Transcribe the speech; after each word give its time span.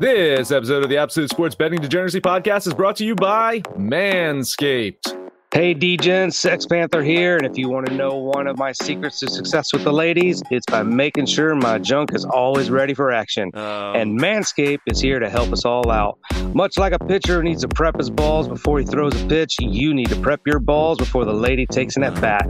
This 0.00 0.50
episode 0.50 0.82
of 0.82 0.90
the 0.90 0.96
Absolute 0.96 1.30
Sports 1.30 1.54
Betting 1.54 1.80
Degeneracy 1.80 2.20
Podcast 2.20 2.66
is 2.66 2.74
brought 2.74 2.96
to 2.96 3.04
you 3.04 3.14
by 3.14 3.60
Manscaped. 3.78 5.23
Hey, 5.54 5.72
DGen, 5.72 6.32
Sex 6.32 6.66
Panther 6.66 7.00
here. 7.00 7.36
And 7.36 7.46
if 7.46 7.56
you 7.56 7.68
want 7.68 7.86
to 7.86 7.94
know 7.94 8.16
one 8.16 8.48
of 8.48 8.58
my 8.58 8.72
secrets 8.72 9.20
to 9.20 9.30
success 9.30 9.72
with 9.72 9.84
the 9.84 9.92
ladies, 9.92 10.42
it's 10.50 10.66
by 10.66 10.82
making 10.82 11.26
sure 11.26 11.54
my 11.54 11.78
junk 11.78 12.12
is 12.12 12.24
always 12.24 12.70
ready 12.70 12.92
for 12.92 13.12
action. 13.12 13.52
Oh. 13.54 13.92
And 13.92 14.18
Manscaped 14.18 14.80
is 14.88 15.00
here 15.00 15.20
to 15.20 15.30
help 15.30 15.52
us 15.52 15.64
all 15.64 15.92
out. 15.92 16.18
Much 16.54 16.76
like 16.76 16.92
a 16.92 16.98
pitcher 16.98 17.40
needs 17.40 17.62
to 17.62 17.68
prep 17.68 17.96
his 17.96 18.10
balls 18.10 18.48
before 18.48 18.80
he 18.80 18.84
throws 18.84 19.14
a 19.22 19.26
pitch, 19.28 19.54
you 19.60 19.94
need 19.94 20.08
to 20.08 20.16
prep 20.16 20.40
your 20.44 20.58
balls 20.58 20.98
before 20.98 21.24
the 21.24 21.32
lady 21.32 21.66
takes 21.66 21.96
an 21.96 22.02
at 22.02 22.20
bat. 22.20 22.48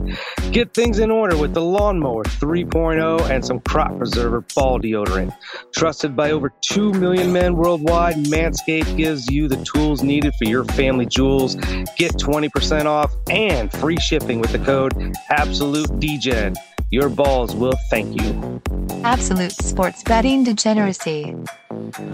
Get 0.51 0.73
things 0.73 0.97
in 0.97 1.11
order 1.11 1.37
with 1.37 1.53
the 1.53 1.61
Lawnmower 1.61 2.23
3.0 2.23 3.29
and 3.29 3.45
some 3.45 3.59
Crop 3.59 3.95
Preserver 3.99 4.43
ball 4.55 4.79
deodorant. 4.79 5.31
Trusted 5.75 6.15
by 6.15 6.31
over 6.31 6.51
2 6.61 6.93
million 6.93 7.31
men 7.31 7.55
worldwide, 7.55 8.15
Manscaped 8.15 8.97
gives 8.97 9.29
you 9.29 9.47
the 9.47 9.63
tools 9.63 10.01
needed 10.01 10.33
for 10.39 10.45
your 10.45 10.63
family 10.63 11.05
jewels. 11.05 11.53
Get 11.97 12.13
20% 12.13 12.85
off 12.85 12.94
and 13.29 13.71
free 13.71 13.97
shipping 13.97 14.39
with 14.39 14.51
the 14.51 14.59
code 14.59 14.93
Absolute 15.29 15.89
AbsoluteDGen. 15.89 16.55
Your 16.91 17.09
balls 17.09 17.55
will 17.55 17.77
thank 17.89 18.21
you. 18.21 18.61
Absolute 19.03 19.51
sports 19.51 20.03
betting 20.03 20.43
degeneracy. 20.43 21.35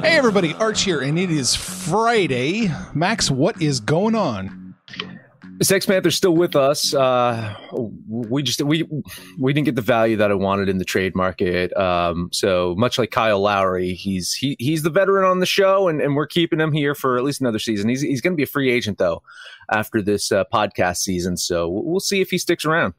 Hey 0.01 0.17
everybody, 0.17 0.53
Arch 0.53 0.81
here, 0.83 1.01
and 1.01 1.17
it 1.17 1.29
is 1.29 1.55
Friday. 1.55 2.71
Max, 2.93 3.29
what 3.29 3.61
is 3.61 3.79
going 3.79 4.15
on? 4.15 4.60
Sex 5.61 5.85
Panther's 5.85 6.15
still 6.15 6.35
with 6.35 6.55
us. 6.55 6.93
Uh, 6.93 7.55
we 8.07 8.41
just 8.41 8.61
we 8.63 8.87
we 9.37 9.53
didn't 9.53 9.65
get 9.65 9.75
the 9.75 9.81
value 9.81 10.17
that 10.17 10.31
I 10.31 10.33
wanted 10.33 10.69
in 10.69 10.79
the 10.79 10.85
trade 10.85 11.15
market. 11.15 11.75
Um, 11.77 12.29
so 12.31 12.73
much 12.77 12.97
like 12.97 13.11
Kyle 13.11 13.39
Lowry, 13.39 13.93
he's 13.93 14.33
he 14.33 14.55
he's 14.57 14.81
the 14.81 14.89
veteran 14.89 15.23
on 15.23 15.39
the 15.39 15.45
show, 15.45 15.87
and, 15.87 16.01
and 16.01 16.15
we're 16.15 16.25
keeping 16.25 16.59
him 16.59 16.71
here 16.71 16.95
for 16.95 17.17
at 17.17 17.23
least 17.23 17.41
another 17.41 17.59
season. 17.59 17.89
He's 17.89 18.01
he's 18.01 18.21
going 18.21 18.33
to 18.33 18.37
be 18.37 18.43
a 18.43 18.47
free 18.47 18.71
agent 18.71 18.97
though 18.97 19.21
after 19.71 20.01
this 20.01 20.31
uh, 20.31 20.45
podcast 20.51 20.97
season. 20.97 21.37
So 21.37 21.69
we'll 21.69 21.99
see 21.99 22.21
if 22.21 22.31
he 22.31 22.39
sticks 22.39 22.65
around. 22.65 22.95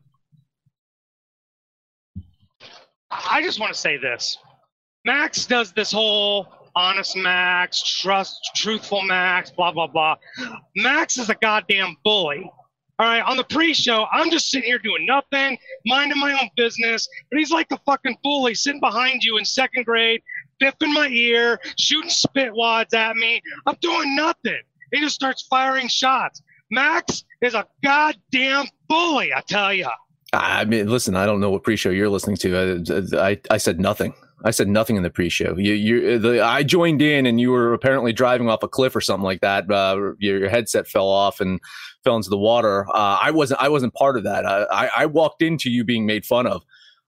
I 3.11 3.43
just 3.43 3.59
want 3.59 3.73
to 3.73 3.79
say 3.79 3.97
this. 3.97 4.39
Max 5.05 5.47
does 5.47 5.73
this 5.73 5.91
whole 5.91 6.47
honest 6.75 7.17
Max, 7.17 7.83
trust, 7.83 8.51
truthful 8.57 9.03
Max, 9.03 9.51
blah, 9.51 9.73
blah, 9.73 9.87
blah. 9.87 10.17
Max 10.77 11.19
is 11.19 11.29
a 11.29 11.35
goddamn 11.35 11.97
bully. 12.05 12.51
All 13.03 13.09
right, 13.09 13.21
on 13.23 13.37
the 13.37 13.43
pre-show, 13.43 14.07
I'm 14.13 14.31
just 14.31 14.49
sitting 14.49 14.69
here 14.69 14.79
doing 14.79 15.05
nothing, 15.05 15.59
minding 15.85 16.21
my 16.21 16.39
own 16.41 16.49
business, 16.57 17.09
but 17.33 17.41
he's 17.41 17.51
like 17.51 17.69
the 17.69 17.79
fucking 17.85 18.17
bully 18.23 18.55
sitting 18.55 18.79
behind 18.79 19.25
you 19.25 19.39
in 19.39 19.45
second 19.45 19.87
grade, 19.87 20.23
biffing 20.63 20.95
my 20.95 21.09
ear, 21.09 21.59
shooting 21.77 22.09
spit 22.09 22.55
wads 22.55 22.95
at 22.95 23.17
me. 23.17 23.43
I'm 23.67 23.75
doing 23.81 24.15
nothing. 24.15 24.61
He 24.93 25.01
just 25.01 25.17
starts 25.17 25.43
firing 25.51 25.89
shots. 25.89 26.43
Max 26.71 27.25
is 27.41 27.55
a 27.55 27.67
goddamn 27.83 28.67
bully, 28.89 29.35
I 29.35 29.41
tell 29.49 29.75
you. 29.75 29.89
I 30.33 30.65
mean, 30.65 30.87
listen, 30.87 31.17
I 31.17 31.27
don't 31.27 31.41
know 31.41 31.51
what 31.51 31.65
pre-show 31.65 31.91
you're 31.91 32.09
listening 32.09 32.37
to. 32.37 33.11
I 33.19 33.31
I, 33.31 33.41
I 33.51 33.57
said 33.57 33.81
nothing. 33.81 34.15
I 34.45 34.51
said 34.51 34.69
nothing 34.69 34.97
in 34.97 35.03
the 35.03 35.11
pre-show. 35.11 35.57
You, 35.57 35.75
you, 35.75 36.19
the, 36.19 36.45
I 36.45 36.63
joined 36.63 37.01
in, 37.01 37.27
and 37.27 37.41
you 37.41 37.51
were 37.51 37.75
apparently 37.75 38.13
driving 38.13 38.49
off 38.49 38.63
a 38.63 38.69
cliff 38.69 38.97
or 38.97 39.01
something 39.01 39.25
like 39.25 39.41
that. 39.41 39.71
Uh, 39.71 40.15
your, 40.19 40.39
your, 40.39 40.49
headset 40.49 40.89
fell 40.89 41.09
off 41.09 41.41
and 41.41 41.61
fell 42.05 42.17
into 42.17 42.31
the 42.31 42.39
water. 42.39 42.87
Uh, 42.89 43.19
I 43.21 43.31
wasn't. 43.31 43.61
I 43.61 43.69
wasn't 43.69 43.95
part 43.95 44.17
of 44.17 44.25
that. 44.25 44.47
I, 44.47 44.91
I 44.97 45.07
walked 45.07 45.43
into 45.43 45.71
you 45.71 45.85
being 45.85 46.07
made 46.07 46.25
fun 46.25 46.47
of. 46.47 46.65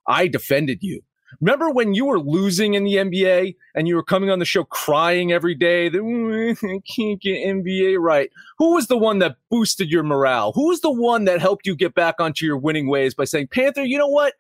I 0.07 0.29
defended 0.29 0.83
you. 0.83 1.03
Remember 1.41 1.71
when 1.71 1.95
you 1.95 2.05
were 2.05 2.21
losing 2.21 2.75
in 2.75 2.85
the 2.85 2.95
NBA 2.95 3.57
and 3.75 3.89
you 3.89 3.97
were 3.97 4.05
coming 4.05 4.31
on 4.31 4.39
the 4.39 4.45
show 4.45 4.65
crying 4.65 5.33
every 5.33 5.55
day 5.55 5.89
that 5.89 5.99
I 6.63 6.81
can't 6.95 7.21
get 7.21 7.47
NBA 7.47 7.99
right? 7.99 8.31
Who 8.59 8.75
was 8.75 8.87
the 8.87 8.97
one 8.97 9.19
that 9.19 9.37
boosted 9.51 9.91
your 9.91 10.03
morale? 10.03 10.53
Who 10.53 10.69
was 10.69 10.81
the 10.81 10.93
one 10.93 11.25
that 11.25 11.41
helped 11.41 11.67
you 11.67 11.75
get 11.75 11.95
back 11.95 12.17
onto 12.21 12.47
your 12.47 12.59
winning 12.59 12.89
ways 12.89 13.15
by 13.15 13.25
saying, 13.25 13.49
Panther, 13.49 13.83
you 13.83 13.99
know 13.99 14.09
what? 14.09 14.35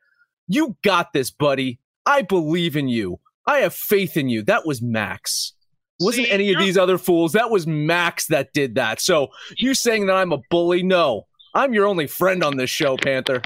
You 0.46 0.76
got 0.82 1.12
this, 1.12 1.30
buddy. 1.30 1.80
I 2.06 2.22
believe 2.22 2.76
in 2.76 2.88
you. 2.88 3.18
I 3.46 3.58
have 3.58 3.74
faith 3.74 4.16
in 4.16 4.28
you. 4.28 4.42
That 4.42 4.66
was 4.66 4.80
Max. 4.80 5.54
Wasn't 6.04 6.26
See, 6.26 6.32
any 6.32 6.52
of 6.52 6.60
these 6.60 6.76
other 6.76 6.98
fools. 6.98 7.32
That 7.32 7.50
was 7.50 7.66
Max 7.66 8.26
that 8.26 8.52
did 8.52 8.74
that. 8.76 9.00
So 9.00 9.28
you're 9.56 9.74
saying 9.74 10.06
that 10.06 10.16
I'm 10.16 10.32
a 10.32 10.38
bully? 10.50 10.82
No. 10.82 11.26
I'm 11.54 11.72
your 11.72 11.86
only 11.86 12.06
friend 12.06 12.42
on 12.42 12.56
this 12.56 12.70
show, 12.70 12.96
Panther. 12.96 13.40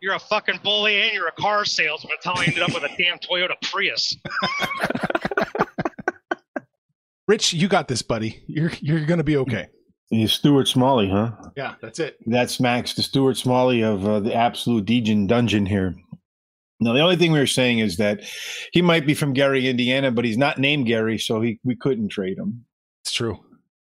You're 0.00 0.14
a 0.14 0.18
fucking 0.18 0.60
bully 0.62 1.00
and 1.00 1.12
you're 1.12 1.26
a 1.28 1.32
car 1.32 1.64
salesman. 1.64 2.12
That's 2.14 2.26
how 2.26 2.40
I 2.40 2.44
ended 2.44 2.62
up 2.62 2.74
with 2.74 2.84
a 2.84 2.94
damn 2.96 3.18
Toyota 3.18 3.54
Prius. 3.62 4.16
Rich, 7.28 7.54
you 7.54 7.66
got 7.66 7.88
this, 7.88 8.02
buddy. 8.02 8.44
You're 8.46 8.70
you're 8.80 9.04
gonna 9.04 9.24
be 9.24 9.36
okay. 9.38 9.66
He's 10.10 10.32
Stuart 10.32 10.68
Smalley, 10.68 11.08
huh? 11.10 11.32
Yeah, 11.56 11.74
that's 11.82 11.98
it. 11.98 12.18
That's 12.26 12.60
Max, 12.60 12.94
the 12.94 13.02
Stuart 13.02 13.36
Smalley 13.36 13.82
of 13.82 14.06
uh, 14.06 14.20
the 14.20 14.32
absolute 14.32 14.84
Degen 14.84 15.26
dungeon 15.26 15.66
here. 15.66 15.96
Now, 16.80 16.92
the 16.92 17.00
only 17.00 17.16
thing 17.16 17.32
we 17.32 17.38
were 17.38 17.46
saying 17.46 17.78
is 17.78 17.96
that 17.96 18.20
he 18.72 18.82
might 18.82 19.06
be 19.06 19.14
from 19.14 19.32
Gary, 19.32 19.66
Indiana, 19.68 20.10
but 20.10 20.24
he's 20.24 20.36
not 20.36 20.58
named 20.58 20.86
Gary, 20.86 21.18
so 21.18 21.40
he 21.40 21.58
we 21.64 21.74
couldn't 21.76 22.08
trade 22.08 22.38
him. 22.38 22.64
It's 23.04 23.12
true. 23.12 23.38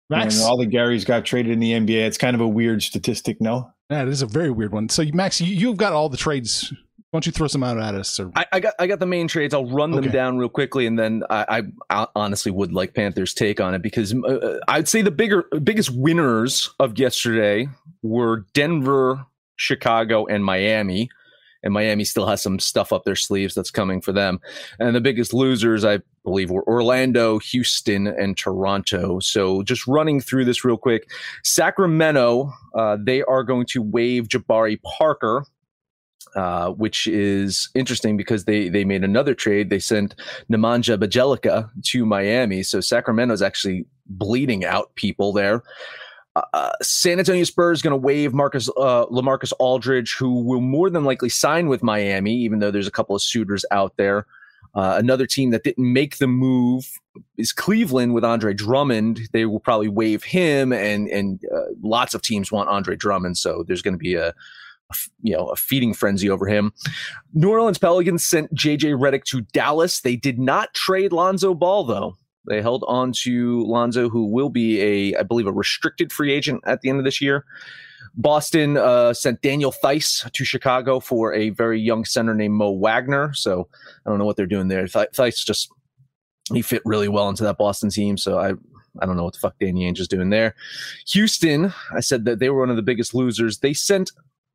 Max, 0.10 0.36
And 0.36 0.44
all 0.44 0.58
the 0.58 0.68
Garys 0.68 1.06
got 1.06 1.24
traded 1.24 1.54
in 1.54 1.60
the 1.62 1.72
NBA. 1.72 2.06
It's 2.06 2.18
kind 2.18 2.36
of 2.36 2.42
a 2.42 2.48
weird 2.48 2.84
statistic, 2.84 3.40
no? 3.40 3.72
that 3.90 4.08
is 4.10 4.22
a 4.22 4.26
very 4.26 4.52
weird 4.52 4.72
one. 4.74 4.90
So, 4.90 5.04
Max, 5.14 5.40
you, 5.40 5.54
you've 5.56 5.78
got 5.78 5.94
all 5.94 6.10
the 6.10 6.18
trades. 6.18 6.72
Why 7.12 7.18
don't 7.18 7.26
you 7.26 7.32
throw 7.34 7.48
some 7.48 7.64
out 7.64 7.78
at 7.78 7.94
us? 7.96 8.20
Or, 8.20 8.32
I, 8.36 8.46
I 8.54 8.60
got 8.62 8.74
I 8.80 8.88
got 8.88 9.00
the 9.00 9.06
main 9.06 9.28
trades. 9.28 9.54
I'll 9.54 9.70
run 9.70 9.92
them 9.92 10.04
Okay. 10.06 10.12
down 10.14 10.38
real 10.38 10.48
quickly, 10.50 10.86
and 10.86 10.98
then 11.00 11.24
I, 11.30 11.64
I 11.90 12.08
honestly 12.16 12.52
would 12.54 12.72
like 12.74 12.94
Panthers' 12.94 13.34
take 13.34 13.60
on 13.62 13.74
it 13.74 13.82
because 13.82 14.14
uh, 14.14 14.60
I'd 14.70 14.88
say 14.88 15.02
the 15.02 15.12
bigger 15.12 15.44
biggest 15.64 15.90
winners 15.92 16.70
of 16.80 16.98
yesterday 16.98 17.68
were 18.02 18.46
Denver, 18.54 19.26
Chicago, 19.58 20.26
and 20.26 20.44
Miami. 20.44 21.10
And 21.64 21.74
Miami 21.74 22.04
still 22.04 22.28
has 22.28 22.42
some 22.42 22.60
stuff 22.60 22.92
up 22.92 23.04
their 23.04 23.16
sleeves 23.16 23.54
that's 23.54 23.72
coming 23.72 24.02
for 24.02 24.12
them. 24.12 24.40
And 24.80 24.96
the 24.96 25.02
biggest 25.02 25.34
losers, 25.34 25.86
I 25.86 26.00
believe, 26.24 26.50
were 26.50 26.68
Orlando, 26.68 27.40
Houston, 27.40 28.08
and 28.08 28.38
Toronto. 28.38 29.20
So 29.20 29.64
just 29.64 29.88
running 29.88 30.22
through 30.22 30.46
this 30.46 30.66
real 30.66 30.78
quick 30.78 31.10
Sacramento, 31.44 32.52
uh, 32.76 32.98
they 33.00 33.24
are 33.24 33.44
going 33.44 33.66
to 33.68 33.82
waive 33.82 34.28
Jabari 34.28 34.82
Parker 34.82 35.46
uh, 36.36 36.70
which 36.72 37.08
is 37.08 37.70
interesting 37.76 38.16
because 38.16 38.46
they 38.46 38.70
they 38.70 38.86
made 38.86 39.04
another 39.04 39.34
trade. 39.34 39.70
They 39.70 39.80
sent 39.80 40.16
Nemanja 40.50 40.98
Bjelica 40.98 41.70
to 41.88 42.06
Miami, 42.06 42.64
so 42.64 42.80
Sacramento's 42.80 43.42
actually 43.42 43.86
bleeding 44.06 44.64
out 44.64 44.96
people 44.96 45.34
there. 45.34 45.64
Uh, 46.36 46.72
San 46.82 47.20
Antonio 47.20 47.44
Spurs 47.44 47.82
going 47.82 47.92
to 47.92 47.98
waive 47.98 48.34
Marcus 48.34 48.70
uh, 48.78 49.06
Lamarcus 49.08 49.52
Aldridge, 49.60 50.16
who 50.18 50.44
will 50.44 50.62
more 50.62 50.90
than 50.90 51.04
likely 51.04 51.30
sign 51.30 51.68
with 51.68 51.84
Miami, 51.84 52.34
even 52.34 52.60
though 52.60 52.72
there's 52.72 52.88
a 52.88 52.92
couple 52.92 53.16
of 53.16 53.22
suitors 53.22 53.66
out 53.72 53.98
there. 53.98 54.26
Uh, 54.74 54.96
another 54.98 55.26
team 55.26 55.50
that 55.50 55.64
didn't 55.64 55.92
make 55.92 56.18
the 56.18 56.28
move 56.28 57.00
is 57.38 57.52
Cleveland 57.52 58.14
with 58.14 58.24
Andre 58.24 58.54
Drummond. 58.54 59.20
They 59.34 59.46
will 59.46 59.60
probably 59.60 59.90
waive 59.90 60.24
him, 60.24 60.72
and 60.72 61.10
and 61.10 61.44
uh, 61.54 61.74
lots 61.82 62.14
of 62.14 62.22
teams 62.22 62.52
want 62.52 62.70
Andre 62.70 62.96
Drummond, 62.96 63.38
so 63.38 63.64
there's 63.68 63.82
going 63.82 63.94
to 63.94 63.98
be 63.98 64.16
a 64.16 64.34
you 65.22 65.36
know 65.36 65.48
a 65.48 65.58
feeding 65.58 65.94
frenzy 65.94 66.30
over 66.30 66.48
him. 66.48 66.72
New 67.34 67.50
Orleans 67.50 67.78
Pelicans 67.78 68.24
sent 68.24 68.54
JJ 68.56 68.98
Redick 68.98 69.26
to 69.26 69.42
Dallas. 69.42 70.00
They 70.00 70.16
did 70.16 70.40
not 70.40 70.74
trade 70.74 71.12
Lonzo 71.12 71.54
Ball 71.54 71.84
though. 71.84 72.16
They 72.48 72.62
held 72.62 72.84
on 72.88 73.12
to 73.24 73.64
Lonzo, 73.64 74.10
who 74.10 74.26
will 74.26 74.50
be 74.50 74.82
a, 74.82 75.20
I 75.20 75.24
believe, 75.24 75.48
a 75.48 75.52
restricted 75.52 76.12
free 76.12 76.32
agent 76.32 76.62
at 76.66 76.82
the 76.82 76.90
end 76.90 77.00
of 77.00 77.06
this 77.06 77.22
year. 77.22 77.46
Boston 78.16 78.78
uh, 78.78 79.14
sent 79.14 79.42
Daniel 79.42 79.72
Theis 79.72 80.30
to 80.32 80.44
Chicago 80.44 81.00
for 81.00 81.34
a 81.34 81.50
very 81.52 81.80
young 81.80 82.04
center 82.04 82.34
named 82.34 82.56
Mo 82.56 82.72
Wagner. 82.72 83.34
So 83.34 83.68
I 84.06 84.10
don't 84.10 84.20
know 84.20 84.26
what 84.26 84.36
they're 84.36 84.46
doing 84.46 84.68
there. 84.68 84.86
Theis 84.86 85.46
just 85.46 85.70
he 86.52 86.62
fit 86.62 86.82
really 86.84 87.08
well 87.08 87.30
into 87.30 87.44
that 87.44 87.58
Boston 87.58 87.90
team. 87.90 88.18
So 88.18 88.38
I 88.38 88.54
I 89.00 89.06
don't 89.06 89.16
know 89.16 89.24
what 89.24 89.34
the 89.34 89.40
fuck 89.40 89.56
Danny 89.60 89.90
Ainge 89.90 90.00
is 90.00 90.08
doing 90.08 90.30
there. 90.30 90.56
Houston, 91.08 91.74
I 91.96 92.02
said 92.02 92.26
that 92.26 92.40
they 92.40 92.50
were 92.50 92.60
one 92.60 92.70
of 92.70 92.76
the 92.76 92.82
biggest 92.82 93.14
losers. 93.14 93.60
They 93.60 93.74
sent 93.74 94.12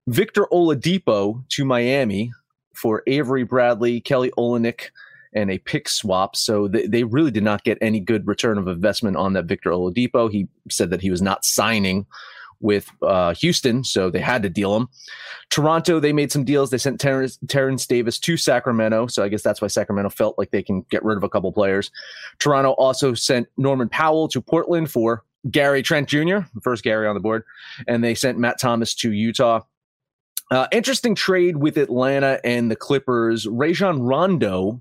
Victor 0.08 0.46
Oladipo 0.52 1.42
to 1.48 1.64
Miami 1.64 2.32
for 2.74 3.02
Avery 3.06 3.44
Bradley, 3.44 4.00
Kelly 4.02 4.30
Olynyk, 4.36 4.90
and 5.36 5.50
a 5.50 5.58
pick 5.58 5.88
swap. 5.88 6.34
So 6.34 6.66
they, 6.66 6.86
they 6.86 7.04
really 7.04 7.30
did 7.30 7.44
not 7.44 7.62
get 7.62 7.78
any 7.80 8.00
good 8.00 8.26
return 8.26 8.58
of 8.58 8.66
investment 8.66 9.16
on 9.16 9.34
that 9.34 9.44
Victor 9.44 9.70
Oladipo. 9.70 10.30
He 10.32 10.48
said 10.68 10.90
that 10.90 11.02
he 11.02 11.10
was 11.10 11.22
not 11.22 11.44
signing 11.44 12.06
with 12.60 12.90
uh, 13.02 13.34
Houston, 13.34 13.84
so 13.84 14.10
they 14.10 14.18
had 14.18 14.42
to 14.42 14.48
deal 14.48 14.74
him. 14.74 14.88
Toronto, 15.50 16.00
they 16.00 16.12
made 16.12 16.32
some 16.32 16.42
deals. 16.42 16.70
They 16.70 16.78
sent 16.78 16.98
Terrence, 16.98 17.38
Terrence 17.48 17.86
Davis 17.86 18.18
to 18.20 18.38
Sacramento, 18.38 19.08
so 19.08 19.22
I 19.22 19.28
guess 19.28 19.42
that's 19.42 19.60
why 19.60 19.68
Sacramento 19.68 20.08
felt 20.08 20.38
like 20.38 20.50
they 20.52 20.62
can 20.62 20.80
get 20.90 21.04
rid 21.04 21.18
of 21.18 21.22
a 21.22 21.28
couple 21.28 21.52
players. 21.52 21.90
Toronto 22.38 22.70
also 22.72 23.12
sent 23.12 23.46
Norman 23.58 23.90
Powell 23.90 24.26
to 24.28 24.40
Portland 24.40 24.90
for 24.90 25.22
Gary 25.50 25.82
Trent 25.82 26.08
Jr., 26.08 26.38
first 26.62 26.82
Gary 26.82 27.06
on 27.06 27.14
the 27.14 27.20
board, 27.20 27.44
and 27.86 28.02
they 28.02 28.14
sent 28.14 28.38
Matt 28.38 28.58
Thomas 28.58 28.94
to 28.96 29.12
Utah. 29.12 29.60
Uh, 30.50 30.66
interesting 30.72 31.14
trade 31.14 31.56
with 31.58 31.76
Atlanta 31.76 32.40
and 32.44 32.70
the 32.70 32.76
Clippers. 32.76 33.46
Rajon 33.48 34.00
Rondo 34.00 34.80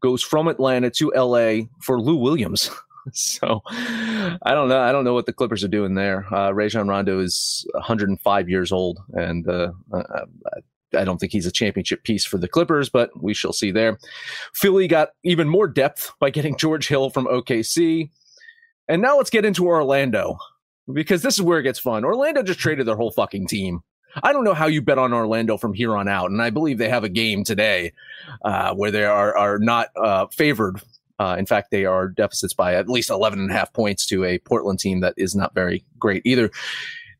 goes 0.00 0.22
from 0.22 0.48
Atlanta 0.48 0.90
to 0.90 1.12
LA 1.14 1.66
for 1.80 2.00
Lou 2.00 2.16
Williams. 2.16 2.70
so 3.12 3.60
I 3.66 4.52
don't 4.54 4.68
know. 4.68 4.80
I 4.80 4.92
don't 4.92 5.04
know 5.04 5.14
what 5.14 5.26
the 5.26 5.32
Clippers 5.32 5.64
are 5.64 5.68
doing 5.68 5.94
there. 5.94 6.32
Uh, 6.34 6.52
Rajon 6.52 6.88
Rondo 6.88 7.20
is 7.20 7.66
105 7.74 8.48
years 8.48 8.72
old, 8.72 9.00
and 9.12 9.48
uh, 9.48 9.72
I 10.96 11.04
don't 11.04 11.18
think 11.18 11.32
he's 11.32 11.46
a 11.46 11.52
championship 11.52 12.04
piece 12.04 12.24
for 12.24 12.38
the 12.38 12.48
Clippers, 12.48 12.88
but 12.88 13.10
we 13.22 13.34
shall 13.34 13.52
see 13.52 13.70
there. 13.70 13.98
Philly 14.54 14.88
got 14.88 15.10
even 15.22 15.48
more 15.48 15.68
depth 15.68 16.12
by 16.20 16.30
getting 16.30 16.56
George 16.56 16.88
Hill 16.88 17.10
from 17.10 17.26
OKC. 17.26 18.10
And 18.88 19.00
now 19.00 19.16
let's 19.16 19.30
get 19.30 19.44
into 19.44 19.66
Orlando 19.66 20.38
because 20.92 21.22
this 21.22 21.34
is 21.34 21.42
where 21.42 21.58
it 21.58 21.64
gets 21.64 21.78
fun. 21.78 22.04
Orlando 22.04 22.42
just 22.42 22.60
traded 22.60 22.86
their 22.86 22.96
whole 22.96 23.10
fucking 23.10 23.46
team. 23.46 23.82
I 24.22 24.32
don't 24.32 24.44
know 24.44 24.54
how 24.54 24.66
you 24.66 24.82
bet 24.82 24.98
on 24.98 25.12
Orlando 25.12 25.56
from 25.56 25.74
here 25.74 25.96
on 25.96 26.08
out, 26.08 26.30
and 26.30 26.40
I 26.40 26.50
believe 26.50 26.78
they 26.78 26.88
have 26.88 27.04
a 27.04 27.08
game 27.08 27.44
today 27.44 27.92
uh, 28.44 28.74
where 28.74 28.90
they 28.90 29.04
are 29.04 29.36
are 29.36 29.58
not 29.58 29.88
uh, 29.96 30.26
favored 30.28 30.80
uh, 31.18 31.36
in 31.38 31.46
fact, 31.46 31.70
they 31.70 31.84
are 31.84 32.08
deficits 32.08 32.54
by 32.54 32.74
at 32.74 32.88
least 32.88 33.10
11 33.10 33.38
and 33.38 33.50
a 33.50 33.54
half 33.54 33.72
points 33.72 34.06
to 34.06 34.24
a 34.24 34.38
Portland 34.38 34.80
team 34.80 35.00
that 35.00 35.14
is 35.16 35.34
not 35.34 35.54
very 35.54 35.84
great 35.98 36.22
either. 36.24 36.50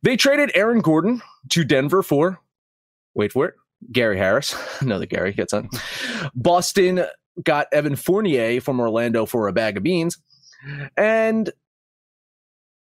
They 0.03 0.17
traded 0.17 0.51
Aaron 0.55 0.81
Gordon 0.81 1.23
to 1.51 1.65
Denver 1.65 2.03
for, 2.03 2.41
wait 3.15 3.33
for 3.33 3.47
it, 3.47 3.55
Gary 3.93 4.19
Harris. 4.19 4.55
Another 4.81 5.07
Gary 5.07 5.33
gets 5.33 5.53
on. 5.53 5.71
Boston 6.35 7.05
got 7.43 7.69
Evan 7.73 7.97
Fournier 7.97 8.61
from 8.61 8.81
Orlando 8.81 9.27
for 9.27 9.49
a 9.49 9.53
bag 9.53 9.77
of 9.77 9.83
beans. 9.83 10.19
And 10.97 11.51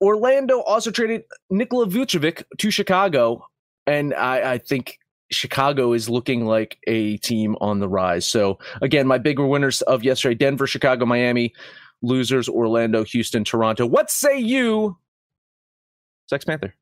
Orlando 0.01 0.61
also 0.61 0.91
traded 0.91 1.23
Nikola 1.49 1.87
Vucevic 1.87 2.43
to 2.57 2.71
Chicago. 2.71 3.45
And 3.89 4.13
I, 4.13 4.53
I 4.53 4.57
think 4.59 4.99
Chicago 5.31 5.93
is 5.93 6.07
looking 6.07 6.45
like 6.45 6.77
a 6.85 7.17
team 7.17 7.55
on 7.59 7.79
the 7.79 7.89
rise. 7.89 8.27
So 8.27 8.59
again, 8.83 9.07
my 9.07 9.17
bigger 9.17 9.47
winners 9.47 9.81
of 9.81 10.03
yesterday: 10.03 10.35
Denver, 10.35 10.67
Chicago, 10.67 11.05
Miami. 11.05 11.53
Losers: 12.01 12.47
Orlando, 12.47 13.03
Houston, 13.03 13.43
Toronto. 13.43 13.85
What 13.85 14.09
say 14.09 14.39
you, 14.39 14.97
Sex 16.27 16.45
Panther? 16.45 16.73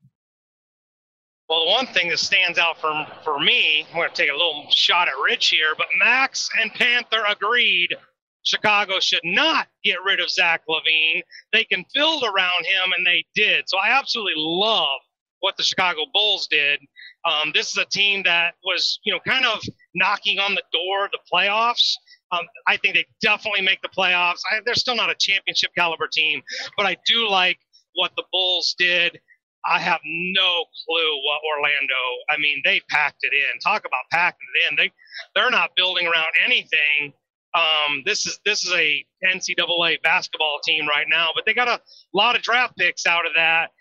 Well, 1.49 1.65
the 1.65 1.71
one 1.71 1.87
thing 1.87 2.09
that 2.09 2.19
stands 2.19 2.59
out 2.59 2.79
for 2.79 3.07
for 3.23 3.39
me, 3.39 3.85
I'm 3.89 3.95
going 3.95 4.09
to 4.09 4.15
take 4.15 4.29
a 4.29 4.33
little 4.33 4.67
shot 4.69 5.07
at 5.07 5.13
Rich 5.23 5.47
here, 5.47 5.73
but 5.77 5.87
Max 5.97 6.49
and 6.61 6.71
Panther 6.73 7.23
agreed 7.29 7.95
Chicago 8.43 8.99
should 8.99 9.21
not 9.23 9.67
get 9.83 9.97
rid 10.05 10.19
of 10.19 10.29
Zach 10.29 10.61
LaVine. 10.69 11.21
They 11.53 11.63
can 11.63 11.85
build 11.93 12.23
around 12.23 12.65
him, 12.65 12.91
and 12.95 13.07
they 13.07 13.25
did. 13.33 13.67
So 13.67 13.77
I 13.77 13.97
absolutely 13.97 14.35
love 14.35 14.99
what 15.39 15.57
the 15.57 15.63
Chicago 15.63 16.01
Bulls 16.13 16.47
did. 16.47 16.79
Um, 17.25 17.51
this 17.53 17.69
is 17.71 17.77
a 17.77 17.85
team 17.85 18.23
that 18.23 18.53
was, 18.63 18.99
you 19.03 19.13
know, 19.13 19.19
kind 19.27 19.45
of 19.45 19.61
knocking 19.95 20.39
on 20.39 20.55
the 20.55 20.63
door 20.71 21.05
of 21.05 21.11
the 21.11 21.19
playoffs. 21.31 21.93
Um, 22.31 22.45
I 22.67 22.77
think 22.77 22.95
they 22.95 23.05
definitely 23.21 23.61
make 23.61 23.81
the 23.81 23.89
playoffs. 23.89 24.39
I, 24.51 24.59
they're 24.65 24.75
still 24.75 24.95
not 24.95 25.09
a 25.09 25.15
championship 25.15 25.71
caliber 25.77 26.07
team, 26.07 26.41
but 26.75 26.85
I 26.85 26.97
do 27.05 27.29
like 27.29 27.57
what 27.95 28.11
the 28.15 28.23
Bulls 28.31 28.75
did. 28.77 29.19
I 29.65 29.79
have 29.79 29.99
no 30.05 30.65
clue 30.85 31.21
what 31.25 31.41
Orlando. 31.55 32.01
I 32.29 32.37
mean, 32.37 32.61
they 32.63 32.79
packed 32.89 33.23
it 33.23 33.33
in. 33.33 33.59
Talk 33.59 33.83
about 33.85 34.03
packing 34.11 34.47
it 34.55 34.71
in. 34.71 34.77
They 34.77 34.91
they're 35.35 35.51
not 35.51 35.71
building 35.75 36.07
around 36.07 36.31
anything. 36.45 37.13
Um, 37.53 38.03
this 38.05 38.25
is 38.25 38.39
this 38.45 38.63
is 38.65 38.73
a 38.73 39.05
NCAA 39.25 40.01
basketball 40.03 40.59
team 40.63 40.87
right 40.87 41.07
now, 41.09 41.29
but 41.35 41.45
they 41.45 41.53
got 41.53 41.67
a 41.67 41.81
lot 42.13 42.35
of 42.35 42.41
draft 42.41 42.77
picks 42.77 43.05
out 43.05 43.25
of 43.25 43.33
that. 43.35 43.71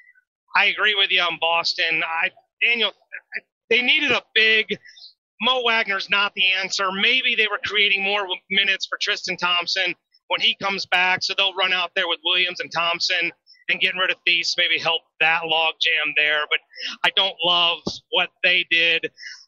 I 0.56 0.66
agree 0.66 0.94
with 0.94 1.10
you 1.10 1.20
on 1.20 1.38
Boston. 1.40 2.02
I 2.02 2.30
Daniel, 2.62 2.92
they 3.70 3.82
needed 3.82 4.12
a 4.12 4.22
big. 4.34 4.78
Mo 5.42 5.62
Wagner's 5.64 6.08
not 6.08 6.32
the 6.34 6.44
answer. 6.60 6.90
Maybe 6.92 7.34
they 7.34 7.46
were 7.46 7.60
creating 7.64 8.02
more 8.02 8.26
minutes 8.50 8.86
for 8.86 8.98
Tristan 9.00 9.36
Thompson 9.36 9.94
when 10.28 10.40
he 10.40 10.56
comes 10.60 10.86
back, 10.86 11.22
so 11.22 11.34
they'll 11.36 11.54
run 11.54 11.72
out 11.72 11.90
there 11.94 12.08
with 12.08 12.18
Williams 12.24 12.60
and 12.60 12.72
Thompson 12.72 13.30
and 13.68 13.80
getting 13.80 13.98
rid 13.98 14.10
of 14.10 14.16
Theis 14.26 14.54
maybe 14.56 14.78
help 14.78 15.02
that 15.20 15.40
log 15.44 15.74
jam 15.80 16.14
there. 16.16 16.40
But 16.48 16.60
I 17.04 17.10
don't 17.16 17.34
love 17.44 17.78
what 18.10 18.30
they 18.42 18.64
did. 18.70 19.06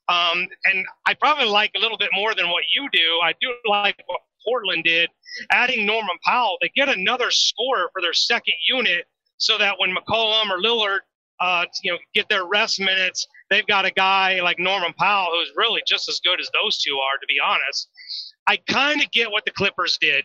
Um, 0.08 0.48
and 0.64 0.86
I 1.06 1.14
probably 1.14 1.46
like 1.46 1.70
a 1.76 1.80
little 1.80 1.98
bit 1.98 2.10
more 2.12 2.34
than 2.34 2.48
what 2.48 2.64
you 2.74 2.88
do. 2.92 3.20
I 3.22 3.34
do 3.40 3.52
like 3.68 4.02
what 4.06 4.20
Portland 4.44 4.84
did, 4.84 5.10
adding 5.50 5.86
Norman 5.86 6.16
Powell. 6.24 6.56
They 6.60 6.70
get 6.74 6.88
another 6.88 7.30
scorer 7.30 7.90
for 7.92 8.00
their 8.00 8.14
second 8.14 8.54
unit 8.66 9.04
so 9.36 9.58
that 9.58 9.78
when 9.78 9.94
McCollum 9.94 10.50
or 10.50 10.60
Lillard 10.60 11.00
uh, 11.40 11.64
you 11.82 11.92
know, 11.92 11.98
get 12.14 12.28
their 12.28 12.46
rest 12.46 12.80
minutes. 12.80 13.26
They've 13.50 13.66
got 13.66 13.84
a 13.84 13.90
guy 13.90 14.40
like 14.40 14.58
Norman 14.58 14.92
Powell 14.98 15.30
who's 15.32 15.52
really 15.56 15.82
just 15.86 16.08
as 16.08 16.20
good 16.24 16.40
as 16.40 16.50
those 16.62 16.78
two 16.78 16.96
are, 16.96 17.18
to 17.18 17.26
be 17.26 17.38
honest. 17.40 17.88
I 18.46 18.58
kind 18.68 19.02
of 19.02 19.10
get 19.10 19.30
what 19.30 19.44
the 19.44 19.52
Clippers 19.52 19.98
did. 20.00 20.24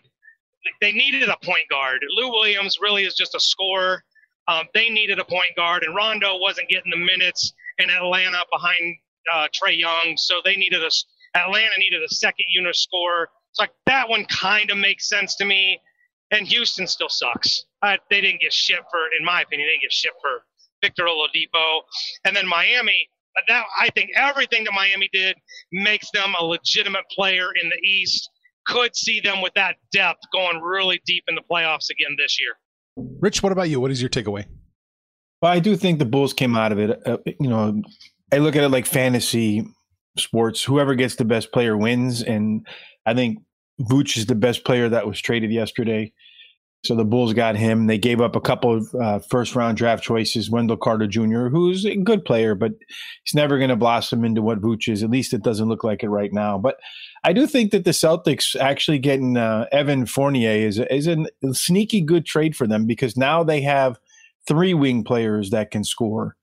They 0.80 0.92
needed 0.92 1.28
a 1.28 1.36
point 1.44 1.68
guard. 1.70 2.00
Lou 2.16 2.30
Williams 2.30 2.78
really 2.80 3.04
is 3.04 3.14
just 3.14 3.34
a 3.34 3.40
scorer. 3.40 4.02
Um, 4.48 4.64
they 4.74 4.88
needed 4.88 5.18
a 5.18 5.24
point 5.24 5.56
guard, 5.56 5.84
and 5.84 5.94
Rondo 5.94 6.38
wasn't 6.38 6.68
getting 6.68 6.90
the 6.90 6.98
minutes 6.98 7.52
in 7.78 7.90
Atlanta 7.90 8.38
behind 8.50 8.96
uh, 9.32 9.48
Trae 9.48 9.78
Young, 9.78 10.14
so 10.16 10.36
they 10.44 10.56
needed 10.56 10.82
a 10.82 10.90
Atlanta 11.36 11.72
needed 11.78 12.02
a 12.02 12.08
second 12.08 12.46
unit 12.48 12.76
scorer. 12.76 13.28
So 13.52 13.62
like 13.62 13.72
that 13.86 14.08
one 14.08 14.24
kind 14.26 14.70
of 14.70 14.78
makes 14.78 15.08
sense 15.08 15.36
to 15.36 15.44
me. 15.44 15.80
And 16.30 16.46
Houston 16.48 16.86
still 16.86 17.08
sucks. 17.08 17.64
Uh, 17.82 17.96
they 18.10 18.20
didn't 18.20 18.40
get 18.40 18.52
shit 18.52 18.80
for, 18.90 19.00
in 19.18 19.24
my 19.24 19.42
opinion, 19.42 19.68
they 19.68 19.72
didn't 19.72 19.82
get 19.82 19.92
shit 19.92 20.12
for 20.20 20.42
Victor 20.84 21.04
Oladipo, 21.04 21.80
and 22.24 22.36
then 22.36 22.46
Miami. 22.46 23.08
That 23.48 23.64
I 23.80 23.88
think 23.90 24.10
everything 24.16 24.62
that 24.64 24.72
Miami 24.74 25.08
did 25.12 25.36
makes 25.72 26.08
them 26.12 26.34
a 26.38 26.44
legitimate 26.44 27.04
player 27.10 27.48
in 27.60 27.68
the 27.68 27.88
East. 27.88 28.30
Could 28.66 28.94
see 28.96 29.20
them 29.20 29.42
with 29.42 29.52
that 29.54 29.76
depth 29.92 30.20
going 30.32 30.60
really 30.62 31.00
deep 31.04 31.24
in 31.28 31.34
the 31.34 31.42
playoffs 31.50 31.90
again 31.90 32.16
this 32.16 32.38
year. 32.40 32.54
Rich, 33.20 33.42
what 33.42 33.52
about 33.52 33.68
you? 33.68 33.80
What 33.80 33.90
is 33.90 34.00
your 34.00 34.08
takeaway? 34.08 34.44
Well, 35.42 35.52
I 35.52 35.58
do 35.58 35.76
think 35.76 35.98
the 35.98 36.06
Bulls 36.06 36.32
came 36.32 36.56
out 36.56 36.72
of 36.72 36.78
it. 36.78 36.98
Uh, 37.06 37.18
you 37.26 37.48
know, 37.48 37.82
I 38.32 38.38
look 38.38 38.56
at 38.56 38.64
it 38.64 38.70
like 38.70 38.86
fantasy 38.86 39.66
sports. 40.16 40.62
Whoever 40.62 40.94
gets 40.94 41.16
the 41.16 41.24
best 41.24 41.52
player 41.52 41.76
wins, 41.76 42.22
and 42.22 42.66
I 43.04 43.14
think 43.14 43.38
Vooch 43.80 44.16
is 44.16 44.26
the 44.26 44.34
best 44.34 44.64
player 44.64 44.88
that 44.88 45.06
was 45.06 45.20
traded 45.20 45.50
yesterday. 45.50 46.12
So 46.84 46.94
the 46.94 47.04
Bulls 47.04 47.32
got 47.32 47.56
him. 47.56 47.86
They 47.86 47.96
gave 47.96 48.20
up 48.20 48.36
a 48.36 48.40
couple 48.42 48.76
of 48.76 48.94
uh, 48.94 49.18
first 49.18 49.54
round 49.54 49.78
draft 49.78 50.04
choices. 50.04 50.50
Wendell 50.50 50.76
Carter 50.76 51.06
Jr., 51.06 51.48
who's 51.48 51.86
a 51.86 51.96
good 51.96 52.26
player, 52.26 52.54
but 52.54 52.72
he's 53.24 53.34
never 53.34 53.56
going 53.56 53.70
to 53.70 53.76
blossom 53.76 54.22
into 54.22 54.42
what 54.42 54.60
Vooch 54.60 54.92
is. 54.92 55.02
At 55.02 55.08
least 55.08 55.32
it 55.32 55.42
doesn't 55.42 55.68
look 55.68 55.82
like 55.82 56.02
it 56.02 56.10
right 56.10 56.32
now. 56.32 56.58
But 56.58 56.76
I 57.24 57.32
do 57.32 57.46
think 57.46 57.70
that 57.70 57.84
the 57.84 57.92
Celtics 57.92 58.54
actually 58.60 58.98
getting 58.98 59.38
uh, 59.38 59.66
Evan 59.72 60.04
Fournier 60.04 60.50
is 60.50 60.78
is 60.78 61.06
a 61.06 61.24
sneaky 61.52 62.02
good 62.02 62.26
trade 62.26 62.54
for 62.54 62.66
them 62.66 62.84
because 62.84 63.16
now 63.16 63.42
they 63.42 63.62
have 63.62 63.98
three 64.46 64.74
wing 64.74 65.04
players 65.04 65.48
that 65.50 65.70
can 65.70 65.84
score 65.84 66.36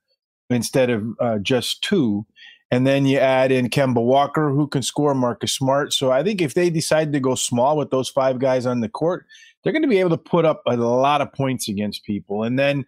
instead 0.50 0.90
of 0.90 1.06
uh, 1.20 1.38
just 1.38 1.84
two. 1.84 2.26
And 2.72 2.88
then 2.88 3.06
you 3.06 3.18
add 3.18 3.52
in 3.52 3.70
Kemba 3.70 4.02
Walker, 4.02 4.50
who 4.50 4.66
can 4.66 4.82
score, 4.82 5.14
Marcus 5.14 5.52
Smart. 5.52 5.94
So 5.94 6.12
I 6.12 6.24
think 6.24 6.42
if 6.42 6.54
they 6.54 6.70
decide 6.70 7.12
to 7.12 7.20
go 7.20 7.36
small 7.36 7.76
with 7.76 7.92
those 7.92 8.10
five 8.10 8.40
guys 8.40 8.66
on 8.66 8.80
the 8.80 8.88
court, 8.88 9.26
they're 9.64 9.74
going 9.74 9.82
to 9.82 9.90
be 9.90 10.00
able 10.00 10.10
to 10.12 10.18
put 10.18 10.46
up 10.46 10.62
a 10.66 10.78
lot 10.78 11.22
of 11.22 11.34
points 11.34 11.68
against 11.68 12.06
people. 12.06 12.44
And 12.44 12.58
then 12.58 12.86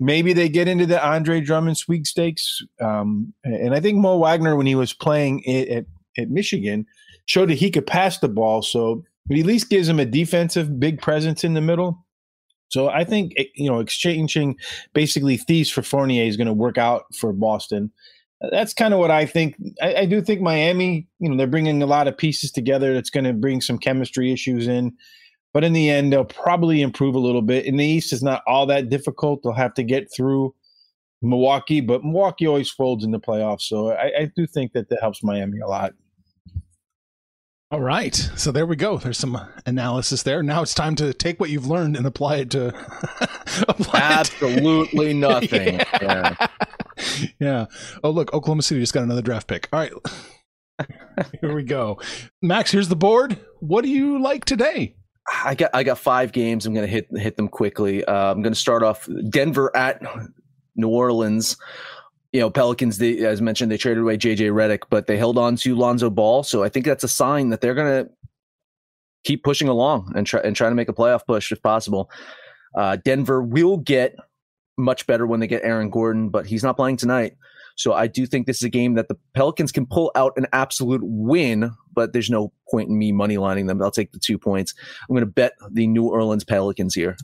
maybe 0.00 0.32
they 0.32 0.48
get 0.48 0.68
into 0.68 0.86
the 0.86 1.06
Andre 1.06 1.40
Drummond 1.40 1.76
sweepstakes. 1.76 2.62
Um, 2.80 3.34
and 3.44 3.74
I 3.74 3.80
think 3.80 3.98
Mo 3.98 4.16
Wagner, 4.16 4.56
when 4.56 4.66
he 4.66 4.74
was 4.74 4.94
playing 4.94 5.46
at, 5.46 5.84
at 6.16 6.30
Michigan, 6.30 6.86
showed 7.26 7.50
that 7.50 7.58
he 7.58 7.70
could 7.70 7.86
pass 7.86 8.18
the 8.18 8.28
ball. 8.28 8.62
So 8.62 9.04
it 9.28 9.38
at 9.38 9.46
least 9.46 9.70
gives 9.70 9.88
him 9.88 10.00
a 10.00 10.06
defensive 10.06 10.80
big 10.80 11.00
presence 11.00 11.44
in 11.44 11.54
the 11.54 11.60
middle. 11.60 12.04
So 12.70 12.88
I 12.88 13.04
think 13.04 13.34
eh, 13.36 13.44
you 13.54 13.70
know 13.70 13.80
exchanging 13.80 14.56
basically 14.94 15.36
thieves 15.36 15.70
for 15.70 15.82
Fournier 15.82 16.24
is 16.24 16.36
going 16.36 16.46
to 16.46 16.52
work 16.52 16.78
out 16.78 17.04
for 17.14 17.32
Boston. 17.32 17.92
That's 18.50 18.72
kind 18.72 18.94
of 18.94 19.00
what 19.00 19.10
I 19.10 19.26
think. 19.26 19.56
I, 19.82 19.96
I, 19.96 20.04
do 20.06 20.22
think 20.22 20.40
Miami, 20.40 21.06
you 21.18 21.28
know, 21.28 21.36
they're 21.36 21.46
bringing 21.46 21.82
a 21.82 21.86
lot 21.86 22.08
of 22.08 22.16
pieces 22.16 22.50
together. 22.50 22.94
That's 22.94 23.10
going 23.10 23.24
to 23.24 23.34
bring 23.34 23.60
some 23.60 23.76
chemistry 23.78 24.32
issues 24.32 24.66
in, 24.66 24.92
but 25.52 25.62
in 25.62 25.74
the 25.74 25.90
end, 25.90 26.12
they'll 26.12 26.24
probably 26.24 26.80
improve 26.80 27.14
a 27.14 27.18
little 27.18 27.42
bit. 27.42 27.66
In 27.66 27.76
the 27.76 27.84
East, 27.84 28.12
is 28.12 28.22
not 28.22 28.42
all 28.46 28.64
that 28.66 28.88
difficult. 28.88 29.42
They'll 29.42 29.52
have 29.52 29.74
to 29.74 29.82
get 29.82 30.10
through 30.14 30.54
Milwaukee, 31.22 31.80
but 31.82 32.02
Milwaukee 32.02 32.46
always 32.46 32.70
folds 32.70 33.04
in 33.04 33.10
the 33.10 33.20
playoffs. 33.20 33.62
So 33.62 33.90
I, 33.90 34.10
I 34.20 34.32
do 34.34 34.46
think 34.46 34.72
that 34.72 34.88
that 34.88 35.00
helps 35.00 35.22
Miami 35.22 35.60
a 35.60 35.66
lot. 35.66 35.92
All 37.72 37.80
right. 37.80 38.14
So 38.36 38.50
there 38.50 38.66
we 38.66 38.74
go. 38.74 38.96
There's 38.98 39.18
some 39.18 39.40
analysis 39.64 40.24
there. 40.24 40.42
Now 40.42 40.62
it's 40.62 40.74
time 40.74 40.96
to 40.96 41.14
take 41.14 41.38
what 41.38 41.50
you've 41.50 41.68
learned 41.68 41.96
and 41.96 42.04
apply 42.04 42.38
it 42.38 42.50
to 42.50 42.68
apply 43.68 44.00
absolutely 44.00 45.10
it 45.10 45.12
to, 45.12 45.18
nothing. 45.20 45.74
Yeah. 45.74 46.34
yeah. 46.40 46.46
yeah. 47.38 47.66
Oh, 48.02 48.10
look, 48.10 48.32
Oklahoma 48.32 48.62
City 48.62 48.80
just 48.80 48.94
got 48.94 49.02
another 49.02 49.22
draft 49.22 49.46
pick. 49.46 49.68
All 49.72 49.80
right. 49.80 49.92
Here 51.40 51.54
we 51.54 51.62
go. 51.62 52.00
Max, 52.40 52.70
here's 52.70 52.88
the 52.88 52.96
board. 52.96 53.38
What 53.58 53.84
do 53.84 53.90
you 53.90 54.18
like 54.22 54.46
today? 54.46 54.96
I 55.44 55.54
got 55.54 55.70
I 55.74 55.82
got 55.82 55.98
five 55.98 56.32
games. 56.32 56.64
I'm 56.64 56.72
going 56.72 56.86
to 56.86 56.90
hit 56.90 57.08
hit 57.14 57.36
them 57.36 57.48
quickly. 57.48 58.02
Uh, 58.02 58.32
I'm 58.32 58.40
going 58.40 58.54
to 58.54 58.58
start 58.58 58.82
off 58.82 59.06
Denver 59.28 59.70
at 59.76 60.00
New 60.76 60.88
Orleans 60.88 61.58
you 62.32 62.40
know, 62.40 62.50
Pelicans, 62.50 62.98
they, 62.98 63.18
as 63.24 63.42
mentioned, 63.42 63.72
they 63.72 63.76
traded 63.76 64.02
away 64.02 64.16
JJ 64.16 64.52
Redick, 64.52 64.84
but 64.88 65.06
they 65.06 65.16
held 65.16 65.36
on 65.36 65.56
to 65.56 65.74
Lonzo 65.74 66.10
Ball. 66.10 66.42
So 66.42 66.62
I 66.62 66.68
think 66.68 66.86
that's 66.86 67.02
a 67.02 67.08
sign 67.08 67.48
that 67.50 67.60
they're 67.60 67.74
going 67.74 68.04
to 68.04 68.10
keep 69.24 69.42
pushing 69.42 69.68
along 69.68 70.12
and 70.14 70.26
try 70.26 70.40
and 70.40 70.54
try 70.54 70.68
to 70.68 70.74
make 70.74 70.88
a 70.88 70.92
playoff 70.92 71.26
push 71.26 71.50
if 71.50 71.62
possible. 71.62 72.10
Uh, 72.74 72.96
Denver 73.04 73.42
will 73.42 73.78
get 73.78 74.14
much 74.80 75.06
better 75.06 75.26
when 75.26 75.40
they 75.40 75.46
get 75.46 75.62
Aaron 75.64 75.90
Gordon, 75.90 76.28
but 76.28 76.46
he's 76.46 76.62
not 76.62 76.76
playing 76.76 76.96
tonight. 76.96 77.36
So 77.76 77.94
I 77.94 78.08
do 78.08 78.26
think 78.26 78.46
this 78.46 78.58
is 78.58 78.62
a 78.64 78.68
game 78.68 78.94
that 78.94 79.08
the 79.08 79.16
Pelicans 79.34 79.72
can 79.72 79.86
pull 79.86 80.12
out 80.14 80.32
an 80.36 80.46
absolute 80.52 81.00
win, 81.02 81.72
but 81.94 82.12
there's 82.12 82.28
no 82.28 82.52
point 82.70 82.88
in 82.90 82.98
me 82.98 83.12
money 83.12 83.38
lining 83.38 83.66
them. 83.66 83.80
I'll 83.82 83.90
take 83.90 84.12
the 84.12 84.18
two 84.18 84.38
points. 84.38 84.74
I'm 85.08 85.14
going 85.14 85.24
to 85.24 85.30
bet 85.30 85.52
the 85.70 85.86
New 85.86 86.04
Orleans 86.04 86.44
Pelicans 86.44 86.94
here. 86.94 87.16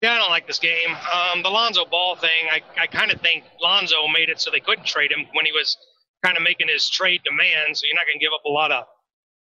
Yeah, 0.00 0.12
I 0.12 0.18
don't 0.18 0.30
like 0.30 0.46
this 0.46 0.58
game. 0.58 0.96
Um, 1.12 1.42
the 1.42 1.48
Lonzo 1.48 1.84
Ball 1.86 2.16
thing, 2.16 2.48
I, 2.50 2.60
I 2.80 2.86
kind 2.86 3.10
of 3.10 3.20
think 3.20 3.44
Lonzo 3.60 4.06
made 4.08 4.28
it 4.28 4.40
so 4.40 4.50
they 4.50 4.60
couldn't 4.60 4.86
trade 4.86 5.10
him 5.10 5.26
when 5.32 5.46
he 5.46 5.52
was 5.52 5.76
kind 6.24 6.36
of 6.36 6.42
making 6.42 6.68
his 6.68 6.88
trade 6.88 7.20
demands. 7.24 7.80
So 7.80 7.86
you're 7.86 7.96
not 7.96 8.06
going 8.06 8.18
to 8.18 8.24
give 8.24 8.32
up 8.34 8.44
a 8.44 8.50
lot 8.50 8.72
of 8.72 8.84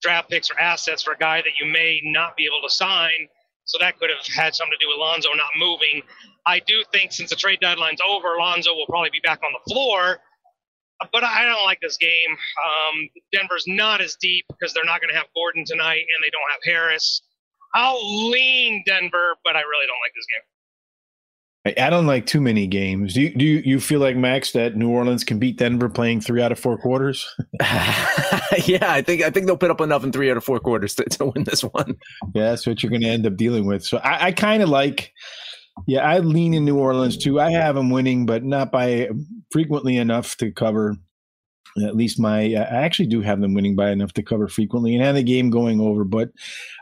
draft 0.03 0.31
picks 0.31 0.51
or 0.51 0.59
assets 0.59 1.03
for 1.03 1.13
a 1.13 1.19
guy 1.19 1.39
that 1.39 1.59
you 1.61 1.67
may 1.71 2.01
not 2.05 2.37
be 2.37 2.45
able 2.45 2.61
to 2.67 2.75
sign. 2.75 3.29
So 3.71 3.79
that 3.79 4.01
could 4.01 4.11
have 4.11 4.19
had 4.35 4.57
something 4.57 4.75
to 4.77 4.85
do 4.85 4.91
with 4.91 4.99
Lonzo 4.99 5.29
not 5.31 5.55
moving. 5.57 6.03
I 6.45 6.59
do 6.59 6.83
think 6.91 7.13
since 7.13 7.31
the 7.31 7.37
trade 7.37 7.61
deadline's 7.61 8.01
over, 8.05 8.35
Lonzo 8.37 8.75
will 8.75 8.87
probably 8.87 9.11
be 9.11 9.21
back 9.23 9.39
on 9.47 9.53
the 9.53 9.73
floor. 9.73 10.19
But 11.13 11.23
I 11.23 11.47
don't 11.47 11.65
like 11.65 11.79
this 11.81 11.97
game. 11.97 12.33
Um, 12.35 13.09
Denver's 13.33 13.65
not 13.69 14.01
as 14.01 14.17
deep 14.17 14.45
because 14.49 14.75
they're 14.75 14.85
not 14.85 15.01
going 15.01 15.15
to 15.15 15.17
have 15.17 15.29
Gordon 15.35 15.65
tonight 15.65 16.03
and 16.03 16.19
they 16.21 16.31
don't 16.31 16.51
have 16.51 16.61
Harris. 16.65 17.23
I'll 17.73 18.29
lean 18.29 18.83
Denver, 18.85 19.37
but 19.45 19.55
I 19.55 19.61
really 19.61 19.87
don't 19.87 20.03
like 20.03 20.13
this 20.17 20.27
game. 20.27 20.50
I 21.67 21.91
don't 21.91 22.07
like 22.07 22.25
too 22.25 22.41
many 22.41 22.67
games. 22.67 23.13
Do 23.13 23.21
you, 23.21 23.35
do 23.35 23.45
you, 23.45 23.63
you 23.63 23.81
feel 23.81 24.01
like 24.01 24.17
Max 24.17 24.53
that 24.53 24.77
New 24.77 24.89
Orleans 24.89 25.25
can 25.25 25.39
beat 25.39 25.59
Denver 25.59 25.91
playing 25.91 26.23
three 26.23 26.41
out 26.41 26.53
of 26.53 26.59
four 26.59 26.79
quarters? 26.79 27.27
yeah, 28.65 28.91
I 28.91 29.03
think 29.03 29.23
I 29.23 29.29
think 29.29 29.47
they'll 29.47 29.59
put 29.59 29.71
up 29.71 29.83
enough 29.83 30.03
in 30.03 30.11
three 30.11 30.31
out 30.31 30.39
of 30.39 30.45
four 30.45 30.59
quarters 30.59 30.95
to, 30.95 31.05
to 31.05 31.27
win 31.27 31.45
this 31.45 31.63
one. 31.63 31.97
Yeah, 32.35 32.51
that's 32.51 32.67
what 32.67 32.83
you're 32.83 32.91
going 32.91 33.03
to 33.03 33.09
end 33.09 33.27
up 33.27 33.37
dealing 33.37 33.67
with. 33.67 33.85
So 33.85 33.99
I, 33.99 34.29
I 34.29 34.33
kind 34.33 34.63
of 34.63 34.71
like, 34.71 35.13
yeah, 35.87 36.01
I 36.01 36.21
lean 36.21 36.55
in 36.55 36.65
New 36.65 36.79
Orleans 36.79 37.19
too. 37.19 37.39
I 37.39 37.51
have 37.51 37.75
them 37.75 37.91
winning, 37.91 38.25
but 38.25 38.43
not 38.43 38.73
by 38.73 39.11
frequently 39.53 39.99
enough 39.99 40.37
to 40.39 40.51
cover 40.51 40.97
at 41.85 41.97
least 41.97 42.19
my 42.19 42.41
I 42.55 42.83
actually 42.83 43.07
do 43.07 43.21
have 43.21 43.41
them 43.41 43.55
winning 43.55 43.77
by 43.77 43.91
enough 43.91 44.13
to 44.15 44.23
cover 44.23 44.49
frequently 44.49 44.95
and 44.95 45.05
have 45.05 45.15
the 45.15 45.23
game 45.23 45.51
going 45.51 45.81
over. 45.81 46.05
But 46.05 46.31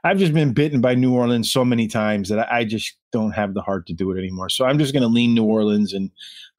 I've 0.04 0.18
just 0.18 0.35
been 0.35 0.52
bitten 0.52 0.80
by 0.80 0.95
New 0.95 1.14
Orleans 1.14 1.50
so 1.50 1.64
many 1.64 1.88
times 1.88 2.28
that 2.28 2.50
I 2.52 2.64
just 2.64 2.97
don't 3.12 3.33
have 3.33 3.54
the 3.54 3.62
heart 3.62 3.87
to 3.87 3.95
do 3.95 4.11
it 4.11 4.18
anymore. 4.18 4.49
So 4.49 4.64
I'm 4.64 4.78
just 4.78 4.92
going 4.92 5.02
to 5.02 5.09
lean 5.09 5.35
New 5.35 5.45
Orleans 5.45 5.95
and 5.95 6.11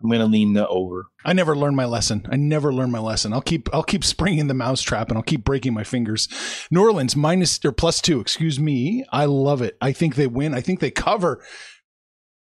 I'm 0.02 0.10
going 0.10 0.22
to 0.22 0.26
lean 0.26 0.54
the 0.54 0.68
over. 0.68 1.06
I 1.26 1.34
never 1.34 1.56
learned 1.56 1.76
my 1.76 1.86
lesson. 1.86 2.26
I 2.32 2.38
never 2.38 2.74
learned 2.74 2.92
my 2.92 3.00
lesson. 3.00 3.34
I'll 3.34 3.42
keep 3.42 3.70
I'll 3.74 3.84
keep 3.84 4.04
springing 4.04 4.48
the 4.48 4.54
mousetrap 4.54 5.10
and 5.10 5.18
I'll 5.18 5.24
keep 5.24 5.44
breaking 5.44 5.74
my 5.74 5.84
fingers. 5.84 6.28
New 6.72 6.82
Orleans 6.82 7.16
minus 7.16 7.64
or 7.66 7.72
plus 7.72 8.02
two. 8.02 8.20
Excuse 8.20 8.60
me. 8.60 9.06
I 9.12 9.26
love 9.26 9.62
it. 9.62 9.78
I 9.82 9.92
think 9.92 10.16
they 10.16 10.28
win. 10.28 10.54
I 10.54 10.62
think 10.62 10.80
they 10.80 10.92
cover 10.92 11.44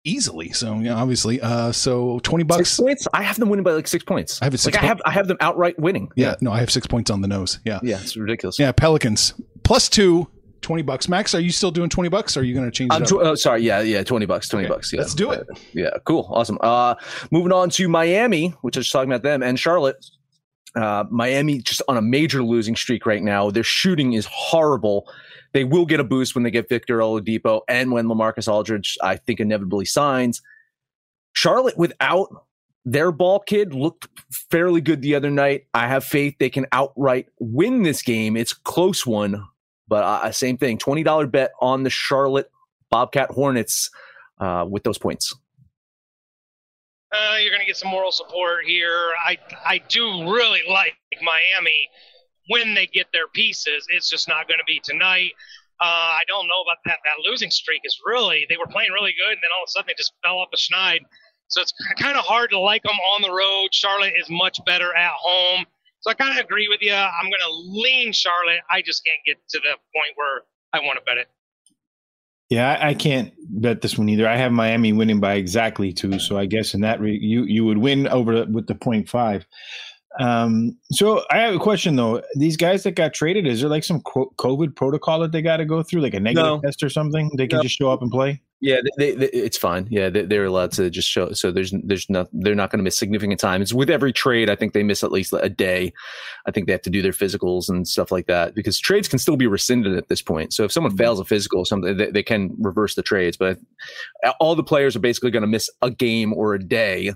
easily. 0.10 0.52
So 0.52 0.76
yeah, 0.80 0.96
obviously, 0.96 1.40
uh, 1.42 1.72
so 1.72 2.20
twenty 2.20 2.44
bucks. 2.44 2.70
Six 2.70 2.80
points. 2.80 3.08
I 3.14 3.24
have 3.24 3.40
them 3.40 3.50
winning 3.50 3.64
by 3.64 3.72
like 3.72 3.88
six 3.88 4.04
points. 4.04 4.42
I 4.42 4.46
have 4.46 4.60
six. 4.60 4.76
Like 4.76 4.84
I 4.84 4.88
have 4.88 5.02
I 5.06 5.12
have 5.12 5.28
them 5.28 5.38
outright 5.40 5.78
winning. 5.80 6.10
Yeah, 6.16 6.30
yeah, 6.30 6.36
no, 6.42 6.52
I 6.52 6.60
have 6.60 6.72
six 6.72 6.88
points 6.88 7.10
on 7.10 7.22
the 7.22 7.28
nose. 7.28 7.60
Yeah, 7.66 7.80
yeah, 7.84 8.00
it's 8.02 8.18
ridiculous. 8.18 8.60
Yeah, 8.60 8.72
Pelicans 8.72 9.34
plus 9.64 9.90
two. 9.90 10.28
20 10.62 10.84
bucks. 10.84 11.08
Max, 11.08 11.34
are 11.34 11.40
you 11.40 11.52
still 11.52 11.72
doing 11.72 11.90
20 11.90 12.10
bucks? 12.10 12.36
Or 12.36 12.42
are 12.42 12.44
you 12.44 12.54
going 12.54 12.66
to 12.66 12.72
change 12.72 12.92
it? 12.94 13.08
Tw- 13.08 13.14
oh, 13.14 13.36
sorry. 13.36 13.62
Yeah. 13.62 13.80
Yeah. 13.80 14.04
20 14.04 14.26
bucks. 14.26 14.50
20 14.50 14.66
okay. 14.66 14.74
bucks. 14.74 14.92
Yeah. 14.92 15.00
Let's 15.00 15.14
do 15.14 15.32
it. 15.32 15.48
Yeah. 15.72 15.92
Cool. 16.04 16.28
Awesome. 16.30 16.58
Uh, 16.60 16.96
moving 17.32 17.54
on 17.54 17.70
to 17.70 17.88
Miami, 17.88 18.50
which 18.62 18.76
I 18.76 18.82
was 18.82 18.90
talking 18.90 19.10
about 19.10 19.24
them 19.24 19.42
and 19.42 19.58
Charlotte. 19.58 20.06
Uh, 20.76 21.06
Miami 21.10 21.60
just 21.60 21.82
on 21.88 21.96
a 21.96 22.02
major 22.02 22.44
losing 22.44 22.76
streak 22.76 23.06
right 23.06 23.24
now. 23.24 23.50
Their 23.50 23.64
shooting 23.64 24.14
is 24.14 24.28
horrible. 24.30 25.10
They 25.52 25.64
will 25.64 25.86
get 25.86 26.00
a 26.00 26.04
boost 26.04 26.36
when 26.36 26.44
they 26.44 26.52
get 26.52 26.70
Victor 26.70 27.00
Oladipo 27.00 27.62
and 27.68 27.92
when 27.92 28.06
Lamarcus 28.06 28.52
Aldridge, 28.52 28.98
I 29.02 29.16
think, 29.18 29.40
inevitably 29.40 29.86
signs. 29.86 30.42
Charlotte 31.34 31.78
without 31.78 32.30
their 32.86 33.12
ball 33.12 33.40
kid 33.40 33.74
looked 33.74 34.08
fairly 34.50 34.82
good 34.82 35.02
the 35.02 35.16
other 35.16 35.30
night. 35.30 35.66
I 35.74 35.88
have 35.88 36.04
faith 36.04 36.36
they 36.40 36.50
can 36.50 36.66
outright 36.72 37.28
win 37.40 37.84
this 37.84 38.02
game. 38.02 38.38
It's 38.38 38.54
close 38.54 39.06
one, 39.06 39.44
but 39.88 40.04
uh, 40.04 40.32
same 40.32 40.58
thing. 40.58 40.78
Twenty 40.78 41.04
dollar 41.04 41.28
bet 41.28 41.52
on 41.62 41.84
the 41.84 41.90
Charlotte 41.90 42.50
Bobcat 42.90 43.32
Hornets 43.32 43.90
uh, 44.40 44.66
with 44.68 44.84
those 44.84 44.98
points. 44.98 45.36
Uh, 47.12 47.38
you're 47.42 47.50
going 47.52 47.62
to 47.62 47.66
get 47.66 47.76
some 47.76 47.90
moral 47.90 48.12
support 48.12 48.66
here. 48.66 49.12
I 49.26 49.38
I 49.66 49.82
do 49.90 50.32
really 50.32 50.62
like 50.70 50.96
Miami 51.22 51.90
when 52.50 52.74
they 52.74 52.86
get 52.86 53.08
their 53.14 53.28
pieces. 53.28 53.88
It's 53.90 54.10
just 54.10 54.28
not 54.28 54.48
going 54.48 54.60
to 54.60 54.68
be 54.68 54.82
tonight. 54.84 55.32
Uh, 55.80 56.20
I 56.20 56.22
don't 56.28 56.48
know 56.48 56.62
about 56.62 56.78
that. 56.86 56.98
That 57.06 57.24
losing 57.30 57.50
streak 57.50 57.82
is 57.86 57.98
really, 58.06 58.46
they 58.50 58.58
were 58.58 58.68
playing 58.68 58.92
really 58.92 59.14
good, 59.18 59.32
and 59.32 59.42
then 59.42 59.50
all 59.56 59.64
of 59.64 59.70
a 59.70 59.72
sudden 59.72 59.88
they 59.88 59.98
just 59.98 60.12
fell 60.24 60.40
off 60.40 60.50
the 60.52 60.58
schneid. 60.58 61.00
So 61.48 61.62
it's 61.62 61.74
kind 61.98 62.18
of 62.18 62.26
hard 62.26 62.50
to 62.52 62.60
like 62.60 62.84
them 62.84 62.98
on 63.16 63.22
the 63.22 63.32
road. 63.32 63.70
Charlotte 63.72 64.14
is 64.20 64.30
much 64.30 64.60
better 64.66 64.94
at 64.94 65.12
home. 65.16 65.66
So 66.02 66.12
I 66.12 66.14
kind 66.14 66.38
of 66.38 66.44
agree 66.44 66.68
with 66.68 66.80
you. 66.82 66.94
I'm 66.94 67.26
going 67.26 67.46
to 67.48 67.54
lean 67.54 68.14
Charlotte. 68.14 68.62
I 68.70 68.82
just 68.82 69.04
can't 69.06 69.20
get 69.26 69.38
to 69.50 69.60
the 69.60 69.72
point 69.96 70.14
where 70.16 70.44
I 70.74 70.86
want 70.86 71.00
to 71.00 71.06
bet 71.06 71.18
it. 71.18 71.28
Yeah, 72.50 72.78
I 72.82 72.96
can't 72.96 73.32
bet 73.38 73.82
this 73.82 73.98
one 73.98 74.10
either. 74.10 74.28
I 74.28 74.38
have 74.38 74.52
Miami 74.52 74.92
winning 74.92 75.20
by 75.20 75.36
exactly 75.36 75.94
two, 75.94 76.18
so 76.20 76.36
I 76.38 76.48
guess 76.48 76.74
in 76.74 76.82
that 76.82 77.00
re- 77.00 77.20
you 77.22 77.44
you 77.44 77.64
would 77.66 77.78
win 77.78 78.08
over 78.08 78.44
with 78.46 78.66
the 78.66 78.74
point 78.74 79.08
five. 79.08 79.46
Um, 80.20 80.78
so 80.92 81.24
I 81.32 81.38
have 81.40 81.56
a 81.56 81.60
question 81.60 81.96
though. 81.96 82.22
These 82.36 82.58
guys 82.58 82.84
that 82.84 82.92
got 82.92 83.14
traded, 83.14 83.48
is 83.48 83.62
there 83.62 83.70
like 83.70 83.84
some 83.84 84.02
COVID 84.02 84.76
protocol 84.76 85.20
that 85.20 85.32
they 85.32 85.42
got 85.42 85.58
to 85.58 85.66
go 85.66 85.82
through, 85.82 86.02
like 86.02 86.14
a 86.14 86.20
negative 86.20 86.46
no. 86.46 86.62
test 86.62 86.84
or 86.84 86.90
something? 86.90 87.32
They 87.38 87.48
can 87.48 87.58
no. 87.58 87.64
just 87.64 87.78
show 87.78 87.92
up 87.92 88.02
and 88.02 88.12
play. 88.12 88.42
Yeah, 88.62 88.82
they, 88.98 89.16
they, 89.16 89.28
it's 89.28 89.58
fine. 89.58 89.88
Yeah, 89.90 90.10
they, 90.10 90.38
are 90.38 90.44
allowed 90.44 90.74
to 90.74 90.90
just 90.90 91.08
show. 91.08 91.32
So 91.32 91.50
there's 91.50 91.74
there's 91.84 92.10
not 92.10 92.28
they're 92.34 92.56
not 92.56 92.72
going 92.72 92.80
to 92.80 92.84
miss 92.84 92.98
significant 92.98 93.40
time. 93.40 93.62
It's 93.62 93.74
with 93.74 93.90
every 93.90 94.12
trade. 94.12 94.50
I 94.50 94.56
think 94.56 94.74
they 94.74 94.84
miss 94.84 95.02
at 95.02 95.14
least 95.14 95.32
a 95.32 95.48
day. 95.48 95.94
I 96.46 96.52
think 96.52 96.68
they 96.68 96.74
have 96.74 96.82
to 96.82 96.90
do 96.90 97.02
their 97.02 97.14
physicals 97.14 97.70
and 97.70 97.88
stuff 97.88 98.12
like 98.12 98.28
that 98.28 98.56
because 98.56 98.78
trades 98.78 99.08
can 99.08 99.18
still 99.18 99.38
be 99.38 99.48
rescinded 99.48 99.96
at 99.96 100.10
this 100.10 100.22
point. 100.22 100.52
So 100.52 100.66
if 100.66 100.74
someone 100.74 100.92
mm-hmm. 100.92 100.98
fails 100.98 101.20
a 101.22 101.26
physical, 101.26 101.60
or 101.60 101.66
something 101.66 101.96
they, 101.96 102.12
they 102.12 102.24
can 102.24 102.54
reverse 102.60 102.96
the 102.96 103.02
trades. 103.02 103.38
But 103.38 103.60
all 104.42 104.56
the 104.56 104.64
players 104.64 104.94
are 104.94 105.00
basically 105.00 105.32
going 105.32 105.42
to 105.44 105.48
miss 105.48 105.70
a 105.82 105.90
game 105.90 106.34
or 106.34 106.54
a 106.54 106.60
day 106.60 107.14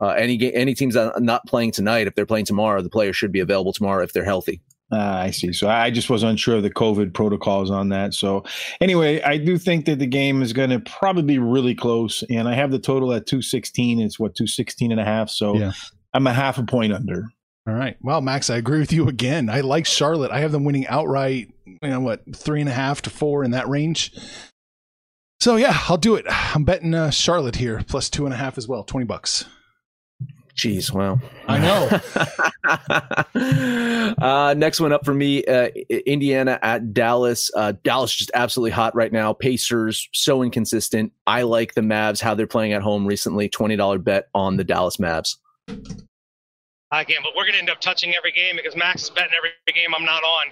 uh, 0.00 0.08
any 0.08 0.52
any 0.54 0.74
teams 0.74 0.96
not 1.18 1.46
playing 1.46 1.72
tonight, 1.72 2.06
if 2.06 2.14
they're 2.14 2.26
playing 2.26 2.46
tomorrow, 2.46 2.82
the 2.82 2.90
players 2.90 3.16
should 3.16 3.32
be 3.32 3.40
available 3.40 3.72
tomorrow 3.72 4.02
if 4.02 4.12
they're 4.12 4.24
healthy. 4.24 4.60
Uh, 4.92 5.22
I 5.24 5.30
see. 5.30 5.52
So 5.54 5.70
I 5.70 5.90
just 5.90 6.10
was 6.10 6.22
unsure 6.22 6.56
of 6.56 6.62
the 6.62 6.70
COVID 6.70 7.14
protocols 7.14 7.70
on 7.70 7.88
that. 7.88 8.12
So 8.12 8.44
anyway, 8.80 9.22
I 9.22 9.38
do 9.38 9.56
think 9.56 9.86
that 9.86 9.98
the 9.98 10.06
game 10.06 10.42
is 10.42 10.52
going 10.52 10.68
to 10.68 10.80
probably 10.80 11.22
be 11.22 11.38
really 11.38 11.74
close. 11.74 12.22
And 12.28 12.46
I 12.46 12.54
have 12.54 12.70
the 12.70 12.78
total 12.78 13.14
at 13.14 13.26
216. 13.26 14.00
It's 14.00 14.18
what, 14.18 14.34
216 14.34 14.92
and 14.92 15.00
a 15.00 15.04
half. 15.04 15.30
So 15.30 15.56
yeah. 15.56 15.72
I'm 16.12 16.26
a 16.26 16.32
half 16.32 16.58
a 16.58 16.64
point 16.64 16.92
under. 16.92 17.24
All 17.66 17.74
right. 17.74 17.96
Well, 18.02 18.20
Max, 18.20 18.50
I 18.50 18.56
agree 18.56 18.80
with 18.80 18.92
you 18.92 19.08
again. 19.08 19.48
I 19.48 19.60
like 19.60 19.86
Charlotte. 19.86 20.30
I 20.30 20.40
have 20.40 20.52
them 20.52 20.64
winning 20.64 20.86
outright, 20.88 21.48
you 21.64 21.78
know, 21.88 22.00
what, 22.00 22.22
three 22.36 22.60
and 22.60 22.68
a 22.68 22.72
half 22.72 23.00
to 23.02 23.10
four 23.10 23.44
in 23.44 23.52
that 23.52 23.68
range. 23.68 24.12
So 25.40 25.56
yeah, 25.56 25.76
I'll 25.88 25.96
do 25.96 26.16
it. 26.16 26.26
I'm 26.28 26.64
betting 26.64 26.92
uh, 26.92 27.10
Charlotte 27.10 27.56
here, 27.56 27.82
plus 27.88 28.10
two 28.10 28.26
and 28.26 28.34
a 28.34 28.36
half 28.36 28.58
as 28.58 28.68
well, 28.68 28.84
20 28.84 29.06
bucks. 29.06 29.46
Jeez, 30.56 30.92
wow. 30.92 31.18
I 31.48 31.58
know. 31.58 31.88
uh, 34.24 34.54
next 34.54 34.80
one 34.80 34.92
up 34.92 35.04
for 35.04 35.14
me, 35.14 35.44
uh, 35.44 35.68
Indiana 35.88 36.58
at 36.62 36.92
Dallas. 36.92 37.50
Uh, 37.54 37.72
Dallas 37.82 38.14
just 38.14 38.30
absolutely 38.34 38.72
hot 38.72 38.94
right 38.94 39.12
now. 39.12 39.32
Pacers 39.32 40.08
so 40.12 40.42
inconsistent. 40.42 41.12
I 41.26 41.42
like 41.42 41.74
the 41.74 41.80
Mavs 41.80 42.20
how 42.20 42.34
they're 42.34 42.46
playing 42.46 42.74
at 42.74 42.82
home 42.82 43.06
recently. 43.06 43.48
Twenty 43.48 43.76
dollar 43.76 43.98
bet 43.98 44.28
on 44.34 44.56
the 44.56 44.64
Dallas 44.64 44.98
Mavs. 44.98 45.36
I 46.90 47.04
can't, 47.04 47.24
but 47.24 47.32
we're 47.34 47.44
going 47.44 47.54
to 47.54 47.58
end 47.58 47.70
up 47.70 47.80
touching 47.80 48.14
every 48.14 48.32
game 48.32 48.56
because 48.56 48.76
Max 48.76 49.04
is 49.04 49.10
betting 49.10 49.32
every 49.36 49.50
game 49.74 49.94
I'm 49.96 50.04
not 50.04 50.22
on. 50.22 50.46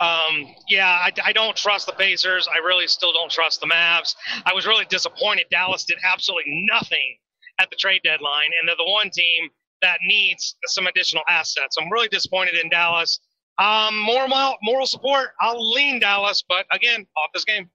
Um, 0.00 0.54
yeah, 0.66 0.88
I, 0.88 1.12
I, 1.22 1.32
don't 1.32 1.54
trust 1.54 1.86
the 1.86 1.92
Pacers. 1.92 2.48
I 2.52 2.58
really 2.58 2.88
still 2.88 3.12
don't 3.12 3.30
trust 3.30 3.60
the 3.60 3.68
Mavs. 3.68 4.16
I 4.44 4.52
was 4.52 4.66
really 4.66 4.86
disappointed. 4.86 5.44
Dallas 5.50 5.84
did 5.84 5.98
absolutely 6.02 6.66
nothing 6.72 7.18
at 7.58 7.70
the 7.70 7.76
trade 7.76 8.00
deadline, 8.04 8.50
and 8.60 8.68
they're 8.68 8.76
the 8.76 8.90
one 8.90 9.10
team 9.10 9.48
that 9.82 9.98
needs 10.06 10.56
some 10.66 10.86
additional 10.86 11.24
assets. 11.28 11.76
I'm 11.80 11.90
really 11.90 12.08
disappointed 12.08 12.54
in 12.54 12.70
Dallas. 12.70 13.20
Um, 13.58 13.98
more 13.98 14.28
moral, 14.28 14.56
moral 14.62 14.86
support. 14.86 15.30
I'll 15.40 15.72
lean 15.72 16.00
Dallas, 16.00 16.42
but 16.48 16.66
again, 16.72 17.06
off 17.16 17.30
this 17.34 17.44
game. 17.44 17.70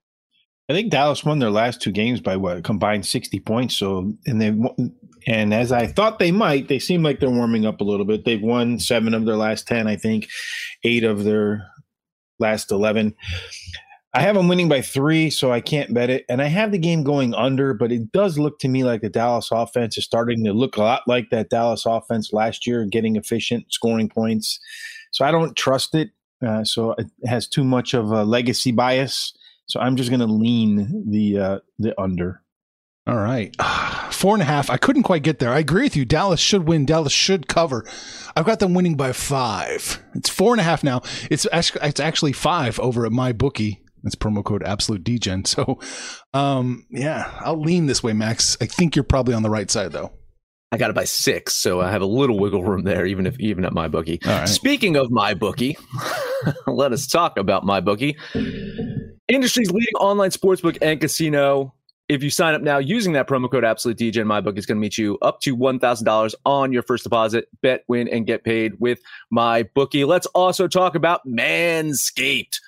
I 0.69 0.74
think 0.74 0.91
Dallas 0.91 1.24
won 1.24 1.39
their 1.39 1.50
last 1.50 1.81
two 1.81 1.91
games 1.91 2.19
by 2.19 2.36
what 2.36 2.63
combined 2.63 3.05
sixty 3.05 3.39
points. 3.39 3.75
So, 3.77 4.13
and 4.25 4.41
they 4.41 4.53
and 5.27 5.53
as 5.53 5.72
I 5.72 5.88
thought 5.88 6.19
they 6.19 6.31
might, 6.31 6.67
they 6.67 6.79
seem 6.79 7.03
like 7.03 7.19
they're 7.19 7.29
warming 7.29 7.65
up 7.65 7.79
a 7.79 7.86
little 7.86 8.05
bit. 8.05 8.25
They've 8.25 8.41
won 8.41 8.79
seven 8.79 9.13
of 9.13 9.25
their 9.25 9.38
last 9.38 9.67
ten, 9.67 9.88
I 9.88 9.96
think, 9.96 10.27
eight 10.84 11.05
of 11.05 11.24
their 11.24 11.67
last 12.39 12.72
eleven. 12.72 13.15
I 14.17 14.21
have 14.21 14.33
them 14.33 14.47
winning 14.47 14.67
by 14.67 14.81
three, 14.81 15.29
so 15.29 15.51
I 15.51 15.62
can't 15.62 15.93
bet 15.93 16.09
it. 16.09 16.25
And 16.27 16.41
I 16.41 16.45
have 16.47 16.71
the 16.71 16.79
game 16.79 17.03
going 17.03 17.36
under, 17.36 17.75
but 17.75 17.91
it 17.91 18.12
does 18.12 18.39
look 18.39 18.57
to 18.62 18.67
me 18.67 18.83
like 18.83 19.01
the 19.01 19.09
Dallas 19.09 19.50
offense 19.51 19.95
is 19.95 20.05
starting 20.05 20.43
to 20.45 20.53
look 20.53 20.75
a 20.75 20.81
lot 20.81 21.03
like 21.05 21.29
that 21.29 21.51
Dallas 21.51 21.86
offense 21.86 22.33
last 22.33 22.65
year, 22.65 22.83
getting 22.86 23.15
efficient, 23.15 23.71
scoring 23.71 24.09
points. 24.09 24.59
So 25.12 25.24
I 25.24 25.29
don't 25.29 25.55
trust 25.55 25.93
it. 25.93 26.09
Uh, 26.43 26.63
so 26.63 26.93
it 26.93 27.05
has 27.27 27.47
too 27.47 27.63
much 27.63 27.93
of 27.93 28.12
a 28.12 28.24
legacy 28.24 28.71
bias. 28.71 29.38
So 29.67 29.79
I'm 29.79 29.95
just 29.95 30.09
going 30.09 30.21
to 30.21 30.25
lean 30.25 31.03
the 31.07 31.38
uh, 31.38 31.59
the 31.77 31.93
under. 32.01 32.41
All 33.05 33.17
right. 33.17 33.55
Four 34.12 34.33
and 34.33 34.41
a 34.41 34.45
half. 34.45 34.71
I 34.71 34.77
couldn't 34.77 35.03
quite 35.03 35.21
get 35.21 35.38
there. 35.38 35.51
I 35.51 35.59
agree 35.59 35.83
with 35.83 35.95
you. 35.95 36.05
Dallas 36.05 36.39
should 36.39 36.67
win. 36.67 36.88
Dallas 36.88 37.13
should 37.13 37.47
cover. 37.47 37.86
I've 38.36 38.45
got 38.45 38.57
them 38.57 38.74
winning 38.74 38.97
by 38.97 39.12
five. 39.12 40.03
It's 40.15 40.29
four 40.29 40.55
and 40.55 40.59
a 40.59 40.63
half 40.63 40.83
now. 40.83 41.03
It's 41.29 41.45
it's 41.53 42.00
actually 42.00 42.33
five 42.33 42.79
over 42.79 43.05
at 43.05 43.12
my 43.12 43.31
bookie. 43.31 43.83
That's 44.04 44.16
promo 44.16 44.44
code 44.44 44.63
absolute 44.63 45.04
degen. 45.04 45.44
So, 45.58 45.80
um, 46.34 46.86
yeah, 46.89 47.32
I'll 47.39 47.60
lean 47.60 47.86
this 47.86 48.04
way, 48.04 48.13
Max. 48.13 48.58
I 48.62 48.66
think 48.66 48.96
you're 48.96 49.04
probably 49.04 49.34
on 49.34 49.44
the 49.44 49.50
right 49.50 49.72
side 49.72 49.92
though. 49.92 50.12
I 50.72 50.77
got 50.77 50.89
it 50.89 50.96
by 50.96 51.06
six, 51.06 51.54
so 51.54 51.80
I 51.80 51.92
have 51.92 52.01
a 52.01 52.06
little 52.06 52.38
wiggle 52.38 52.63
room 52.63 52.84
there, 52.84 53.06
even 53.06 53.25
if 53.25 53.39
even 53.39 53.63
at 53.63 53.72
my 53.72 53.88
bookie. 53.88 54.20
Right. 54.25 54.48
Speaking 54.50 54.98
of 54.98 55.10
my 55.10 55.34
bookie, 55.34 55.77
let 56.68 56.92
us 56.92 57.08
talk 57.08 57.38
about 57.38 57.63
my 57.63 57.80
bookie. 57.80 58.18
Industry's 59.30 59.72
leading 59.72 59.96
online 59.96 60.32
sportsbook 60.32 60.77
and 60.82 61.00
casino. 61.00 61.74
If 62.10 62.22
you 62.22 62.30
sign 62.30 62.54
up 62.54 62.62
now 62.62 62.80
using 62.80 63.13
that 63.13 63.27
promo 63.27 63.50
code 63.50 63.63
Absolute 63.63 63.98
DJ, 63.98 64.25
my 64.25 64.42
book 64.42 64.58
is 64.58 64.66
going 64.66 64.77
to 64.77 64.82
meet 64.82 64.98
you 64.98 65.18
up 65.22 65.39
to 65.42 65.54
one 65.54 65.80
thousand 65.80 66.06
dollars 66.06 66.36
on 66.46 66.74
your 66.74 66.84
first 66.84 67.06
deposit. 67.06 67.48
Bet, 67.62 67.84
win, 67.88 68.10
and 68.10 68.27
get 68.27 68.44
paid 68.44 68.74
with 68.80 69.00
my 69.32 69.63
bookie. 69.74 70.04
Let's 70.04 70.27
also 70.27 70.68
talk 70.68 70.96
about 70.96 71.25
Manscaped. 71.25 72.60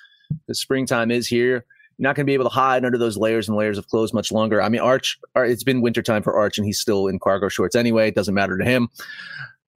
The 0.46 0.54
springtime 0.54 1.10
is 1.10 1.26
here. 1.26 1.64
You're 1.98 2.08
not 2.08 2.16
going 2.16 2.24
to 2.24 2.30
be 2.30 2.34
able 2.34 2.44
to 2.44 2.50
hide 2.50 2.84
under 2.84 2.98
those 2.98 3.16
layers 3.16 3.48
and 3.48 3.56
layers 3.56 3.78
of 3.78 3.88
clothes 3.88 4.12
much 4.12 4.32
longer. 4.32 4.62
I 4.62 4.68
mean, 4.68 4.80
Arch, 4.80 5.18
uh, 5.36 5.42
it's 5.42 5.64
been 5.64 5.82
wintertime 5.82 6.22
for 6.22 6.36
Arch, 6.36 6.56
and 6.56 6.66
he's 6.66 6.78
still 6.78 7.06
in 7.06 7.18
cargo 7.18 7.48
shorts 7.48 7.76
anyway. 7.76 8.08
It 8.08 8.14
doesn't 8.14 8.34
matter 8.34 8.56
to 8.56 8.64
him. 8.64 8.88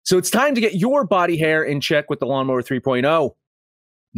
So 0.03 0.19
it's 0.19 0.31
time 0.31 0.55
to 0.55 0.61
get 0.61 0.75
your 0.75 1.05
body 1.05 1.37
hair 1.37 1.63
in 1.63 1.81
check 1.81 2.11
with 2.11 2.21
the 2.21 2.27
Lawnmower 2.27 2.63
3.0. 2.63 3.35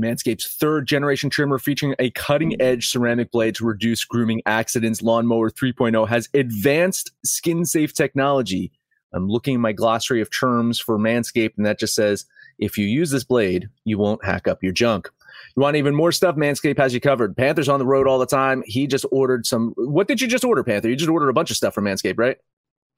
Manscaped's 0.01 0.47
third 0.47 0.87
generation 0.87 1.29
trimmer 1.29 1.59
featuring 1.59 1.95
a 1.99 2.11
cutting 2.11 2.61
edge 2.61 2.89
ceramic 2.89 3.31
blade 3.31 3.55
to 3.57 3.67
reduce 3.67 4.05
grooming 4.05 4.43
accidents. 4.47 5.03
Lawnmower 5.03 5.51
3.0 5.51 6.09
has 6.09 6.29
advanced 6.35 7.11
skin 7.25 7.65
safe 7.65 7.93
technology. 7.93 8.73
I'm 9.13 9.29
looking 9.29 9.57
at 9.57 9.61
my 9.61 9.73
glossary 9.73 10.23
of 10.23 10.31
terms 10.31 10.79
for 10.79 10.99
Manscaped, 10.99 11.57
and 11.57 11.67
that 11.67 11.79
just 11.79 11.95
says 11.95 12.25
if 12.59 12.79
you 12.79 12.87
use 12.87 13.11
this 13.11 13.25
blade, 13.25 13.69
you 13.85 13.99
won't 13.99 14.25
hack 14.25 14.49
up 14.49 14.63
your 14.63 14.73
junk. 14.73 15.11
You 15.57 15.63
want 15.63 15.77
even 15.77 15.95
more 15.95 16.13
stuff? 16.13 16.37
Manscaped 16.37 16.79
has 16.79 16.95
you 16.95 17.01
covered. 17.01 17.37
Panther's 17.37 17.69
on 17.69 17.79
the 17.79 17.87
road 17.87 18.07
all 18.07 18.19
the 18.19 18.27
time. 18.27 18.63
He 18.67 18.87
just 18.87 19.05
ordered 19.11 19.47
some. 19.47 19.75
What 19.77 20.09
did 20.09 20.21
you 20.21 20.27
just 20.27 20.45
order, 20.45 20.65
Panther? 20.65 20.89
You 20.89 20.97
just 20.97 21.11
ordered 21.11 21.29
a 21.29 21.35
bunch 21.35 21.51
of 21.51 21.57
stuff 21.57 21.75
from 21.75 21.85
Manscaped, 21.85 22.19
right? 22.19 22.37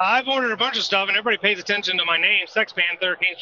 I've 0.01 0.27
ordered 0.27 0.53
a 0.53 0.57
bunch 0.57 0.77
of 0.77 0.83
stuff, 0.83 1.09
and 1.09 1.17
everybody 1.17 1.39
pays 1.39 1.59
attention 1.59 1.97
to 1.99 2.05
my 2.05 2.19
name. 2.19 2.47
Sex 2.47 2.73
Panther 2.73 3.17
came 3.17 3.35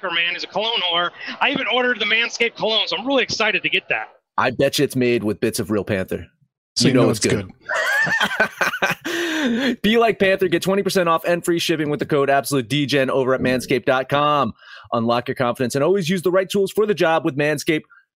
from 0.00 0.10
Anchorman. 0.10 0.36
is 0.36 0.44
a 0.44 0.48
cologne 0.48 0.80
whore. 0.92 1.10
I 1.40 1.50
even 1.50 1.66
ordered 1.72 2.00
the 2.00 2.04
Manscaped 2.04 2.56
cologne, 2.56 2.88
so 2.88 2.96
I'm 2.96 3.06
really 3.06 3.22
excited 3.22 3.62
to 3.62 3.68
get 3.68 3.88
that. 3.88 4.08
I 4.36 4.50
bet 4.50 4.78
you 4.78 4.84
it's 4.84 4.96
made 4.96 5.22
with 5.22 5.40
bits 5.40 5.60
of 5.60 5.70
real 5.70 5.84
Panther. 5.84 6.26
So 6.76 6.88
you, 6.88 6.94
know, 6.94 7.04
know 7.04 7.10
it's 7.10 7.20
good. 7.20 7.52
good. 9.04 9.82
Be 9.82 9.98
like 9.98 10.18
Panther. 10.18 10.48
Get 10.48 10.62
20% 10.62 11.06
off 11.06 11.24
and 11.24 11.44
free 11.44 11.58
shipping 11.58 11.90
with 11.90 12.00
the 12.00 12.06
code 12.06 12.30
Absolute 12.30 12.68
DGen 12.68 13.10
over 13.10 13.34
at 13.34 13.40
manscaped.com. 13.42 14.54
Unlock 14.92 15.28
your 15.28 15.34
confidence 15.34 15.74
and 15.74 15.84
always 15.84 16.08
use 16.08 16.22
the 16.22 16.30
right 16.30 16.48
tools 16.48 16.72
for 16.72 16.86
the 16.86 16.94
job 16.94 17.24
with 17.24 17.36
Manscaped. 17.36 17.82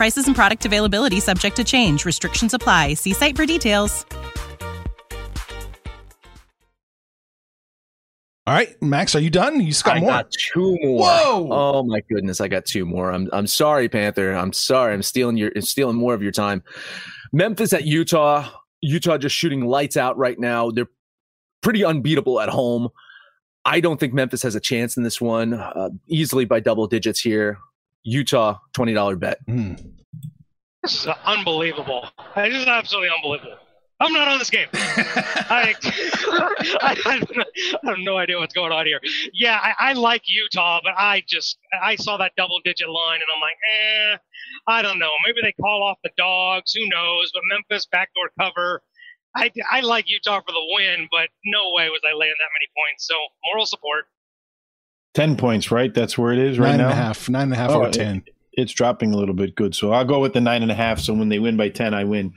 Prices 0.00 0.26
and 0.26 0.34
product 0.34 0.64
availability 0.64 1.20
subject 1.20 1.56
to 1.56 1.62
change. 1.62 2.06
Restrictions 2.06 2.54
apply. 2.54 2.94
See 2.94 3.12
site 3.12 3.36
for 3.36 3.44
details. 3.44 4.06
All 8.46 8.54
right, 8.54 8.70
Max, 8.80 9.14
are 9.14 9.20
you 9.20 9.28
done? 9.28 9.60
You 9.60 9.66
just 9.66 9.84
got 9.84 9.98
I 9.98 10.00
more. 10.00 10.08
got 10.08 10.30
two 10.30 10.78
more. 10.80 11.02
Whoa! 11.06 11.48
Oh 11.52 11.82
my 11.82 12.00
goodness, 12.10 12.40
I 12.40 12.48
got 12.48 12.64
two 12.64 12.86
more. 12.86 13.12
I'm 13.12 13.28
I'm 13.34 13.46
sorry, 13.46 13.90
Panther. 13.90 14.32
I'm 14.32 14.54
sorry. 14.54 14.94
I'm 14.94 15.02
stealing 15.02 15.36
your 15.36 15.52
stealing 15.60 15.96
more 15.96 16.14
of 16.14 16.22
your 16.22 16.32
time. 16.32 16.62
Memphis 17.34 17.74
at 17.74 17.84
Utah. 17.84 18.48
Utah 18.80 19.18
just 19.18 19.36
shooting 19.36 19.66
lights 19.66 19.98
out 19.98 20.16
right 20.16 20.38
now. 20.38 20.70
They're 20.70 20.88
pretty 21.60 21.84
unbeatable 21.84 22.40
at 22.40 22.48
home. 22.48 22.88
I 23.66 23.80
don't 23.80 24.00
think 24.00 24.14
Memphis 24.14 24.42
has 24.44 24.54
a 24.54 24.60
chance 24.60 24.96
in 24.96 25.02
this 25.02 25.20
one. 25.20 25.52
Uh, 25.52 25.90
easily 26.08 26.46
by 26.46 26.60
double 26.60 26.86
digits 26.86 27.20
here. 27.20 27.58
Utah 28.04 28.58
twenty 28.72 28.92
dollar 28.92 29.16
bet. 29.16 29.38
Mm. 29.46 29.94
This 30.82 31.04
is 31.04 31.06
unbelievable. 31.24 32.08
This 32.34 32.54
is 32.54 32.66
absolutely 32.66 33.10
unbelievable. 33.14 33.58
I'm 34.00 34.14
not 34.14 34.28
on 34.28 34.38
this 34.38 34.48
game. 34.48 34.68
I, 34.72 35.74
I, 36.80 36.96
I, 37.04 37.22
have 37.84 37.98
no 37.98 38.16
idea 38.16 38.38
what's 38.38 38.54
going 38.54 38.72
on 38.72 38.86
here. 38.86 38.98
Yeah, 39.34 39.58
I, 39.62 39.90
I, 39.90 39.92
like 39.92 40.22
Utah, 40.26 40.80
but 40.82 40.94
I 40.96 41.22
just 41.28 41.58
I 41.82 41.96
saw 41.96 42.16
that 42.16 42.32
double 42.34 42.60
digit 42.64 42.88
line 42.88 43.20
and 43.20 43.28
I'm 43.34 43.40
like, 43.42 43.56
eh, 43.70 44.16
I 44.66 44.80
don't 44.80 44.98
know. 44.98 45.10
Maybe 45.26 45.40
they 45.42 45.52
call 45.52 45.82
off 45.82 45.98
the 46.02 46.10
dogs. 46.16 46.72
Who 46.72 46.88
knows? 46.88 47.30
But 47.34 47.42
Memphis 47.50 47.86
backdoor 47.92 48.30
cover. 48.40 48.82
I, 49.36 49.50
I 49.70 49.80
like 49.80 50.08
Utah 50.08 50.40
for 50.40 50.52
the 50.52 50.66
win, 50.74 51.06
but 51.10 51.28
no 51.44 51.70
way 51.74 51.88
was 51.90 52.00
I 52.02 52.16
laying 52.16 52.34
that 52.38 52.50
many 52.56 52.68
points. 52.74 53.06
So 53.06 53.14
moral 53.46 53.66
support. 53.66 54.06
Ten 55.14 55.36
points, 55.36 55.70
right? 55.70 55.92
That's 55.92 56.16
where 56.16 56.32
it 56.32 56.38
is 56.38 56.58
right 56.58 56.68
nine 56.68 56.78
now. 56.78 56.84
Nine 56.84 56.92
and 56.92 57.00
a 57.00 57.02
half, 57.02 57.28
nine 57.28 57.42
and 57.42 57.52
a 57.52 57.56
half 57.56 57.70
oh, 57.70 57.80
or 57.82 57.90
ten. 57.90 58.22
it's 58.52 58.72
dropping 58.72 59.12
a 59.12 59.16
little 59.16 59.34
bit 59.34 59.54
good. 59.54 59.74
So 59.74 59.92
I'll 59.92 60.04
go 60.04 60.20
with 60.20 60.34
the 60.34 60.40
nine 60.40 60.62
and 60.62 60.70
a 60.70 60.74
half. 60.74 61.00
So 61.00 61.14
when 61.14 61.28
they 61.28 61.38
win 61.38 61.56
by 61.56 61.68
10, 61.68 61.94
I 61.94 62.04
win. 62.04 62.32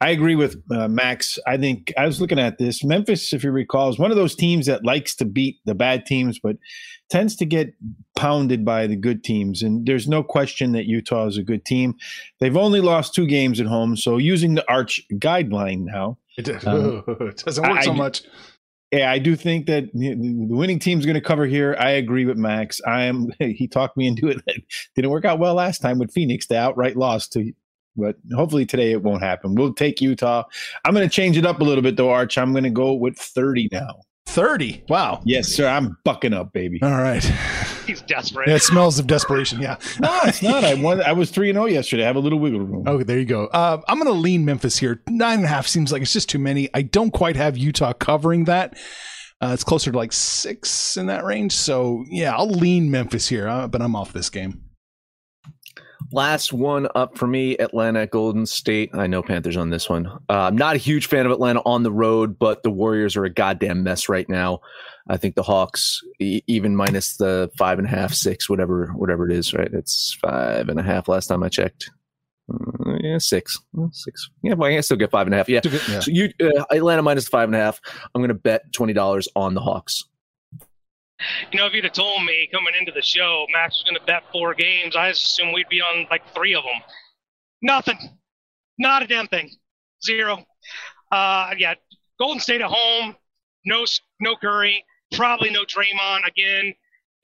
I 0.00 0.10
agree 0.10 0.34
with 0.34 0.56
uh, 0.70 0.88
Max. 0.88 1.38
I 1.46 1.56
think 1.56 1.92
I 1.96 2.06
was 2.06 2.20
looking 2.20 2.38
at 2.38 2.58
this. 2.58 2.84
Memphis, 2.84 3.32
if 3.32 3.44
you 3.44 3.50
recall, 3.50 3.88
is 3.88 3.98
one 3.98 4.10
of 4.10 4.16
those 4.16 4.34
teams 4.34 4.66
that 4.66 4.84
likes 4.84 5.14
to 5.16 5.24
beat 5.24 5.58
the 5.64 5.74
bad 5.74 6.06
teams, 6.06 6.38
but 6.38 6.56
tends 7.10 7.36
to 7.36 7.46
get 7.46 7.72
pounded 8.16 8.64
by 8.64 8.86
the 8.86 8.96
good 8.96 9.24
teams. 9.24 9.62
And 9.62 9.86
there's 9.86 10.08
no 10.08 10.22
question 10.22 10.72
that 10.72 10.86
Utah 10.86 11.26
is 11.26 11.38
a 11.38 11.42
good 11.42 11.64
team. 11.64 11.94
They've 12.40 12.56
only 12.56 12.80
lost 12.80 13.14
two 13.14 13.26
games 13.26 13.60
at 13.60 13.66
home. 13.66 13.96
So 13.96 14.18
using 14.18 14.54
the 14.54 14.70
Arch 14.70 15.00
guideline 15.14 15.84
now, 15.84 16.18
it, 16.36 16.66
um, 16.66 17.04
it 17.20 17.42
doesn't 17.44 17.66
work 17.66 17.78
I, 17.78 17.84
so 17.84 17.94
much. 17.94 18.22
Yeah, 18.90 19.10
I 19.10 19.18
do 19.18 19.36
think 19.36 19.66
that 19.66 19.84
the 19.92 20.16
winning 20.48 20.78
team's 20.78 21.04
going 21.04 21.14
to 21.14 21.20
cover 21.20 21.44
here. 21.44 21.76
I 21.78 21.90
agree 21.90 22.24
with 22.24 22.38
Max. 22.38 22.80
I 22.86 23.04
am. 23.04 23.28
He 23.38 23.68
talked 23.68 23.96
me 23.96 24.06
into 24.06 24.28
it. 24.28 24.42
Didn't 24.94 25.10
work 25.10 25.24
out 25.24 25.38
well 25.38 25.54
last 25.54 25.80
time 25.80 25.98
with 25.98 26.12
Phoenix. 26.12 26.46
They 26.46 26.56
outright 26.56 26.96
lost 26.96 27.32
to, 27.34 27.52
but 27.96 28.16
hopefully 28.34 28.64
today 28.64 28.92
it 28.92 29.02
won't 29.02 29.22
happen. 29.22 29.54
We'll 29.54 29.74
take 29.74 30.00
Utah. 30.00 30.44
I'm 30.84 30.94
going 30.94 31.06
to 31.06 31.14
change 31.14 31.36
it 31.36 31.44
up 31.44 31.60
a 31.60 31.64
little 31.64 31.82
bit 31.82 31.96
though, 31.96 32.10
Arch. 32.10 32.38
I'm 32.38 32.52
going 32.52 32.64
to 32.64 32.70
go 32.70 32.94
with 32.94 33.18
30 33.18 33.68
now. 33.72 34.00
30. 34.28 34.84
Wow. 34.88 35.22
Yes, 35.24 35.48
sir. 35.48 35.66
I'm 35.66 35.96
bucking 36.04 36.32
up, 36.32 36.52
baby. 36.52 36.78
All 36.82 36.90
right. 36.90 37.24
He's 37.86 38.02
desperate. 38.02 38.48
Yeah, 38.48 38.56
it 38.56 38.62
smells 38.62 38.98
of 38.98 39.06
desperation. 39.06 39.60
Yeah. 39.60 39.78
no, 40.00 40.20
it's 40.24 40.42
not. 40.42 40.64
I 40.64 40.74
won, 40.74 41.00
I 41.00 41.12
was 41.12 41.30
3 41.30 41.52
0 41.52 41.64
yesterday. 41.66 42.04
I 42.04 42.06
have 42.06 42.16
a 42.16 42.20
little 42.20 42.38
wiggle 42.38 42.60
room. 42.60 42.86
Okay, 42.86 43.04
there 43.04 43.18
you 43.18 43.24
go. 43.24 43.46
Uh, 43.46 43.80
I'm 43.88 43.98
going 43.98 44.12
to 44.12 44.18
lean 44.20 44.44
Memphis 44.44 44.78
here. 44.78 45.02
Nine 45.08 45.38
and 45.38 45.44
a 45.44 45.48
half 45.48 45.66
seems 45.66 45.90
like 45.90 46.02
it's 46.02 46.12
just 46.12 46.28
too 46.28 46.38
many. 46.38 46.68
I 46.74 46.82
don't 46.82 47.10
quite 47.10 47.36
have 47.36 47.56
Utah 47.56 47.92
covering 47.94 48.44
that. 48.44 48.78
Uh, 49.40 49.50
it's 49.54 49.64
closer 49.64 49.90
to 49.92 49.96
like 49.96 50.12
six 50.12 50.96
in 50.96 51.06
that 51.06 51.24
range. 51.24 51.52
So 51.52 52.04
yeah, 52.08 52.36
I'll 52.36 52.50
lean 52.50 52.90
Memphis 52.90 53.28
here, 53.28 53.48
uh, 53.48 53.68
but 53.68 53.80
I'm 53.80 53.96
off 53.96 54.12
this 54.12 54.30
game. 54.30 54.62
Last 56.10 56.54
one 56.54 56.88
up 56.94 57.18
for 57.18 57.26
me 57.26 57.56
Atlanta 57.58 58.06
Golden 58.06 58.46
State. 58.46 58.90
I 58.94 59.06
know 59.06 59.22
Panthers 59.22 59.58
on 59.58 59.68
this 59.70 59.90
one. 59.90 60.06
Uh, 60.06 60.18
I'm 60.28 60.56
not 60.56 60.74
a 60.74 60.78
huge 60.78 61.06
fan 61.06 61.26
of 61.26 61.32
Atlanta 61.32 61.60
on 61.66 61.82
the 61.82 61.92
road, 61.92 62.38
but 62.38 62.62
the 62.62 62.70
Warriors 62.70 63.14
are 63.16 63.24
a 63.24 63.30
goddamn 63.30 63.82
mess 63.82 64.08
right 64.08 64.28
now. 64.28 64.60
I 65.10 65.18
think 65.18 65.34
the 65.34 65.42
Hawks, 65.42 66.00
e- 66.18 66.40
even 66.46 66.76
minus 66.76 67.16
the 67.18 67.50
five 67.58 67.78
and 67.78 67.86
a 67.86 67.90
half, 67.90 68.14
six, 68.14 68.48
whatever, 68.48 68.86
whatever 68.96 69.28
it 69.28 69.36
is, 69.36 69.52
right? 69.52 69.72
It's 69.72 70.16
five 70.22 70.68
and 70.68 70.80
a 70.80 70.82
half 70.82 71.08
last 71.08 71.26
time 71.26 71.42
I 71.42 71.50
checked. 71.50 71.90
Uh, 72.50 72.96
yeah, 73.00 73.18
six, 73.18 73.58
six. 73.92 74.30
Yeah, 74.42 74.54
well, 74.54 74.70
I 74.70 74.74
can 74.74 74.82
still 74.82 74.96
get 74.96 75.10
five 75.10 75.26
and 75.26 75.34
a 75.34 75.36
half. 75.36 75.48
Yeah. 75.50 75.60
yeah. 75.64 76.00
So 76.00 76.10
you 76.10 76.30
uh, 76.42 76.64
Atlanta 76.70 77.02
minus 77.02 77.28
five 77.28 77.48
and 77.48 77.54
a 77.54 77.58
half. 77.58 77.80
I'm 78.14 78.22
going 78.22 78.28
to 78.28 78.34
bet 78.34 78.72
twenty 78.72 78.94
dollars 78.94 79.28
on 79.36 79.52
the 79.52 79.60
Hawks. 79.60 80.04
You 81.50 81.58
know, 81.58 81.66
if 81.66 81.72
you'd 81.72 81.84
have 81.84 81.92
told 81.92 82.24
me 82.24 82.48
coming 82.52 82.74
into 82.78 82.92
the 82.92 83.02
show, 83.02 83.46
Max 83.52 83.76
was 83.76 83.84
going 83.84 83.98
to 83.98 84.06
bet 84.06 84.22
four 84.32 84.54
games, 84.54 84.94
I 84.94 85.08
assumed 85.08 85.52
we'd 85.52 85.68
be 85.68 85.80
on 85.80 86.06
like 86.10 86.22
three 86.34 86.54
of 86.54 86.64
them. 86.64 86.80
Nothing. 87.62 87.98
Not 88.78 89.02
a 89.02 89.06
damn 89.06 89.26
thing. 89.26 89.50
Zero. 90.04 90.46
Uh, 91.10 91.50
yeah, 91.58 91.74
Golden 92.20 92.40
State 92.40 92.60
at 92.60 92.70
home. 92.70 93.16
No, 93.64 93.84
no 94.20 94.36
Curry. 94.36 94.84
Probably 95.12 95.50
no 95.50 95.62
Draymond. 95.64 96.26
Again, 96.26 96.74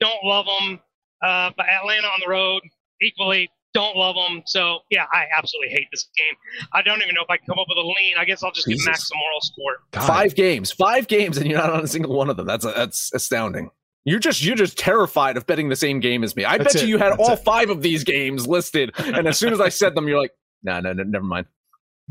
don't 0.01 0.23
love 0.23 0.45
them. 0.45 0.79
Uh, 1.21 1.51
but 1.55 1.65
Atlanta 1.67 2.07
on 2.07 2.19
the 2.19 2.29
road, 2.29 2.61
equally 3.01 3.49
don't 3.73 3.95
love 3.95 4.15
them. 4.15 4.41
So 4.45 4.79
yeah, 4.89 5.05
I 5.13 5.25
absolutely 5.37 5.73
hate 5.73 5.87
this 5.91 6.09
game. 6.17 6.33
I 6.73 6.81
don't 6.81 7.01
even 7.01 7.13
know 7.13 7.21
if 7.21 7.29
I 7.29 7.37
can 7.37 7.45
come 7.45 7.59
up 7.59 7.67
with 7.69 7.77
a 7.77 7.87
lean. 7.87 8.15
I 8.17 8.25
guess 8.25 8.43
I'll 8.43 8.51
just 8.51 8.67
Jesus. 8.67 8.83
give 8.83 8.91
Max 8.91 9.07
some 9.07 9.17
moral 9.17 9.41
support. 9.41 9.77
God. 9.91 10.07
Five 10.07 10.35
games, 10.35 10.71
five 10.71 11.07
games, 11.07 11.37
and 11.37 11.47
you're 11.47 11.59
not 11.59 11.71
on 11.71 11.83
a 11.83 11.87
single 11.87 12.15
one 12.15 12.29
of 12.29 12.37
them. 12.37 12.47
That's 12.47 12.65
a, 12.65 12.71
that's 12.71 13.13
astounding. 13.13 13.69
You're 14.05 14.19
just 14.19 14.43
you're 14.43 14.55
just 14.55 14.77
terrified 14.77 15.35
of 15.35 15.47
betting 15.47 15.69
the 15.69 15.75
same 15.75 15.99
game 15.99 16.23
as 16.23 16.35
me. 16.35 16.45
I 16.45 16.57
That's 16.59 16.75
bet 16.75 16.83
it. 16.83 16.87
you 16.87 16.95
you 16.95 16.97
had 16.99 17.13
That's 17.13 17.27
all 17.27 17.33
it. 17.33 17.43
five 17.43 17.69
of 17.71 17.81
these 17.81 18.03
games 18.03 18.47
listed, 18.47 18.91
and 18.97 19.27
as 19.27 19.37
soon 19.37 19.51
as 19.51 19.59
I 19.59 19.69
said 19.69 19.95
them, 19.95 20.07
you're 20.07 20.19
like, 20.21 20.31
no, 20.63 20.79
no, 20.79 20.93
no, 20.93 21.03
never 21.03 21.25
mind. 21.25 21.47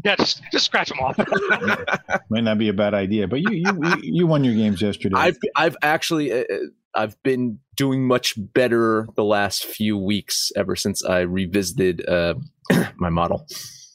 Yeah, 0.05 0.17
just 0.17 0.43
just 0.51 0.65
scratch 0.67 0.89
them 0.89 0.99
off. 0.99 1.17
Might 2.31 2.43
not 2.43 2.59
be 2.59 2.69
a 2.69 2.73
bad 2.73 2.95
idea, 2.95 3.29
but 3.29 3.41
you 3.41 3.51
you 3.53 3.97
you 4.03 4.27
won 4.27 4.43
your 4.43 4.55
games 4.55 4.83
yesterday. 4.83 5.15
I've 5.17 5.39
I've 5.55 5.77
actually 5.83 6.33
uh, 6.33 6.45
uh, 6.53 6.59
I've 6.97 7.23
been 7.23 7.61
doing 7.77 8.05
much 8.07 8.35
better 8.37 9.07
the 9.15 9.25
last 9.25 9.65
few 9.65 9.97
weeks 9.97 10.51
ever 10.57 10.75
since 10.75 11.05
I 11.05 11.21
revisited 11.21 12.09
uh, 12.09 12.35
my 12.97 13.09
model. 13.09 13.47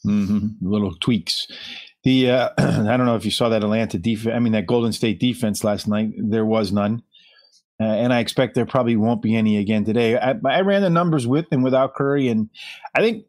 Mm-hmm. 0.06 0.48
Little 0.62 0.94
tweaks. 1.00 1.46
The 2.04 2.30
uh, 2.30 2.48
I 2.58 2.96
don't 2.96 3.04
know 3.04 3.16
if 3.16 3.26
you 3.26 3.30
saw 3.30 3.50
that 3.50 3.62
Atlanta 3.62 3.98
defense. 3.98 4.34
I 4.34 4.38
mean 4.38 4.54
that 4.54 4.66
Golden 4.66 4.92
State 4.92 5.20
defense 5.20 5.64
last 5.64 5.86
night. 5.86 6.12
There 6.16 6.46
was 6.46 6.72
none. 6.72 7.02
Uh, 7.80 7.84
and 7.84 8.12
I 8.12 8.20
expect 8.20 8.54
there 8.54 8.66
probably 8.66 8.96
won't 8.96 9.22
be 9.22 9.34
any 9.36 9.56
again 9.56 9.84
today. 9.84 10.18
I, 10.18 10.34
I, 10.44 10.60
ran 10.60 10.82
the 10.82 10.90
numbers 10.90 11.26
with 11.26 11.46
and 11.50 11.64
without 11.64 11.94
Curry, 11.94 12.28
and 12.28 12.50
I 12.94 13.00
think 13.00 13.24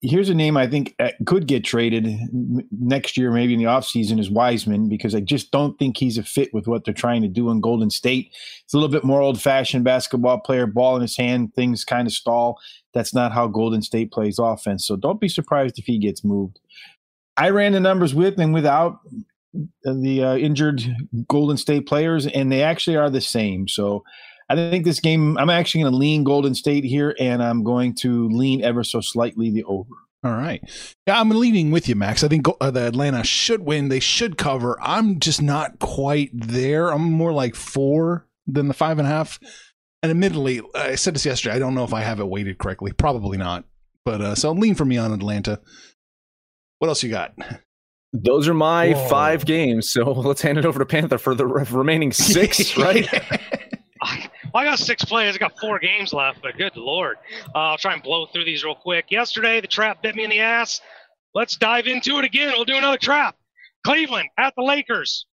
here's 0.00 0.28
a 0.28 0.34
name 0.34 0.56
I 0.56 0.66
think 0.66 0.94
uh, 0.98 1.10
could 1.26 1.46
get 1.46 1.64
traded 1.64 2.06
next 2.70 3.16
year, 3.16 3.32
maybe 3.32 3.54
in 3.54 3.58
the 3.58 3.66
offseason, 3.66 4.20
is 4.20 4.30
Wiseman, 4.30 4.88
because 4.88 5.14
I 5.14 5.20
just 5.20 5.50
don't 5.50 5.78
think 5.78 5.96
he's 5.96 6.18
a 6.18 6.22
fit 6.22 6.52
with 6.52 6.68
what 6.68 6.84
they're 6.84 6.94
trying 6.94 7.22
to 7.22 7.28
do 7.28 7.50
in 7.50 7.60
Golden 7.60 7.90
State. 7.90 8.30
It's 8.64 8.74
a 8.74 8.76
little 8.76 8.92
bit 8.92 9.04
more 9.04 9.20
old 9.20 9.40
fashioned 9.40 9.84
basketball 9.84 10.40
player, 10.40 10.66
ball 10.66 10.96
in 10.96 11.02
his 11.02 11.16
hand, 11.16 11.54
things 11.54 11.84
kind 11.84 12.06
of 12.06 12.12
stall. 12.12 12.58
That's 12.94 13.14
not 13.14 13.32
how 13.32 13.48
Golden 13.48 13.82
State 13.82 14.12
plays 14.12 14.38
offense. 14.38 14.86
So 14.86 14.96
don't 14.96 15.20
be 15.20 15.28
surprised 15.28 15.78
if 15.78 15.86
he 15.86 15.98
gets 15.98 16.24
moved. 16.24 16.60
I 17.36 17.50
ran 17.50 17.72
the 17.72 17.80
numbers 17.80 18.14
with 18.14 18.38
and 18.38 18.52
without 18.52 18.98
the 19.82 20.24
uh, 20.24 20.36
injured 20.36 20.82
Golden 21.28 21.56
State 21.56 21.86
players, 21.86 22.26
and 22.26 22.50
they 22.50 22.62
actually 22.62 22.96
are 22.96 23.10
the 23.10 23.20
same. 23.20 23.68
So 23.68 24.04
I 24.48 24.54
think 24.54 24.84
this 24.84 25.00
game, 25.00 25.36
I'm 25.38 25.50
actually 25.50 25.82
going 25.82 25.92
to 25.92 25.98
lean 25.98 26.24
Golden 26.24 26.54
State 26.54 26.84
here, 26.84 27.14
and 27.20 27.42
I'm 27.42 27.62
going 27.64 27.94
to 27.96 28.28
lean 28.28 28.62
ever 28.64 28.82
so 28.84 29.00
slightly 29.00 29.50
the 29.50 29.64
over. 29.64 29.90
All 30.24 30.32
right. 30.32 30.62
Yeah, 31.06 31.20
I'm 31.20 31.30
leaning 31.30 31.70
with 31.70 31.88
you, 31.88 31.94
Max. 31.94 32.24
I 32.24 32.28
think 32.28 32.46
uh, 32.60 32.70
the 32.70 32.88
Atlanta 32.88 33.22
should 33.22 33.60
win. 33.60 33.88
They 33.88 34.00
should 34.00 34.36
cover. 34.36 34.76
I'm 34.80 35.20
just 35.20 35.40
not 35.40 35.78
quite 35.78 36.30
there. 36.32 36.88
I'm 36.88 37.12
more 37.12 37.32
like 37.32 37.54
four 37.54 38.26
than 38.46 38.66
the 38.66 38.74
five 38.74 38.98
and 38.98 39.06
a 39.06 39.10
half. 39.10 39.38
And 40.02 40.10
admittedly, 40.10 40.60
I 40.74 40.96
said 40.96 41.14
this 41.14 41.26
yesterday. 41.26 41.54
I 41.54 41.58
don't 41.58 41.74
know 41.74 41.84
if 41.84 41.94
I 41.94 42.00
have 42.00 42.18
it 42.18 42.28
weighted 42.28 42.58
correctly. 42.58 42.92
Probably 42.92 43.38
not. 43.38 43.64
But 44.04 44.20
uh, 44.20 44.34
so 44.34 44.50
lean 44.52 44.74
for 44.74 44.84
me 44.84 44.96
on 44.96 45.12
Atlanta. 45.12 45.60
What 46.78 46.88
else 46.88 47.02
you 47.02 47.10
got? 47.10 47.34
Those 48.12 48.48
are 48.48 48.54
my 48.54 48.92
Whoa. 48.92 49.08
five 49.08 49.44
games. 49.44 49.92
So 49.92 50.12
let's 50.12 50.42
hand 50.42 50.58
it 50.58 50.64
over 50.64 50.78
to 50.78 50.86
Panther 50.86 51.18
for 51.18 51.34
the 51.34 51.46
remaining 51.46 52.12
six, 52.12 52.76
right? 52.76 53.08
Well, 54.54 54.62
I 54.62 54.64
got 54.64 54.78
six 54.78 55.04
plays. 55.04 55.34
I 55.34 55.38
got 55.38 55.58
four 55.60 55.78
games 55.78 56.14
left, 56.14 56.40
but 56.40 56.56
good 56.56 56.74
lord. 56.76 57.18
Uh, 57.54 57.58
I'll 57.58 57.76
try 57.76 57.92
and 57.92 58.02
blow 58.02 58.26
through 58.26 58.46
these 58.46 58.64
real 58.64 58.74
quick. 58.74 59.10
Yesterday, 59.10 59.60
the 59.60 59.66
trap 59.66 60.02
bit 60.02 60.14
me 60.14 60.24
in 60.24 60.30
the 60.30 60.40
ass. 60.40 60.80
Let's 61.34 61.56
dive 61.56 61.86
into 61.86 62.18
it 62.18 62.24
again. 62.24 62.52
We'll 62.56 62.64
do 62.64 62.76
another 62.76 62.96
trap. 62.96 63.36
Cleveland 63.84 64.30
at 64.38 64.54
the 64.56 64.62
Lakers. 64.62 65.26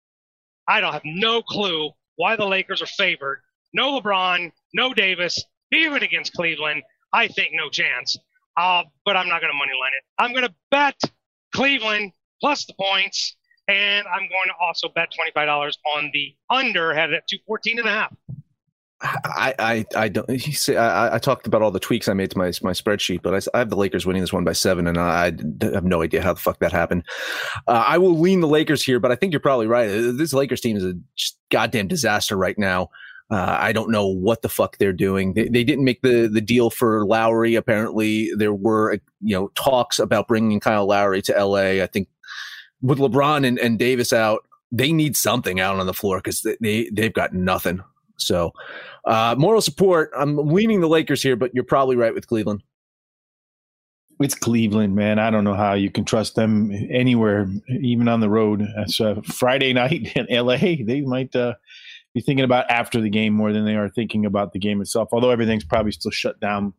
I 0.67 0.81
don't 0.81 0.93
have 0.93 1.05
no 1.05 1.43
clue 1.43 1.91
why 2.17 2.35
the 2.37 2.47
Lakers 2.47 2.83
are 2.83 2.87
favored. 2.87 3.41
No 3.73 4.01
LeBron, 4.01 4.51
no 4.73 4.93
Davis, 4.93 5.43
even 5.73 6.03
against 6.03 6.33
Cleveland. 6.33 6.83
I 7.13 7.29
think 7.29 7.51
no 7.53 7.71
chance. 7.71 8.17
Uh, 8.57 8.83
but 9.05 9.17
I'm 9.17 9.29
not 9.29 9.41
going 9.41 9.53
to 9.53 9.59
moneyline 9.59 9.97
it. 9.97 10.05
I'm 10.19 10.33
going 10.33 10.47
to 10.47 10.55
bet 10.71 11.01
Cleveland 11.55 12.13
plus 12.45 12.67
the 12.67 12.75
points. 12.75 13.37
And 13.69 14.07
I'm 14.07 14.21
going 14.21 14.49
to 14.49 14.55
also 14.61 14.91
bet 14.95 15.09
$25 15.35 15.73
on 15.97 16.11
the 16.13 16.37
under, 16.51 16.93
had 16.93 17.11
it 17.11 17.17
at 17.17 17.29
214 17.29 17.79
and 17.79 17.89
a 17.89 17.91
half. 17.91 18.15
I, 19.01 19.55
I, 19.59 19.85
I 19.97 20.09
don't. 20.09 20.41
Say, 20.53 20.77
I, 20.77 21.15
I 21.15 21.19
talked 21.19 21.47
about 21.47 21.63
all 21.63 21.71
the 21.71 21.81
tweaks 21.81 22.07
I 22.07 22.13
made 22.13 22.31
to 22.33 22.39
my 22.39 22.53
my 22.63 22.73
spreadsheet, 22.73 23.23
but 23.23 23.35
I, 23.35 23.57
I 23.57 23.59
have 23.59 23.71
the 23.71 23.77
Lakers 23.77 24.07
winning 24.07 24.23
this 24.23 24.33
one 24.33 24.45
by 24.45 24.53
seven, 24.53 24.87
and 24.87 24.99
I, 24.99 25.33
I 25.63 25.65
have 25.73 25.85
no 25.85 26.03
idea 26.03 26.23
how 26.23 26.33
the 26.35 26.41
fuck 26.41 26.59
that 26.61 26.73
happened. 26.73 27.05
Uh, 27.67 27.85
I 27.87 27.99
will 27.99 28.19
lean 28.19 28.41
the 28.41 28.47
Lakers 28.47 28.83
here, 28.83 29.01
but 29.01 29.11
I 29.11 29.17
think 29.17 29.33
you're 29.33 29.41
probably 29.41 29.67
right. 29.67 29.89
This 29.89 30.33
Lakers 30.33 30.61
team 30.61 30.77
is 30.77 30.85
a 30.85 30.95
goddamn 31.51 31.89
disaster 31.89 32.37
right 32.37 32.59
now. 32.59 32.91
Uh, 33.31 33.57
I 33.59 33.73
don't 33.73 33.91
know 33.91 34.07
what 34.07 34.43
the 34.43 34.49
fuck 34.49 34.77
they're 34.79 34.93
doing. 34.93 35.33
They, 35.35 35.49
they 35.49 35.65
didn't 35.65 35.85
make 35.85 36.03
the 36.03 36.29
the 36.29 36.43
deal 36.43 36.71
for 36.71 37.05
Lowry. 37.05 37.55
Apparently, 37.55 38.31
there 38.37 38.55
were 38.55 38.95
you 39.21 39.35
know 39.37 39.49
talks 39.55 39.99
about 39.99 40.29
bringing 40.29 40.61
Kyle 40.61 40.87
Lowry 40.87 41.23
to 41.23 41.37
L.A. 41.37 41.83
I 41.83 41.87
think 41.87 42.09
with 42.85 42.99
LeBron 42.99 43.47
and, 43.47 43.59
and 43.59 43.79
Davis 43.79 44.13
out, 44.13 44.45
they 44.71 44.93
need 44.93 45.17
something 45.17 45.59
out 45.59 45.81
on 45.81 45.87
the 45.87 45.95
floor 45.95 46.19
because 46.19 46.43
they, 46.43 46.57
they 46.61 46.91
they've 46.93 47.13
got 47.13 47.33
nothing. 47.33 47.83
So, 48.17 48.53
uh, 49.07 49.35
moral 49.39 49.61
support. 49.61 50.11
I'm 50.17 50.37
leaning 50.37 50.81
the 50.81 50.89
Lakers 50.89 51.23
here, 51.23 51.35
but 51.35 51.53
you're 51.55 51.65
probably 51.65 51.97
right 51.97 52.15
with 52.15 52.27
Cleveland. 52.27 52.63
It's 54.21 54.35
Cleveland, 54.35 54.95
man. 54.95 55.19
I 55.19 55.31
don't 55.31 55.43
know 55.43 55.55
how 55.55 55.73
you 55.73 55.91
can 55.91 56.05
trust 56.05 56.37
them 56.37 56.71
anywhere, 56.91 57.49
even 57.81 58.07
on 58.07 58.21
the 58.21 58.29
road. 58.29 58.65
So 58.87 59.21
Friday 59.23 59.73
night 59.73 60.13
in 60.17 60.27
LA, 60.31 60.57
they 60.57 61.01
might 61.01 61.35
uh, 61.35 61.55
be 62.15 62.21
thinking 62.21 62.45
about 62.45 62.71
after 62.71 63.01
the 63.01 63.11
game 63.11 63.33
more 63.33 63.53
than 63.53 63.65
they 63.65 63.75
are 63.75 63.89
thinking 63.89 64.25
about 64.25 64.53
the 64.53 64.61
game 64.61 64.81
itself. 64.81 65.09
Although 65.11 65.31
everything's 65.31 65.65
probably 65.65 65.93
still 65.93 66.13
shut 66.13 66.39
down 66.39 66.75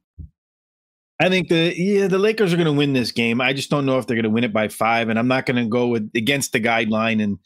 I 1.19 1.29
think 1.29 1.47
the 1.47 1.73
yeah 1.75 2.07
the 2.07 2.17
Lakers 2.17 2.53
are 2.53 2.57
going 2.57 2.65
to 2.65 2.73
win 2.73 2.93
this 2.93 3.11
game. 3.11 3.39
I 3.39 3.53
just 3.53 3.69
don't 3.69 3.85
know 3.85 3.97
if 3.97 4.07
they're 4.07 4.15
going 4.15 4.23
to 4.23 4.29
win 4.29 4.43
it 4.43 4.53
by 4.53 4.67
five, 4.67 5.09
and 5.09 5.17
I'm 5.17 5.27
not 5.27 5.45
going 5.45 5.63
to 5.63 5.69
go 5.69 5.87
with 5.87 6.09
against 6.15 6.51
the 6.51 6.59
guideline 6.59 7.23
and 7.23 7.39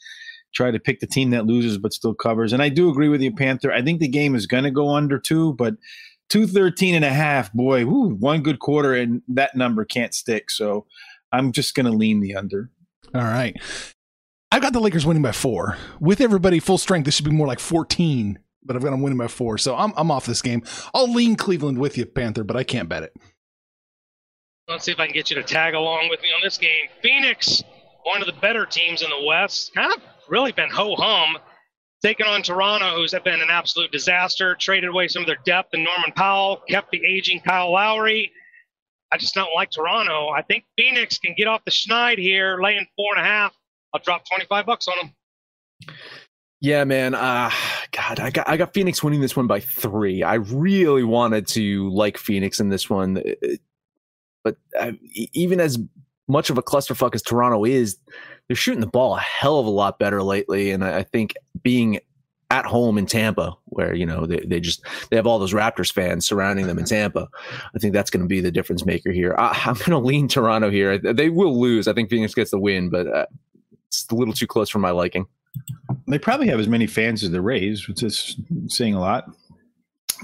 try 0.52 0.70
to 0.70 0.80
pick 0.80 1.00
the 1.00 1.06
team 1.06 1.30
that 1.30 1.46
loses 1.46 1.78
but 1.78 1.92
still 1.92 2.14
covers. 2.14 2.52
And 2.52 2.62
I 2.62 2.68
do 2.68 2.90
agree 2.90 3.08
with 3.08 3.22
you, 3.22 3.34
Panther. 3.34 3.72
I 3.72 3.82
think 3.82 4.00
the 4.00 4.08
game 4.08 4.34
is 4.34 4.46
going 4.46 4.64
to 4.64 4.70
go 4.70 4.90
under 4.90 5.18
two, 5.18 5.54
but 5.54 5.74
213 6.30 6.94
and 6.94 7.04
a 7.04 7.10
half, 7.10 7.52
boy, 7.52 7.84
whew, 7.84 8.16
one 8.18 8.42
good 8.42 8.60
quarter 8.60 8.94
and 8.94 9.22
that 9.28 9.56
number 9.56 9.84
can't 9.84 10.14
stick. 10.14 10.50
So 10.50 10.86
I'm 11.32 11.52
just 11.52 11.74
going 11.74 11.86
to 11.86 11.92
lean 11.92 12.20
the 12.20 12.34
under. 12.34 12.70
All 13.14 13.22
right. 13.22 13.56
I've 14.52 14.62
got 14.62 14.72
the 14.72 14.80
Lakers 14.80 15.06
winning 15.06 15.22
by 15.22 15.32
four. 15.32 15.76
With 16.00 16.20
everybody 16.20 16.58
full 16.58 16.78
strength, 16.78 17.04
this 17.04 17.14
should 17.14 17.24
be 17.24 17.30
more 17.30 17.46
like 17.46 17.60
14, 17.60 18.38
but 18.64 18.74
I've 18.74 18.82
got 18.82 18.90
them 18.90 19.02
winning 19.02 19.18
by 19.18 19.28
four. 19.28 19.58
So 19.58 19.76
I'm, 19.76 19.92
I'm 19.96 20.10
off 20.10 20.26
this 20.26 20.42
game. 20.42 20.62
I'll 20.94 21.12
lean 21.12 21.36
Cleveland 21.36 21.78
with 21.78 21.98
you, 21.98 22.06
Panther, 22.06 22.44
but 22.44 22.56
I 22.56 22.64
can't 22.64 22.88
bet 22.88 23.02
it. 23.02 23.12
Let's 24.70 24.84
see 24.84 24.92
if 24.92 25.00
I 25.00 25.06
can 25.06 25.14
get 25.14 25.30
you 25.30 25.36
to 25.36 25.42
tag 25.42 25.74
along 25.74 26.10
with 26.10 26.22
me 26.22 26.28
on 26.28 26.40
this 26.44 26.56
game. 26.56 26.86
Phoenix, 27.02 27.60
one 28.04 28.20
of 28.20 28.26
the 28.26 28.40
better 28.40 28.64
teams 28.64 29.02
in 29.02 29.10
the 29.10 29.26
West, 29.26 29.74
kind 29.74 29.92
of 29.92 30.00
really 30.28 30.52
been 30.52 30.70
ho 30.70 30.94
hum. 30.96 31.38
Taking 32.02 32.26
on 32.26 32.42
Toronto, 32.42 32.94
who's 32.94 33.12
been 33.24 33.40
an 33.40 33.50
absolute 33.50 33.90
disaster, 33.90 34.54
traded 34.54 34.88
away 34.88 35.08
some 35.08 35.22
of 35.22 35.26
their 35.26 35.40
depth 35.44 35.74
in 35.74 35.82
Norman 35.82 36.12
Powell, 36.14 36.62
kept 36.68 36.92
the 36.92 37.04
aging 37.04 37.40
Kyle 37.40 37.72
Lowry. 37.72 38.30
I 39.12 39.18
just 39.18 39.34
don't 39.34 39.50
like 39.54 39.70
Toronto. 39.70 40.28
I 40.28 40.42
think 40.42 40.64
Phoenix 40.78 41.18
can 41.18 41.34
get 41.36 41.48
off 41.48 41.62
the 41.64 41.72
schneid 41.72 42.16
here, 42.16 42.58
laying 42.62 42.86
four 42.96 43.16
and 43.16 43.26
a 43.26 43.28
half. 43.28 43.52
I'll 43.92 44.00
drop 44.00 44.22
25 44.30 44.64
bucks 44.66 44.86
on 44.86 44.94
them. 44.98 45.94
Yeah, 46.60 46.84
man. 46.84 47.14
Uh, 47.14 47.50
God, 47.90 48.20
I 48.20 48.30
got 48.30 48.48
I 48.48 48.56
got 48.56 48.72
Phoenix 48.72 49.02
winning 49.02 49.20
this 49.20 49.34
one 49.34 49.46
by 49.46 49.60
three. 49.60 50.22
I 50.22 50.34
really 50.34 51.04
wanted 51.04 51.48
to 51.48 51.90
like 51.90 52.18
Phoenix 52.18 52.60
in 52.60 52.68
this 52.68 52.88
one, 52.88 53.22
but 54.42 54.56
uh, 54.78 54.92
even 55.32 55.60
as 55.60 55.78
much 56.28 56.50
of 56.50 56.58
a 56.58 56.62
clusterfuck 56.62 57.14
as 57.14 57.22
Toronto 57.22 57.64
is, 57.64 57.98
they're 58.48 58.56
shooting 58.56 58.80
the 58.80 58.86
ball 58.86 59.16
a 59.16 59.20
hell 59.20 59.58
of 59.58 59.66
a 59.66 59.70
lot 59.70 59.98
better 59.98 60.22
lately. 60.22 60.70
And 60.70 60.84
I, 60.84 60.98
I 60.98 61.02
think 61.02 61.34
being 61.62 62.00
at 62.50 62.66
home 62.66 62.98
in 62.98 63.06
Tampa, 63.06 63.56
where 63.66 63.94
you 63.94 64.04
know 64.04 64.26
they, 64.26 64.40
they 64.40 64.60
just 64.60 64.84
they 65.08 65.16
have 65.16 65.26
all 65.26 65.38
those 65.38 65.52
Raptors 65.52 65.92
fans 65.92 66.26
surrounding 66.26 66.66
them 66.66 66.78
in 66.78 66.84
Tampa. 66.84 67.28
I 67.74 67.78
think 67.78 67.92
that's 67.92 68.10
going 68.10 68.22
to 68.22 68.28
be 68.28 68.40
the 68.40 68.50
difference 68.50 68.84
maker 68.84 69.12
here. 69.12 69.34
I, 69.38 69.56
am 69.66 69.74
going 69.74 69.90
to 69.90 69.98
lean 69.98 70.28
Toronto 70.28 70.70
here. 70.70 70.98
They 70.98 71.30
will 71.30 71.58
lose. 71.60 71.86
I 71.86 71.92
think 71.92 72.10
Phoenix 72.10 72.34
gets 72.34 72.50
the 72.50 72.58
win, 72.58 72.90
but 72.90 73.06
uh, 73.06 73.26
it's 73.86 74.06
a 74.10 74.14
little 74.14 74.34
too 74.34 74.46
close 74.46 74.68
for 74.68 74.80
my 74.80 74.90
liking. 74.90 75.26
They 76.08 76.18
probably 76.18 76.48
have 76.48 76.60
as 76.60 76.68
many 76.68 76.86
fans 76.86 77.22
as 77.22 77.30
the 77.30 77.40
Rays, 77.40 77.86
which 77.88 78.02
is 78.02 78.36
saying 78.68 78.94
a 78.94 79.00
lot. 79.00 79.30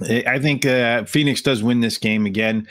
I 0.03 0.39
think 0.39 0.67
uh, 0.67 1.05
Phoenix 1.05 1.41
does 1.41 1.63
win 1.63 1.81
this 1.81 1.97
game 1.97 2.27
again, 2.27 2.69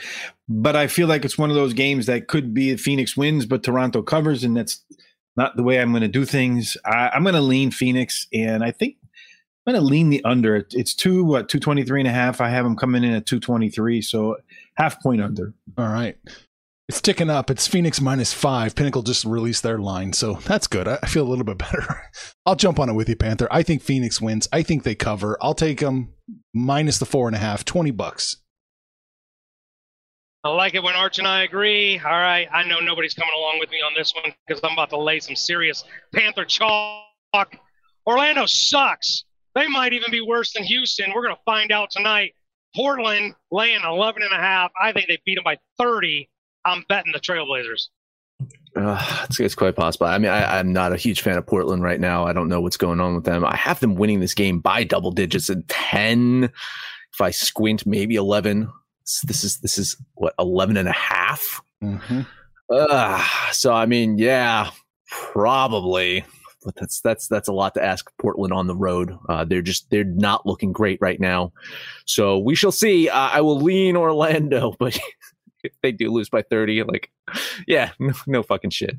but 0.48 0.76
I 0.76 0.86
feel 0.86 1.08
like 1.08 1.24
it's 1.24 1.38
one 1.38 1.50
of 1.50 1.56
those 1.56 1.72
games 1.72 2.06
that 2.06 2.28
could 2.28 2.54
be 2.54 2.76
Phoenix 2.76 3.16
wins, 3.16 3.46
but 3.46 3.62
Toronto 3.62 4.02
covers, 4.02 4.44
and 4.44 4.56
that's 4.56 4.84
not 5.36 5.56
the 5.56 5.62
way 5.62 5.80
I'm 5.80 5.90
going 5.90 6.02
to 6.02 6.08
do 6.08 6.24
things. 6.24 6.76
I, 6.84 7.10
am 7.14 7.22
going 7.22 7.34
to 7.34 7.40
lean 7.40 7.70
Phoenix, 7.70 8.26
and 8.32 8.62
I 8.62 8.70
think 8.70 8.96
I'm 9.66 9.74
going 9.74 9.82
to 9.82 9.88
lean 9.88 10.10
the 10.10 10.24
under. 10.24 10.66
It's 10.70 10.94
two 10.94 11.24
what 11.24 11.48
223 11.48 12.00
and 12.00 12.08
a 12.08 12.12
half. 12.12 12.40
I 12.40 12.48
have 12.48 12.64
them 12.64 12.76
coming 12.76 13.02
in 13.02 13.12
at 13.12 13.26
223, 13.26 14.02
so 14.02 14.36
half 14.76 15.02
point 15.02 15.20
under. 15.20 15.52
All 15.76 15.88
right. 15.88 16.16
It's 16.88 17.00
ticking 17.00 17.30
up. 17.30 17.50
It's 17.50 17.66
Phoenix 17.66 18.00
minus 18.00 18.32
five. 18.32 18.76
Pinnacle 18.76 19.02
just 19.02 19.24
released 19.24 19.64
their 19.64 19.78
line, 19.78 20.12
so 20.12 20.34
that's 20.34 20.68
good. 20.68 20.86
I 20.86 20.98
feel 21.08 21.26
a 21.26 21.28
little 21.28 21.44
bit 21.44 21.58
better. 21.58 22.02
I'll 22.46 22.54
jump 22.54 22.78
on 22.78 22.88
it 22.88 22.92
with 22.92 23.08
you, 23.08 23.16
Panther. 23.16 23.48
I 23.50 23.64
think 23.64 23.82
Phoenix 23.82 24.20
wins. 24.20 24.46
I 24.52 24.62
think 24.62 24.84
they 24.84 24.94
cover. 24.94 25.36
I'll 25.40 25.54
take 25.54 25.80
them 25.80 26.12
minus 26.54 26.98
the 27.00 27.04
four 27.04 27.26
and 27.26 27.34
a 27.34 27.40
half. 27.40 27.64
Twenty 27.64 27.90
bucks. 27.90 28.36
I 30.46 30.50
like 30.50 30.74
it 30.74 30.82
when 30.84 30.94
Arch 30.94 31.18
and 31.18 31.26
I 31.26 31.42
agree. 31.42 31.98
All 31.98 32.12
right, 32.12 32.46
I 32.52 32.62
know 32.62 32.78
nobody's 32.78 33.14
coming 33.14 33.32
along 33.36 33.58
with 33.58 33.68
me 33.72 33.78
on 33.78 33.94
this 33.96 34.14
one 34.14 34.32
because 34.46 34.62
I'm 34.62 34.74
about 34.74 34.90
to 34.90 34.96
lay 34.96 35.18
some 35.18 35.34
serious 35.34 35.82
Panther 36.14 36.44
chalk. 36.44 37.02
Orlando 38.06 38.46
sucks. 38.46 39.24
They 39.56 39.66
might 39.66 39.92
even 39.92 40.08
be 40.12 40.20
worse 40.20 40.52
than 40.52 40.62
Houston. 40.62 41.12
We're 41.12 41.24
going 41.24 41.34
to 41.34 41.42
find 41.44 41.72
out 41.72 41.90
tonight. 41.90 42.34
Portland 42.76 43.34
laying 43.50 43.80
11 43.82 44.22
and 44.22 44.32
a 44.32 44.36
half. 44.36 44.70
I 44.80 44.92
think 44.92 45.08
they 45.08 45.18
beat 45.26 45.34
them 45.34 45.42
by 45.42 45.58
30 45.80 46.28
I'm 46.64 46.84
betting 46.88 47.12
the 47.12 47.18
Trailblazers. 47.18 47.88
Uh, 48.76 49.24
it's, 49.28 49.40
it's, 49.40 49.54
quite 49.56 49.74
possible. 49.74 50.06
I 50.06 50.18
mean, 50.18 50.30
I, 50.30 50.60
am 50.60 50.72
not 50.72 50.92
a 50.92 50.96
huge 50.96 51.22
fan 51.22 51.38
of 51.38 51.46
Portland 51.46 51.82
right 51.82 51.98
now. 51.98 52.24
I 52.24 52.32
don't 52.32 52.48
know 52.48 52.60
what's 52.60 52.76
going 52.76 53.00
on 53.00 53.16
with 53.16 53.24
them. 53.24 53.44
I 53.44 53.56
have 53.56 53.80
them 53.80 53.96
winning 53.96 54.20
this 54.20 54.34
game 54.34 54.60
by 54.60 54.84
double 54.84 55.10
digits 55.10 55.50
at 55.50 55.66
10. 55.66 56.44
If 56.44 57.20
I 57.20 57.32
squint, 57.32 57.84
maybe 57.84 58.14
11. 58.14 58.70
This 59.24 59.44
is, 59.44 59.58
this 59.58 59.78
is 59.78 59.96
what, 60.14 60.34
11 60.38 60.76
and 60.76 60.88
a 60.88 60.92
half? 60.92 61.60
Mm-hmm. 61.82 62.22
Uh, 62.70 63.26
so, 63.52 63.72
I 63.72 63.86
mean, 63.86 64.18
yeah, 64.18 64.70
probably. 65.08 66.24
But 66.64 66.74
that's 66.74 67.00
that's 67.00 67.28
that's 67.28 67.46
a 67.46 67.52
lot 67.52 67.74
to 67.74 67.84
ask 67.84 68.10
Portland 68.18 68.52
on 68.52 68.66
the 68.66 68.74
road. 68.74 69.16
Uh, 69.28 69.44
they're 69.44 69.62
just 69.62 69.88
they're 69.90 70.02
not 70.02 70.46
looking 70.46 70.72
great 70.72 70.98
right 71.00 71.20
now. 71.20 71.52
So 72.06 72.38
we 72.38 72.56
shall 72.56 72.72
see. 72.72 73.08
Uh, 73.08 73.16
I 73.16 73.40
will 73.40 73.60
lean 73.60 73.96
Orlando, 73.96 74.74
but 74.80 74.98
if 75.62 75.72
they 75.82 75.92
do 75.92 76.10
lose 76.10 76.28
by 76.28 76.42
30, 76.42 76.82
like, 76.84 77.10
yeah, 77.66 77.92
no, 77.98 78.14
no 78.26 78.42
fucking 78.42 78.70
shit. 78.70 78.98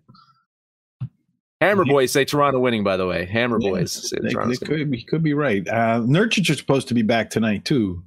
Hammer 1.60 1.86
Boys 1.86 2.12
say 2.12 2.24
Toronto 2.24 2.60
winning, 2.60 2.84
by 2.84 2.98
the 2.98 3.08
way. 3.08 3.26
Hammer 3.26 3.58
yeah, 3.60 3.70
Boys 3.70 3.92
say 3.92 4.18
they, 4.22 4.30
they 4.30 4.58
could, 4.58 4.92
be, 4.92 5.04
could 5.04 5.24
be 5.24 5.34
right. 5.34 5.68
Uh, 5.68 6.02
Nurkic 6.02 6.50
is 6.50 6.58
supposed 6.60 6.88
to 6.90 6.94
be 6.94 7.02
back 7.02 7.32
tonight, 7.32 7.66
too. 7.66 8.04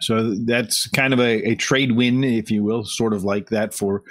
So 0.00 0.34
that's 0.34 0.88
kind 0.88 1.12
of 1.12 1.20
a, 1.20 1.50
a, 1.50 1.54
trade 1.54 1.92
win, 1.92 2.24
if 2.24 2.50
you 2.50 2.64
will, 2.64 2.84
sort 2.84 3.12
of 3.12 3.24
like 3.24 3.50
that 3.50 3.72
for 3.72 4.02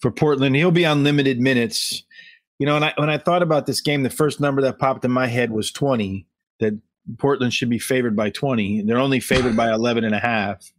for 0.00 0.10
Portland. 0.10 0.54
He'll 0.56 0.70
be 0.70 0.86
on 0.86 1.04
limited 1.04 1.40
minutes. 1.40 2.04
You 2.58 2.66
know, 2.66 2.76
and 2.76 2.84
I, 2.84 2.94
when 2.96 3.10
I 3.10 3.18
thought 3.18 3.42
about 3.42 3.66
this 3.66 3.80
game, 3.80 4.04
the 4.04 4.10
first 4.10 4.40
number 4.40 4.62
that 4.62 4.78
popped 4.78 5.04
in 5.04 5.10
my 5.10 5.26
head 5.26 5.50
was 5.50 5.72
20, 5.72 6.26
that 6.60 6.78
Portland 7.18 7.52
should 7.52 7.70
be 7.70 7.78
favored 7.78 8.14
by 8.14 8.30
20. 8.30 8.82
They're 8.82 8.98
only 8.98 9.18
favored 9.18 9.56
by 9.56 9.72
11 9.72 10.04
and 10.04 10.14
a 10.14 10.20
half. 10.20 10.72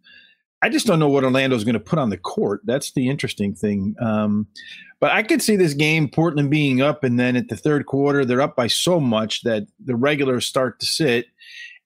I 0.61 0.69
just 0.69 0.87
don't 0.87 0.99
know 0.99 1.09
what 1.09 1.25
Orlando 1.25 1.57
is 1.57 1.65
going 1.65 1.73
to 1.73 1.79
put 1.81 1.99
on 1.99 2.09
the 2.09 2.17
court. 2.17 2.61
That's 2.63 2.93
the 2.93 3.09
interesting 3.09 3.53
thing. 3.53 3.95
Um, 3.99 4.47
but 5.01 5.11
I 5.11 5.21
could 5.21 5.41
see 5.41 5.57
this 5.57 5.73
game, 5.73 6.07
Portland 6.07 6.49
being 6.49 6.81
up, 6.81 7.03
and 7.03 7.19
then 7.19 7.35
at 7.35 7.49
the 7.49 7.57
third 7.57 7.85
quarter, 7.85 8.23
they're 8.23 8.39
up 8.39 8.55
by 8.55 8.67
so 8.67 9.01
much 9.01 9.41
that 9.41 9.67
the 9.83 9.97
regulars 9.97 10.45
start 10.45 10.79
to 10.79 10.85
sit, 10.85 11.25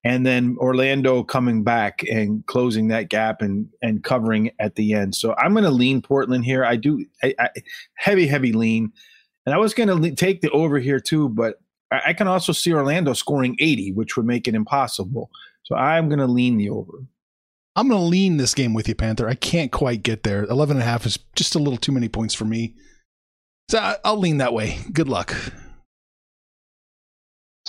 and 0.04 0.26
then 0.26 0.58
Orlando 0.60 1.24
coming 1.24 1.64
back 1.64 2.04
and 2.10 2.46
closing 2.46 2.88
that 2.90 3.10
gap 3.10 3.42
and 3.42 3.68
and 3.82 4.04
covering 4.04 4.52
at 4.60 4.76
the 4.76 4.94
end. 4.94 5.16
So 5.16 5.36
I'm 5.38 5.54
going 5.54 5.64
to 5.64 5.72
lean 5.72 6.02
Portland 6.02 6.46
here. 6.46 6.64
I 6.64 6.76
do 6.76 7.06
I, 7.24 7.34
I, 7.40 7.50
heavy, 7.96 8.28
heavy 8.28 8.54
lean, 8.54 8.92
and 9.46 9.54
I 9.54 9.58
was 9.58 9.74
going 9.74 9.90
to 9.90 9.96
le- 9.96 10.12
take 10.12 10.42
the 10.42 10.50
over 10.52 10.80
here 10.80 11.00
too, 11.00 11.30
but 11.30 11.60
I, 11.92 12.02
I 12.08 12.14
can 12.14 12.28
also 12.28 12.52
see 12.52 12.74
Orlando 12.74 13.14
scoring 13.14 13.56
80, 13.60 13.94
which 13.94 14.18
would 14.18 14.26
make 14.26 14.48
it 14.48 14.56
impossible. 14.56 15.30
So 15.64 15.76
I'm 15.76 16.10
going 16.10 16.20
to 16.20 16.28
lean 16.28 16.58
the 16.58 16.70
over. 16.70 17.06
I'm 17.76 17.88
going 17.90 18.02
to 18.02 18.08
lean 18.08 18.38
this 18.38 18.56
game 18.56 18.74
with 18.74 18.88
you, 18.88 18.96
Panther. 18.96 19.30
I 19.30 19.36
can't 19.36 19.72
quite 19.72 20.02
get 20.02 20.24
there. 20.24 20.46
11 20.46 20.78
and 20.78 20.84
a 20.84 20.86
half 20.86 21.06
is 21.06 21.20
just 21.36 21.54
a 21.54 21.60
little 21.60 21.78
too 21.78 21.92
many 21.92 22.10
points 22.10 22.34
for 22.34 22.46
me. 22.46 22.74
So 23.70 23.96
I'll 24.04 24.18
lean 24.18 24.38
that 24.38 24.54
way. 24.54 24.80
Good 24.92 25.10
luck. 25.10 25.36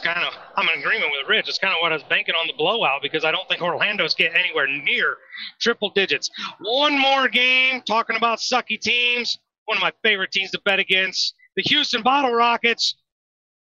Kind 0.01 0.25
of, 0.25 0.33
I'm 0.57 0.69
in 0.69 0.81
agreement 0.81 1.11
with 1.13 1.29
Rich. 1.29 1.49
It's 1.49 1.59
kind 1.59 1.73
of 1.73 1.79
what 1.81 1.93
I 1.93 1.97
was 1.97 2.05
banking 2.05 2.35
on 2.35 2.47
the 2.47 2.53
blowout 2.55 3.03
because 3.03 3.25
I 3.25 3.33
don't 3.33 3.49
think 3.49 3.63
Orlando's 3.63 4.15
get 4.15 4.35
anywhere 4.35 4.67
near 4.67 5.17
triple 5.61 5.91
digits. 5.91 6.31
One 6.61 6.99
more 6.99 7.29
game 7.29 7.83
talking 7.87 8.17
about 8.17 8.39
sucky 8.39 8.81
teams. 8.81 9.39
One 9.67 9.77
of 9.77 9.83
my 9.83 9.93
favorite 10.03 10.33
teams 10.33 10.51
to 10.53 10.61
bet 10.65 10.79
against. 10.79 11.35
The 11.57 11.63
Houston 11.63 12.03
Bottle 12.03 12.33
Rockets 12.33 12.97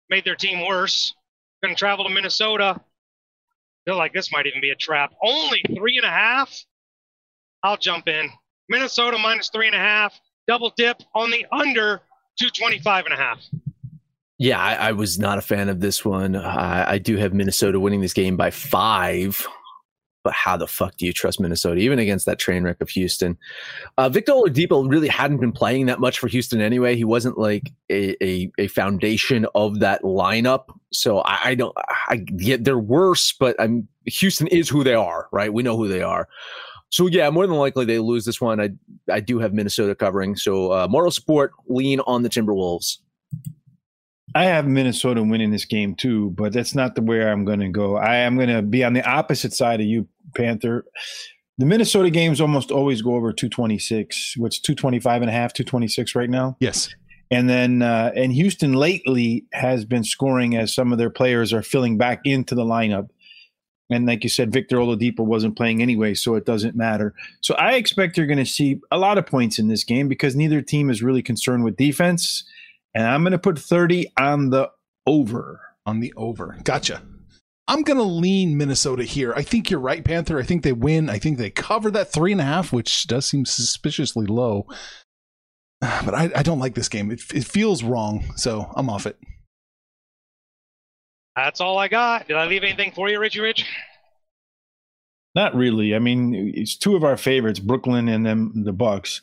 made 0.09 0.25
their 0.25 0.35
team 0.35 0.65
worse. 0.65 1.13
Going 1.61 1.75
to 1.75 1.79
travel 1.79 2.05
to 2.05 2.13
Minnesota 2.13 2.79
feel 3.89 3.97
like 3.97 4.13
this 4.13 4.31
might 4.31 4.45
even 4.45 4.61
be 4.61 4.69
a 4.69 4.75
trap. 4.75 5.13
Only 5.23 5.63
three 5.75 5.97
and 5.97 6.05
a 6.05 6.11
half. 6.11 6.55
I'll 7.63 7.77
jump 7.77 8.07
in. 8.07 8.29
Minnesota 8.69 9.17
minus 9.17 9.49
three 9.49 9.65
and 9.65 9.75
a 9.75 9.79
half. 9.79 10.13
Double 10.47 10.71
dip 10.77 11.01
on 11.15 11.31
the 11.31 11.45
under 11.51 12.01
225 12.39 13.05
and 13.05 13.13
a 13.15 13.17
half. 13.17 13.39
Yeah, 14.39 14.59
I, 14.59 14.73
I 14.75 14.91
was 14.93 15.19
not 15.19 15.37
a 15.37 15.41
fan 15.41 15.69
of 15.69 15.79
this 15.81 16.03
one. 16.03 16.35
I, 16.35 16.91
I 16.91 16.97
do 16.97 17.17
have 17.17 17.33
Minnesota 17.33 17.79
winning 17.79 18.01
this 18.01 18.13
game 18.13 18.37
by 18.37 18.51
five 18.51 19.45
but 20.23 20.33
how 20.33 20.57
the 20.57 20.67
fuck 20.67 20.97
do 20.97 21.05
you 21.05 21.13
trust 21.13 21.39
Minnesota, 21.39 21.79
even 21.79 21.97
against 21.97 22.25
that 22.25 22.39
train 22.39 22.63
wreck 22.63 22.81
of 22.81 22.89
Houston? 22.89 23.37
Uh, 23.97 24.09
Victor 24.09 24.33
Oladipo 24.33 24.89
really 24.89 25.07
hadn't 25.07 25.37
been 25.37 25.51
playing 25.51 25.85
that 25.85 25.99
much 25.99 26.19
for 26.19 26.27
Houston 26.27 26.61
anyway. 26.61 26.95
He 26.95 27.05
wasn't 27.05 27.37
like 27.37 27.71
a, 27.89 28.21
a, 28.23 28.51
a 28.57 28.67
foundation 28.67 29.45
of 29.55 29.79
that 29.79 30.03
lineup. 30.03 30.65
So 30.91 31.19
I, 31.19 31.39
I 31.45 31.55
don't, 31.55 31.75
I 32.07 32.25
yeah, 32.37 32.57
they're 32.59 32.77
worse, 32.77 33.33
but 33.33 33.55
I'm, 33.59 33.87
Houston 34.05 34.47
is 34.47 34.67
who 34.67 34.83
they 34.83 34.93
are, 34.93 35.29
right? 35.31 35.53
We 35.53 35.63
know 35.63 35.77
who 35.77 35.87
they 35.87 36.01
are. 36.01 36.27
So 36.89 37.07
yeah, 37.07 37.29
more 37.29 37.47
than 37.47 37.55
likely 37.55 37.85
they 37.85 37.99
lose 37.99 38.25
this 38.25 38.41
one. 38.41 38.59
I 38.59 38.69
I 39.11 39.19
do 39.19 39.37
have 39.37 39.53
Minnesota 39.53 39.93
covering. 39.93 40.35
So 40.35 40.71
uh, 40.71 40.87
moral 40.89 41.11
support, 41.11 41.51
lean 41.67 41.99
on 42.01 42.23
the 42.23 42.29
Timberwolves. 42.29 42.97
I 44.35 44.45
have 44.45 44.67
Minnesota 44.67 45.23
winning 45.23 45.51
this 45.51 45.65
game 45.65 45.95
too, 45.95 46.31
but 46.31 46.53
that's 46.53 46.75
not 46.75 46.95
the 46.95 47.01
way 47.01 47.23
I'm 47.23 47.45
going 47.45 47.59
to 47.59 47.69
go. 47.69 47.97
I 47.97 48.17
am 48.17 48.35
going 48.35 48.49
to 48.49 48.61
be 48.61 48.83
on 48.83 48.93
the 48.93 49.07
opposite 49.07 49.53
side 49.53 49.81
of 49.81 49.87
you, 49.87 50.07
Panther. 50.35 50.85
The 51.57 51.65
Minnesota 51.65 52.09
games 52.09 52.39
almost 52.39 52.71
always 52.71 53.01
go 53.01 53.15
over 53.15 53.33
226. 53.33 54.35
What's 54.37 54.59
225 54.59 55.21
and 55.21 55.29
a 55.29 55.33
half, 55.33 55.53
226 55.53 56.15
right 56.15 56.29
now? 56.29 56.55
Yes. 56.59 56.89
And 57.31 57.49
then, 57.49 57.81
uh, 57.81 58.11
and 58.15 58.31
Houston 58.31 58.73
lately 58.73 59.45
has 59.53 59.85
been 59.85 60.03
scoring 60.03 60.55
as 60.55 60.73
some 60.73 60.91
of 60.91 60.97
their 60.97 61.09
players 61.09 61.53
are 61.53 61.61
filling 61.61 61.97
back 61.97 62.21
into 62.23 62.55
the 62.55 62.63
lineup. 62.63 63.09
And 63.91 64.05
like 64.05 64.23
you 64.23 64.29
said, 64.29 64.53
Victor 64.53 64.77
Oladipo 64.77 65.21
wasn't 65.21 65.57
playing 65.57 65.81
anyway, 65.81 66.13
so 66.13 66.35
it 66.35 66.45
doesn't 66.45 66.75
matter. 66.75 67.13
So 67.41 67.55
I 67.55 67.73
expect 67.73 68.17
you're 68.17 68.27
going 68.27 68.37
to 68.37 68.45
see 68.45 68.79
a 68.91 68.97
lot 68.97 69.17
of 69.17 69.25
points 69.25 69.57
in 69.57 69.67
this 69.67 69.83
game 69.83 70.07
because 70.07 70.35
neither 70.35 70.61
team 70.61 70.89
is 70.89 71.01
really 71.01 71.23
concerned 71.23 71.63
with 71.63 71.75
defense. 71.75 72.43
And 72.93 73.05
I'm 73.05 73.23
going 73.23 73.31
to 73.31 73.39
put 73.39 73.59
30 73.59 74.11
on 74.17 74.49
the 74.49 74.69
over. 75.05 75.61
On 75.85 75.99
the 75.99 76.13
over. 76.17 76.57
Gotcha. 76.63 77.01
I'm 77.67 77.83
going 77.83 77.97
to 77.97 78.03
lean 78.03 78.57
Minnesota 78.57 79.03
here. 79.03 79.31
I 79.35 79.43
think 79.43 79.69
you're 79.69 79.79
right, 79.79 80.03
Panther. 80.03 80.39
I 80.39 80.43
think 80.43 80.63
they 80.63 80.73
win. 80.73 81.09
I 81.09 81.19
think 81.19 81.37
they 81.37 81.51
cover 81.51 81.91
that 81.91 82.11
three 82.11 82.31
and 82.31 82.41
a 82.41 82.45
half, 82.45 82.73
which 82.73 83.05
does 83.05 83.27
seem 83.27 83.45
suspiciously 83.45 84.25
low. 84.25 84.65
But 86.03 86.13
I, 86.13 86.29
I 86.35 86.43
don't 86.43 86.59
like 86.59 86.75
this 86.75 86.89
game. 86.89 87.09
It, 87.09 87.21
it 87.33 87.45
feels 87.45 87.83
wrong, 87.83 88.33
so 88.35 88.69
I'm 88.75 88.89
off 88.89 89.05
it. 89.05 89.17
That's 91.37 91.61
all 91.61 91.77
I 91.77 91.87
got. 91.87 92.27
Did 92.27 92.35
I 92.35 92.47
leave 92.47 92.63
anything 92.63 92.91
for 92.91 93.09
you, 93.09 93.17
Richie 93.17 93.39
Rich? 93.39 93.65
Not 95.35 95.55
really. 95.55 95.95
I 95.95 95.99
mean, 95.99 96.51
it's 96.53 96.75
two 96.75 96.97
of 96.97 97.03
our 97.05 97.15
favorites, 97.15 97.59
Brooklyn 97.59 98.09
and 98.09 98.25
then 98.25 98.51
the 98.65 98.73
Bucks. 98.73 99.21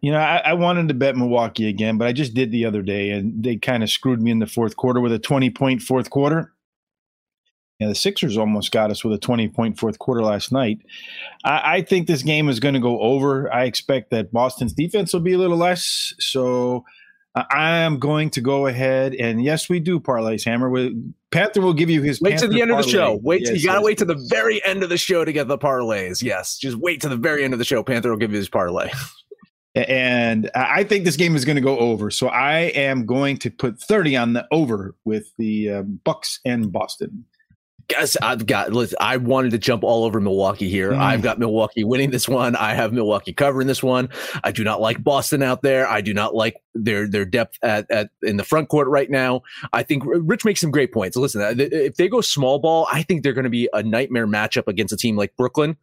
You 0.00 0.12
know, 0.12 0.18
I, 0.18 0.36
I, 0.38 0.52
wanted 0.54 0.88
to 0.88 0.94
bet 0.94 1.16
Milwaukee 1.16 1.68
again, 1.68 1.98
but 1.98 2.08
I 2.08 2.12
just 2.12 2.34
did 2.34 2.50
the 2.50 2.64
other 2.64 2.82
day, 2.82 3.10
and 3.10 3.42
they 3.42 3.56
kind 3.56 3.82
of 3.82 3.90
screwed 3.90 4.22
me 4.22 4.30
in 4.30 4.38
the 4.38 4.46
fourth 4.46 4.76
quarter 4.76 5.00
with 5.00 5.12
a 5.12 5.18
20 5.18 5.50
point 5.50 5.82
fourth 5.82 6.10
quarter. 6.10 6.52
Yeah, 7.78 7.88
the 7.88 7.94
Sixers 7.94 8.36
almost 8.36 8.72
got 8.72 8.90
us 8.90 9.04
with 9.04 9.14
a 9.14 9.18
20 9.18 9.48
point 9.48 9.78
fourth 9.78 9.98
quarter 9.98 10.22
last 10.22 10.50
night. 10.50 10.80
I, 11.44 11.76
I 11.76 11.82
think 11.82 12.06
this 12.06 12.22
game 12.22 12.48
is 12.48 12.60
going 12.60 12.74
to 12.74 12.80
go 12.80 13.00
over. 13.00 13.52
I 13.52 13.64
expect 13.64 14.10
that 14.10 14.32
Boston's 14.32 14.72
defense 14.72 15.12
will 15.12 15.20
be 15.20 15.34
a 15.34 15.38
little 15.38 15.56
less. 15.56 16.12
So 16.18 16.84
I 17.34 17.78
am 17.78 17.98
going 17.98 18.30
to 18.30 18.40
go 18.40 18.66
ahead 18.66 19.14
and 19.14 19.42
yes, 19.42 19.68
we 19.68 19.80
do 19.80 20.00
parlays. 20.00 20.44
Hammer. 20.44 20.68
With 20.68 20.92
Panther 21.30 21.60
will 21.60 21.74
give 21.74 21.90
you 21.90 22.02
his. 22.02 22.20
Wait 22.20 22.38
to 22.38 22.48
the 22.48 22.60
end 22.62 22.70
parlay. 22.70 22.80
of 22.80 22.86
the 22.86 22.90
show. 22.90 23.20
Wait, 23.22 23.42
yes, 23.42 23.60
you 23.60 23.66
gotta 23.66 23.78
yes. 23.78 23.84
wait 23.84 23.98
to 23.98 24.04
the 24.04 24.26
very 24.28 24.64
end 24.64 24.82
of 24.82 24.88
the 24.88 24.98
show 24.98 25.24
to 25.24 25.32
get 25.32 25.46
the 25.46 25.58
parlays. 25.58 26.22
Yes, 26.22 26.58
just 26.58 26.76
wait 26.76 27.00
to 27.02 27.08
the 27.08 27.16
very 27.16 27.44
end 27.44 27.52
of 27.52 27.58
the 27.58 27.64
show. 27.64 27.82
Panther 27.82 28.10
will 28.10 28.16
give 28.16 28.32
you 28.32 28.38
his 28.38 28.48
parlay. 28.48 28.90
And 29.86 30.50
I 30.54 30.84
think 30.84 31.04
this 31.04 31.16
game 31.16 31.36
is 31.36 31.44
going 31.44 31.56
to 31.56 31.62
go 31.62 31.78
over. 31.78 32.10
So 32.10 32.28
I 32.28 32.72
am 32.74 33.06
going 33.06 33.36
to 33.38 33.50
put 33.50 33.80
30 33.80 34.16
on 34.16 34.32
the 34.32 34.46
over 34.50 34.94
with 35.04 35.32
the 35.38 35.70
uh, 35.70 35.82
Bucks 35.82 36.40
and 36.44 36.72
Boston. 36.72 37.24
Guys, 37.88 38.18
I've 38.20 38.44
got. 38.44 38.70
Listen, 38.70 38.98
I 39.00 39.16
wanted 39.16 39.52
to 39.52 39.58
jump 39.58 39.82
all 39.82 40.04
over 40.04 40.20
Milwaukee 40.20 40.68
here. 40.68 40.92
Mm. 40.92 40.98
I've 40.98 41.22
got 41.22 41.38
Milwaukee 41.38 41.84
winning 41.84 42.10
this 42.10 42.28
one. 42.28 42.54
I 42.54 42.74
have 42.74 42.92
Milwaukee 42.92 43.32
covering 43.32 43.66
this 43.66 43.82
one. 43.82 44.10
I 44.44 44.52
do 44.52 44.62
not 44.62 44.82
like 44.82 45.02
Boston 45.02 45.42
out 45.42 45.62
there. 45.62 45.88
I 45.88 46.02
do 46.02 46.12
not 46.12 46.34
like 46.34 46.60
their 46.74 47.08
their 47.08 47.24
depth 47.24 47.56
at, 47.62 47.90
at 47.90 48.10
in 48.22 48.36
the 48.36 48.44
front 48.44 48.68
court 48.68 48.88
right 48.88 49.08
now. 49.08 49.40
I 49.72 49.84
think 49.84 50.02
Rich 50.04 50.44
makes 50.44 50.60
some 50.60 50.70
great 50.70 50.92
points. 50.92 51.16
Listen, 51.16 51.58
if 51.58 51.96
they 51.96 52.08
go 52.08 52.20
small 52.20 52.58
ball, 52.58 52.86
I 52.92 53.02
think 53.04 53.22
they're 53.22 53.32
going 53.32 53.44
to 53.44 53.50
be 53.50 53.70
a 53.72 53.82
nightmare 53.82 54.26
matchup 54.26 54.68
against 54.68 54.92
a 54.92 54.98
team 54.98 55.16
like 55.16 55.34
Brooklyn. 55.38 55.78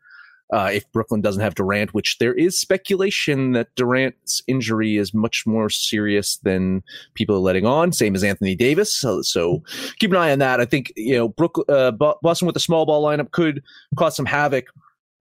Uh, 0.53 0.69
if 0.71 0.89
Brooklyn 0.91 1.21
doesn't 1.21 1.41
have 1.41 1.55
Durant, 1.55 1.93
which 1.95 2.19
there 2.19 2.33
is 2.33 2.59
speculation 2.59 3.53
that 3.53 3.73
Durant's 3.75 4.43
injury 4.45 4.97
is 4.97 5.11
much 5.11 5.47
more 5.47 5.71
serious 5.71 6.37
than 6.37 6.83
people 7.15 7.35
are 7.35 7.39
letting 7.39 7.65
on, 7.65 7.91
same 7.91 8.13
as 8.13 8.23
Anthony 8.23 8.55
Davis. 8.55 8.95
So, 8.95 9.23
so 9.23 9.63
keep 9.97 10.11
an 10.11 10.17
eye 10.17 10.31
on 10.31 10.39
that. 10.39 10.61
I 10.61 10.65
think 10.65 10.93
you 10.95 11.15
know 11.15 11.29
Brooklyn, 11.29 11.65
uh, 11.67 11.91
Boston 11.91 12.45
with 12.45 12.53
the 12.53 12.59
small 12.59 12.85
ball 12.85 13.03
lineup 13.03 13.31
could 13.31 13.63
cause 13.97 14.15
some 14.15 14.27
havoc, 14.27 14.67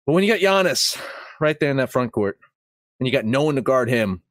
but 0.08 0.14
when 0.14 0.24
you 0.24 0.32
got 0.32 0.40
Giannis 0.40 1.00
right 1.40 1.60
there 1.60 1.70
in 1.70 1.78
that 1.78 1.92
front 1.92 2.12
court, 2.12 2.40
and 3.00 3.06
you 3.06 3.14
got 3.14 3.26
no 3.26 3.44
one 3.44 3.56
to 3.56 3.62
guard 3.62 3.90
him, 3.90 4.22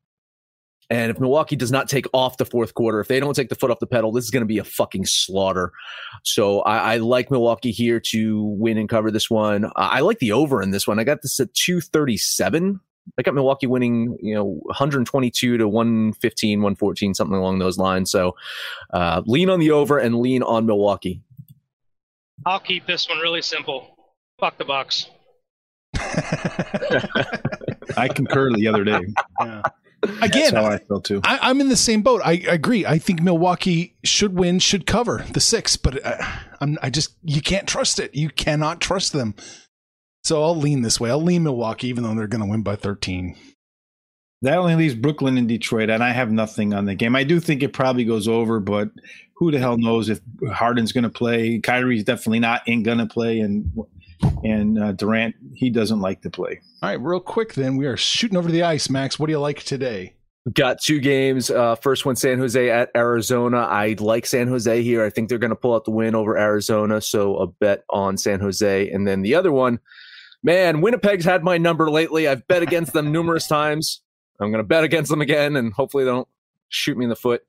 and 0.91 1.11
if 1.11 1.19
Milwaukee 1.19 1.57
does 1.57 1.73
not 1.73 1.89
take 1.89 2.07
off 2.13 2.37
the 2.37 2.45
fourth 2.45 2.75
quarter, 2.75 3.01
if 3.01 3.09
they 3.09 3.19
don't 3.19 3.35
take 3.35 3.49
the 3.49 3.55
foot 3.55 3.71
off 3.71 3.81
the 3.81 3.87
pedal, 3.87 4.13
this 4.13 4.25
is 4.25 4.31
going 4.31 4.43
to 4.43 4.47
be 4.47 4.59
a 4.59 4.65
fucking 4.65 5.07
slaughter. 5.07 5.73
So 6.25 6.61
I, 6.61 6.95
I, 6.95 6.97
like 6.99 7.31
Milwaukee 7.31 7.71
here 7.71 8.01
to 8.01 8.43
win 8.43 8.77
and 8.77 8.89
cover 8.89 9.11
this 9.11 9.31
one. 9.31 9.71
I 9.77 10.01
like 10.01 10.19
the 10.19 10.33
over 10.33 10.63
in 10.63 10.71
this 10.71 10.87
one. 10.87 10.99
I 10.99 11.05
got 11.05 11.23
this 11.23 11.41
at 11.41 11.55
237. 11.55 12.81
I 13.19 13.23
got 13.23 13.35
Milwaukee 13.35 13.67
winning, 13.67 14.17
you 14.21 14.35
know, 14.35 14.61
122 14.65 15.59
to 15.59 15.69
115, 15.69 16.59
114, 16.59 17.15
something 17.15 17.37
along 17.37 17.59
those 17.59 17.79
lines. 17.79 18.11
So 18.11 18.35
uh, 18.93 19.23
lean 19.27 19.51
on 19.51 19.61
the 19.61 19.71
over 19.71 19.99
and 19.99 20.19
lean 20.19 20.43
on 20.43 20.67
Milwaukee. 20.67 21.23
I'll 22.47 22.61
keep 22.61 22.87
this 22.87 23.09
one 23.09 23.19
really 23.19 23.43
simple. 23.43 23.97
Fuck 24.39 24.59
the 24.59 24.65
Bucks. 24.65 25.09
I 27.97 28.09
concur 28.09 28.53
the 28.53 28.69
other 28.69 28.85
day. 28.85 29.01
Yeah. 29.41 29.63
Again, 30.23 30.31
That's 30.31 30.53
how 30.53 30.67
I 30.67 30.79
feel 30.79 31.01
too. 31.01 31.21
I, 31.25 31.51
am 31.51 31.61
in 31.61 31.69
the 31.69 31.77
same 31.77 32.03
boat. 32.03 32.21
I, 32.25 32.33
I, 32.33 32.55
agree. 32.55 32.87
I 32.87 32.99
think 32.99 33.23
Milwaukee 33.23 33.97
should 34.05 34.35
win, 34.35 34.59
should 34.59 34.87
cover 34.87 35.25
the 35.33 35.41
six, 35.41 35.77
but 35.77 36.05
I, 36.07 36.43
I'm, 36.61 36.79
I 36.83 36.91
just 36.91 37.15
you 37.23 37.41
can't 37.41 37.67
trust 37.67 37.99
it. 37.99 38.15
You 38.15 38.31
cannot 38.31 38.81
trust 38.81 39.13
them. 39.13 39.35
So 40.23 40.43
I'll 40.43 40.57
lean 40.57 40.83
this 40.83 40.99
way. 40.99 41.11
I'll 41.11 41.23
lean 41.23 41.43
Milwaukee, 41.43 41.89
even 41.89 42.03
though 42.03 42.15
they're 42.15 42.27
going 42.27 42.41
to 42.41 42.49
win 42.49 42.63
by 42.63 42.77
13. 42.77 43.37
That 44.43 44.59
only 44.59 44.75
leaves 44.75 44.95
Brooklyn 44.95 45.39
and 45.39 45.49
Detroit, 45.49 45.91
and 45.91 46.03
I 46.03 46.11
have 46.11 46.31
nothing 46.31 46.75
on 46.75 46.85
the 46.85 46.95
game. 46.95 47.17
I 47.17 47.25
do 47.25 47.41
think 47.41 47.63
it 47.63 47.73
probably 47.73 48.05
goes 48.05 48.29
over, 48.29 48.61
but 48.61 48.91
who 49.37 49.51
the 49.51 49.59
hell 49.59 49.79
knows 49.79 50.09
if 50.09 50.21
Harden's 50.53 50.93
going 50.93 51.05
to 51.05 51.11
play? 51.11 51.61
Kyrie's 51.61 52.05
definitely 52.05 52.41
not 52.41 52.63
ain't 52.67 52.85
going 52.85 52.99
to 52.99 53.07
play, 53.07 53.41
and 53.41 53.71
and 54.45 54.79
uh, 54.79 54.93
Durant 54.93 55.35
he 55.55 55.71
doesn't 55.71 56.01
like 56.01 56.23
to 56.23 56.31
play. 56.31 56.61
All 56.83 56.91
right, 56.91 57.01
real 57.01 57.21
quick 57.21 57.55
then, 57.55 57.77
we 57.77 57.87
are 57.87 57.97
shooting 57.97 58.37
over 58.37 58.49
to 58.49 58.53
the 58.53 58.63
ice. 58.63 58.91
Max, 58.91 59.19
what 59.19 59.27
do 59.27 59.33
you 59.33 59.41
like 59.41 59.63
today? 59.63 60.15
Got 60.53 60.81
two 60.81 61.01
games. 61.01 61.51
Uh, 61.51 61.75
first 61.77 62.05
one, 62.05 62.17
San 62.17 62.39
Jose 62.39 62.71
at 62.71 62.91
Arizona. 62.95 63.61
I 63.61 63.97
like 63.99 64.27
San 64.27 64.47
Jose 64.49 64.83
here. 64.83 65.03
I 65.03 65.09
think 65.09 65.31
they're 65.31 65.39
going 65.39 65.51
to 65.51 65.57
pull 65.57 65.75
out 65.75 65.87
the 65.87 65.91
win 65.91 66.15
over 66.15 66.37
Arizona, 66.37 67.01
so 67.01 67.37
a 67.37 67.47
bet 67.47 67.85
on 67.89 68.19
San 68.19 68.41
Jose. 68.41 68.91
And 68.91 69.09
then 69.09 69.23
the 69.23 69.35
other 69.35 69.53
one, 69.53 69.79
man, 70.43 70.83
Winnipeg's 70.83 71.25
had 71.25 71.43
my 71.43 71.57
number 71.57 71.91
lately. 71.91 72.29
I've 72.29 72.47
bet 72.47 72.63
against 72.63 72.93
them 72.93 73.11
numerous 73.11 73.47
times. 73.49 74.03
I'm 74.39 74.51
going 74.51 74.63
to 74.63 74.69
bet 74.69 74.85
against 74.85 75.11
them 75.11 75.23
again, 75.23 75.57
and 75.57 75.73
hopefully 75.73 76.05
they 76.05 76.11
don't 76.11 76.29
shoot 76.69 76.99
me 76.99 77.05
in 77.05 77.09
the 77.09 77.17
foot. 77.17 77.43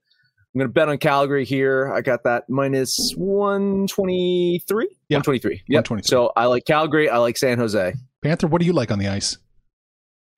I'm 0.55 0.59
going 0.59 0.69
to 0.69 0.73
bet 0.73 0.87
on 0.87 0.97
Calgary 0.99 1.43
here. 1.43 1.91
I 1.91 1.99
got 1.99 2.23
that 2.23 2.49
minus 2.49 3.11
123. 3.17 4.87
Yeah. 5.09 5.17
123. 5.17 5.51
Yep. 5.51 5.61
123. 5.67 6.07
So 6.07 6.31
I 6.37 6.45
like 6.45 6.63
Calgary. 6.63 7.09
I 7.09 7.17
like 7.17 7.35
San 7.35 7.57
Jose. 7.57 7.93
Panther, 8.23 8.47
what 8.47 8.61
do 8.61 8.65
you 8.65 8.71
like 8.71 8.89
on 8.89 8.97
the 8.97 9.09
ice? 9.09 9.37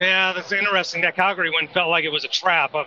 Yeah, 0.00 0.32
that's 0.32 0.50
interesting. 0.50 1.02
That 1.02 1.14
Calgary 1.14 1.50
one 1.50 1.68
felt 1.68 1.88
like 1.90 2.04
it 2.04 2.08
was 2.08 2.24
a 2.24 2.28
trap. 2.28 2.74
Uh, 2.74 2.82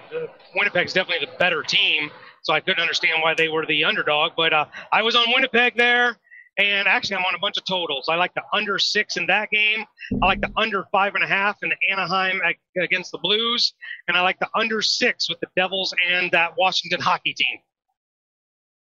Winnipeg's 0.58 0.91
definitely 0.91 1.26
the 1.26 1.38
better 1.38 1.63
team, 1.63 2.12
so 2.41 2.54
I 2.54 2.60
couldn't 2.60 2.82
understand 2.82 3.22
why 3.24 3.34
they 3.34 3.48
were 3.48 3.65
the 3.65 3.86
underdog. 3.86 4.34
But 4.36 4.52
uh, 4.52 4.65
I 4.91 5.02
was 5.02 5.15
on 5.15 5.24
Winnipeg 5.34 5.78
there, 5.78 6.17
and 6.62 6.88
actually 6.88 7.17
I'm 7.17 7.26
on 7.26 7.36
a 7.36 7.39
bunch 7.39 7.58
of 7.58 7.65
totals. 7.65 8.06
I 8.10 8.15
like 8.15 8.34
the 8.34 8.43
under 8.54 8.80
six 8.80 9.17
in 9.17 9.28
that 9.28 9.50
game. 9.52 9.86
I 10.21 10.26
like 10.26 10.41
the 10.41 10.52
under 10.58 10.86
five 10.91 11.15
and 11.15 11.24
a 11.24 11.28
half 11.28 11.58
in 11.63 11.71
Anaheim 11.89 12.41
against 12.82 13.12
the 13.12 13.17
Blues, 13.17 13.74
and 14.08 14.17
I 14.17 14.21
like 14.21 14.39
the 14.39 14.50
under 14.56 14.82
six 14.82 15.30
with 15.30 15.39
the 15.39 15.47
Devils 15.56 15.93
and 16.10 16.32
that 16.32 16.54
Washington 16.58 17.02
hockey 17.02 17.34
team. 17.34 17.60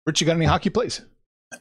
Rich, 0.05 0.21
you 0.21 0.27
got 0.27 0.35
any 0.35 0.45
hockey 0.45 0.69
plays? 0.69 1.01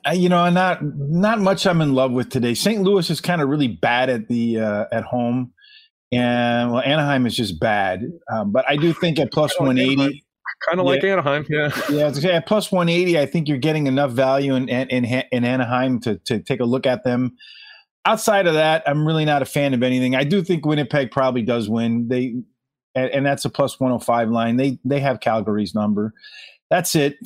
Uh, 0.07 0.13
you 0.13 0.29
know, 0.29 0.49
not 0.51 0.83
not 0.83 1.41
much. 1.41 1.67
I'm 1.67 1.81
in 1.81 1.95
love 1.95 2.13
with 2.13 2.31
today. 2.31 2.55
St. 2.55 2.81
Louis 2.83 3.11
is 3.11 3.21
kind 3.21 3.43
of 3.43 3.49
really 3.49 3.69
bad 3.69 4.09
at 4.09 4.29
the 4.29 4.61
uh, 4.61 4.85
at 4.93 5.03
home, 5.03 5.53
and 6.13 6.73
well, 6.73 6.83
Anaheim 6.83 7.27
is 7.27 7.35
just 7.35 7.59
bad. 7.59 8.05
Um, 8.33 8.53
but 8.53 8.65
I 8.69 8.77
do 8.77 8.93
think 8.93 9.19
at 9.19 9.33
plus 9.33 9.59
180. 9.59 10.25
Kind 10.69 10.79
of 10.79 10.87
like 10.87 11.03
Anaheim, 11.03 11.47
yeah. 11.49 11.71
Yeah, 11.89 12.09
at 12.09 12.47
plus 12.47 12.71
180, 12.71 13.19
I 13.19 13.27
think 13.27 13.49
you're 13.49 13.59
getting 13.59 13.87
enough 13.87 14.11
value 14.11 14.55
in 14.55 14.69
in, 14.69 15.05
in 15.05 15.45
Anaheim 15.45 16.01
to 16.01 16.19
to 16.27 16.41
take 16.41 16.61
a 16.61 16.65
look 16.65 16.87
at 16.87 17.03
them. 17.03 17.37
Outside 18.05 18.47
of 18.47 18.55
that, 18.55 18.83
I'm 18.87 19.07
really 19.07 19.25
not 19.25 19.43
a 19.43 19.47
fan 19.47 19.75
of 19.75 19.83
anything. 19.83 20.15
I 20.15 20.25
do 20.25 20.43
think 20.43 20.67
Winnipeg 20.67 21.11
probably 21.11 21.43
does 21.43 21.69
win. 21.69 22.09
They 22.09 22.43
and, 22.95 23.11
and 23.11 23.27
that's 23.27 23.45
a 23.45 23.51
plus 23.51 23.81
105 23.81 24.31
line. 24.31 24.57
They 24.57 24.79
they 24.85 25.01
have 25.01 25.21
Calgary's 25.21 25.75
number. 25.75 26.13
That's 26.69 26.95
it. 26.95 27.17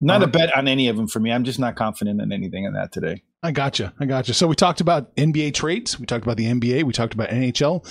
Not 0.00 0.16
uh-huh. 0.16 0.24
a 0.24 0.28
bet 0.28 0.56
on 0.56 0.68
any 0.68 0.88
of 0.88 0.96
them 0.96 1.08
for 1.08 1.20
me. 1.20 1.32
I'm 1.32 1.44
just 1.44 1.58
not 1.58 1.76
confident 1.76 2.20
in 2.20 2.32
anything 2.32 2.64
in 2.64 2.74
that 2.74 2.92
today. 2.92 3.22
I 3.42 3.52
gotcha. 3.52 3.94
I 4.00 4.06
gotcha. 4.06 4.34
So 4.34 4.46
we 4.46 4.54
talked 4.54 4.80
about 4.80 5.14
NBA 5.16 5.54
trades. 5.54 5.98
We 5.98 6.06
talked 6.06 6.24
about 6.24 6.36
the 6.36 6.46
NBA. 6.46 6.82
We 6.82 6.92
talked 6.92 7.14
about 7.14 7.28
NHL. 7.28 7.86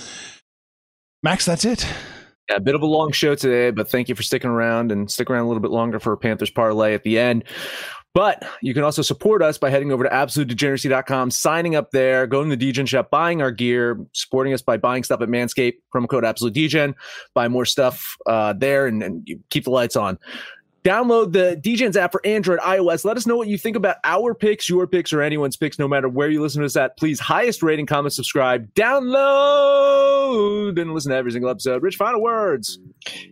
Max, 1.22 1.44
that's 1.46 1.64
it. 1.64 1.86
Yeah, 2.48 2.56
a 2.56 2.60
bit 2.60 2.74
of 2.74 2.82
a 2.82 2.86
long 2.86 3.12
show 3.12 3.34
today, 3.34 3.70
but 3.70 3.90
thank 3.90 4.08
you 4.08 4.14
for 4.14 4.22
sticking 4.22 4.50
around 4.50 4.92
and 4.92 5.10
stick 5.10 5.30
around 5.30 5.44
a 5.44 5.48
little 5.48 5.60
bit 5.60 5.72
longer 5.72 5.98
for 5.98 6.16
Panthers 6.16 6.50
parlay 6.50 6.94
at 6.94 7.02
the 7.02 7.18
end. 7.18 7.44
But 8.14 8.48
you 8.62 8.72
can 8.72 8.82
also 8.82 9.02
support 9.02 9.42
us 9.42 9.58
by 9.58 9.68
heading 9.68 9.92
over 9.92 10.02
to 10.02 10.08
absolutedegeneracy.com, 10.08 11.30
signing 11.32 11.74
up 11.74 11.90
there, 11.90 12.26
going 12.26 12.48
to 12.48 12.56
the 12.56 12.64
Degen 12.64 12.86
shop, 12.86 13.10
buying 13.10 13.42
our 13.42 13.50
gear, 13.50 14.00
supporting 14.12 14.54
us 14.54 14.62
by 14.62 14.78
buying 14.78 15.04
stuff 15.04 15.20
at 15.20 15.28
Manscaped, 15.28 15.74
promo 15.94 16.08
code 16.08 16.24
Absolute 16.24 16.54
Degen, 16.54 16.94
buy 17.34 17.46
more 17.48 17.66
stuff 17.66 18.16
uh, 18.24 18.54
there 18.54 18.86
and, 18.86 19.02
and 19.02 19.28
keep 19.50 19.64
the 19.64 19.70
lights 19.70 19.96
on. 19.96 20.18
Download 20.86 21.32
the 21.32 21.60
DJs 21.64 21.96
app 21.96 22.12
for 22.12 22.24
Android, 22.24 22.60
iOS. 22.60 23.04
Let 23.04 23.16
us 23.16 23.26
know 23.26 23.36
what 23.36 23.48
you 23.48 23.58
think 23.58 23.76
about 23.76 23.96
our 24.04 24.34
picks, 24.34 24.68
your 24.68 24.86
picks, 24.86 25.12
or 25.12 25.20
anyone's 25.20 25.56
picks, 25.56 25.80
no 25.80 25.88
matter 25.88 26.08
where 26.08 26.30
you 26.30 26.40
listen 26.40 26.60
to 26.60 26.66
us 26.66 26.76
at. 26.76 26.96
Please, 26.96 27.18
highest 27.18 27.60
rating, 27.60 27.86
comment, 27.86 28.12
subscribe, 28.12 28.72
download, 28.74 30.80
and 30.80 30.94
listen 30.94 31.10
to 31.10 31.16
every 31.16 31.32
single 31.32 31.50
episode. 31.50 31.82
Rich, 31.82 31.96
final 31.96 32.22
words. 32.22 32.78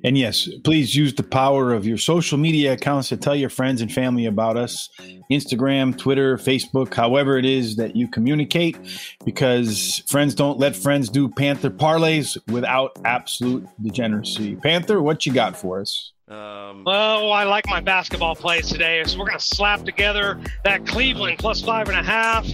And 0.03 0.19
yes, 0.19 0.49
please 0.65 0.97
use 0.97 1.15
the 1.15 1.23
power 1.23 1.73
of 1.73 1.87
your 1.87 1.97
social 1.97 2.39
media 2.39 2.73
accounts 2.73 3.11
to 3.11 3.17
tell 3.17 3.37
your 3.37 3.51
friends 3.51 3.81
and 3.81 3.93
family 3.93 4.27
about 4.27 4.57
us 4.57 4.91
Instagram, 5.31 5.97
Twitter, 5.97 6.37
Facebook, 6.37 6.93
however 6.93 7.39
it 7.39 7.45
is 7.45 7.77
that 7.77 7.95
you 7.95 8.09
communicate, 8.09 8.77
because 9.25 10.03
friends 10.09 10.35
don't 10.35 10.59
let 10.59 10.75
friends 10.75 11.09
do 11.09 11.29
Panther 11.29 11.71
parlays 11.71 12.37
without 12.51 12.99
absolute 13.05 13.65
degeneracy. 13.81 14.57
Panther, 14.57 15.01
what 15.01 15.25
you 15.25 15.33
got 15.33 15.57
for 15.57 15.81
us? 15.81 16.11
Um, 16.27 16.85
well, 16.85 17.33
I 17.33 17.45
like 17.45 17.67
my 17.67 17.81
basketball 17.81 18.35
plays 18.35 18.71
today, 18.71 19.03
so 19.05 19.19
we're 19.19 19.27
going 19.27 19.39
to 19.39 19.45
slap 19.45 19.85
together 19.85 20.41
that 20.65 20.87
Cleveland 20.87 21.39
plus 21.39 21.61
five 21.61 21.87
and 21.89 21.99
a 21.99 22.03
half, 22.03 22.47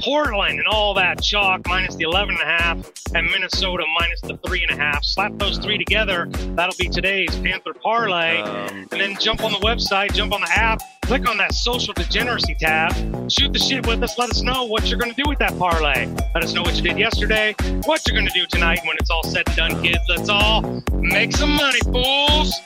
Portland 0.00 0.58
and 0.58 0.66
all 0.66 0.92
that 0.94 1.22
chalk 1.22 1.60
minus 1.68 1.94
the 1.94 2.02
11 2.02 2.34
and 2.34 2.42
a 2.42 2.44
half, 2.44 2.92
and 3.14 3.30
Minnesota 3.30 3.84
minus 3.96 4.20
the 4.22 4.36
three 4.44 4.64
and 4.68 4.72
a 4.72 4.76
half. 4.76 5.04
Slap 5.04 5.38
those 5.38 5.58
three 5.58 5.78
together. 5.78 6.26
That'll 6.56 6.74
be 6.76 6.88
today's 6.88 7.32
Panther 7.36 7.74
parlay. 7.74 8.40
Um, 8.40 8.88
and 8.90 9.00
then 9.00 9.16
jump 9.20 9.44
on 9.44 9.52
the 9.52 9.58
website, 9.58 10.12
jump 10.14 10.32
on 10.32 10.40
the 10.40 10.50
app, 10.50 10.80
click 11.02 11.28
on 11.28 11.36
that 11.36 11.54
social 11.54 11.94
degeneracy 11.94 12.56
tab, 12.58 12.92
shoot 13.30 13.52
the 13.52 13.60
shit 13.60 13.86
with 13.86 14.02
us. 14.02 14.18
Let 14.18 14.30
us 14.30 14.42
know 14.42 14.64
what 14.64 14.88
you're 14.88 14.98
going 14.98 15.14
to 15.14 15.22
do 15.22 15.28
with 15.28 15.38
that 15.38 15.56
parlay. 15.60 16.06
Let 16.34 16.42
us 16.42 16.54
know 16.54 16.62
what 16.62 16.74
you 16.74 16.82
did 16.82 16.98
yesterday, 16.98 17.54
what 17.84 18.02
you're 18.04 18.16
going 18.16 18.28
to 18.28 18.34
do 18.34 18.46
tonight 18.46 18.80
when 18.84 18.96
it's 18.98 19.10
all 19.10 19.22
said 19.22 19.46
and 19.46 19.56
done, 19.56 19.80
kids. 19.80 20.00
Let's 20.08 20.28
all 20.28 20.82
make 20.92 21.30
some 21.30 21.50
money, 21.50 21.78
fools. 21.84 22.60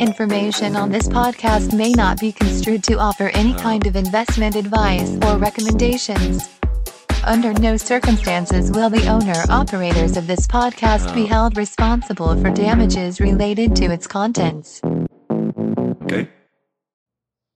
Information 0.00 0.76
on 0.76 0.90
this 0.90 1.08
podcast 1.08 1.76
may 1.76 1.92
not 1.92 2.18
be 2.18 2.32
construed 2.32 2.82
to 2.84 2.98
offer 2.98 3.28
any 3.34 3.52
kind 3.52 3.86
of 3.86 3.96
investment 3.96 4.56
advice 4.56 5.14
or 5.26 5.36
recommendations. 5.36 6.48
Under 7.24 7.52
no 7.52 7.76
circumstances 7.76 8.70
will 8.72 8.88
the 8.88 9.06
owner 9.08 9.44
operators 9.50 10.16
of 10.16 10.26
this 10.26 10.46
podcast 10.46 11.14
be 11.14 11.26
held 11.26 11.58
responsible 11.58 12.34
for 12.40 12.48
damages 12.48 13.20
related 13.20 13.76
to 13.76 13.92
its 13.92 14.06
contents. 14.06 14.80
Okay. 15.30 16.30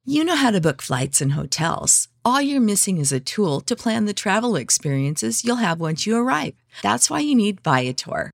You 0.04 0.22
know 0.22 0.36
how 0.36 0.50
to 0.50 0.60
book 0.60 0.82
flights 0.82 1.22
and 1.22 1.32
hotels. 1.32 2.08
All 2.26 2.42
you're 2.42 2.60
missing 2.60 2.98
is 2.98 3.10
a 3.10 3.20
tool 3.20 3.62
to 3.62 3.74
plan 3.74 4.04
the 4.04 4.12
travel 4.12 4.54
experiences 4.54 5.44
you'll 5.44 5.64
have 5.64 5.80
once 5.80 6.06
you 6.06 6.14
arrive. 6.14 6.52
That's 6.82 7.08
why 7.08 7.20
you 7.20 7.34
need 7.34 7.62
Viator. 7.62 8.33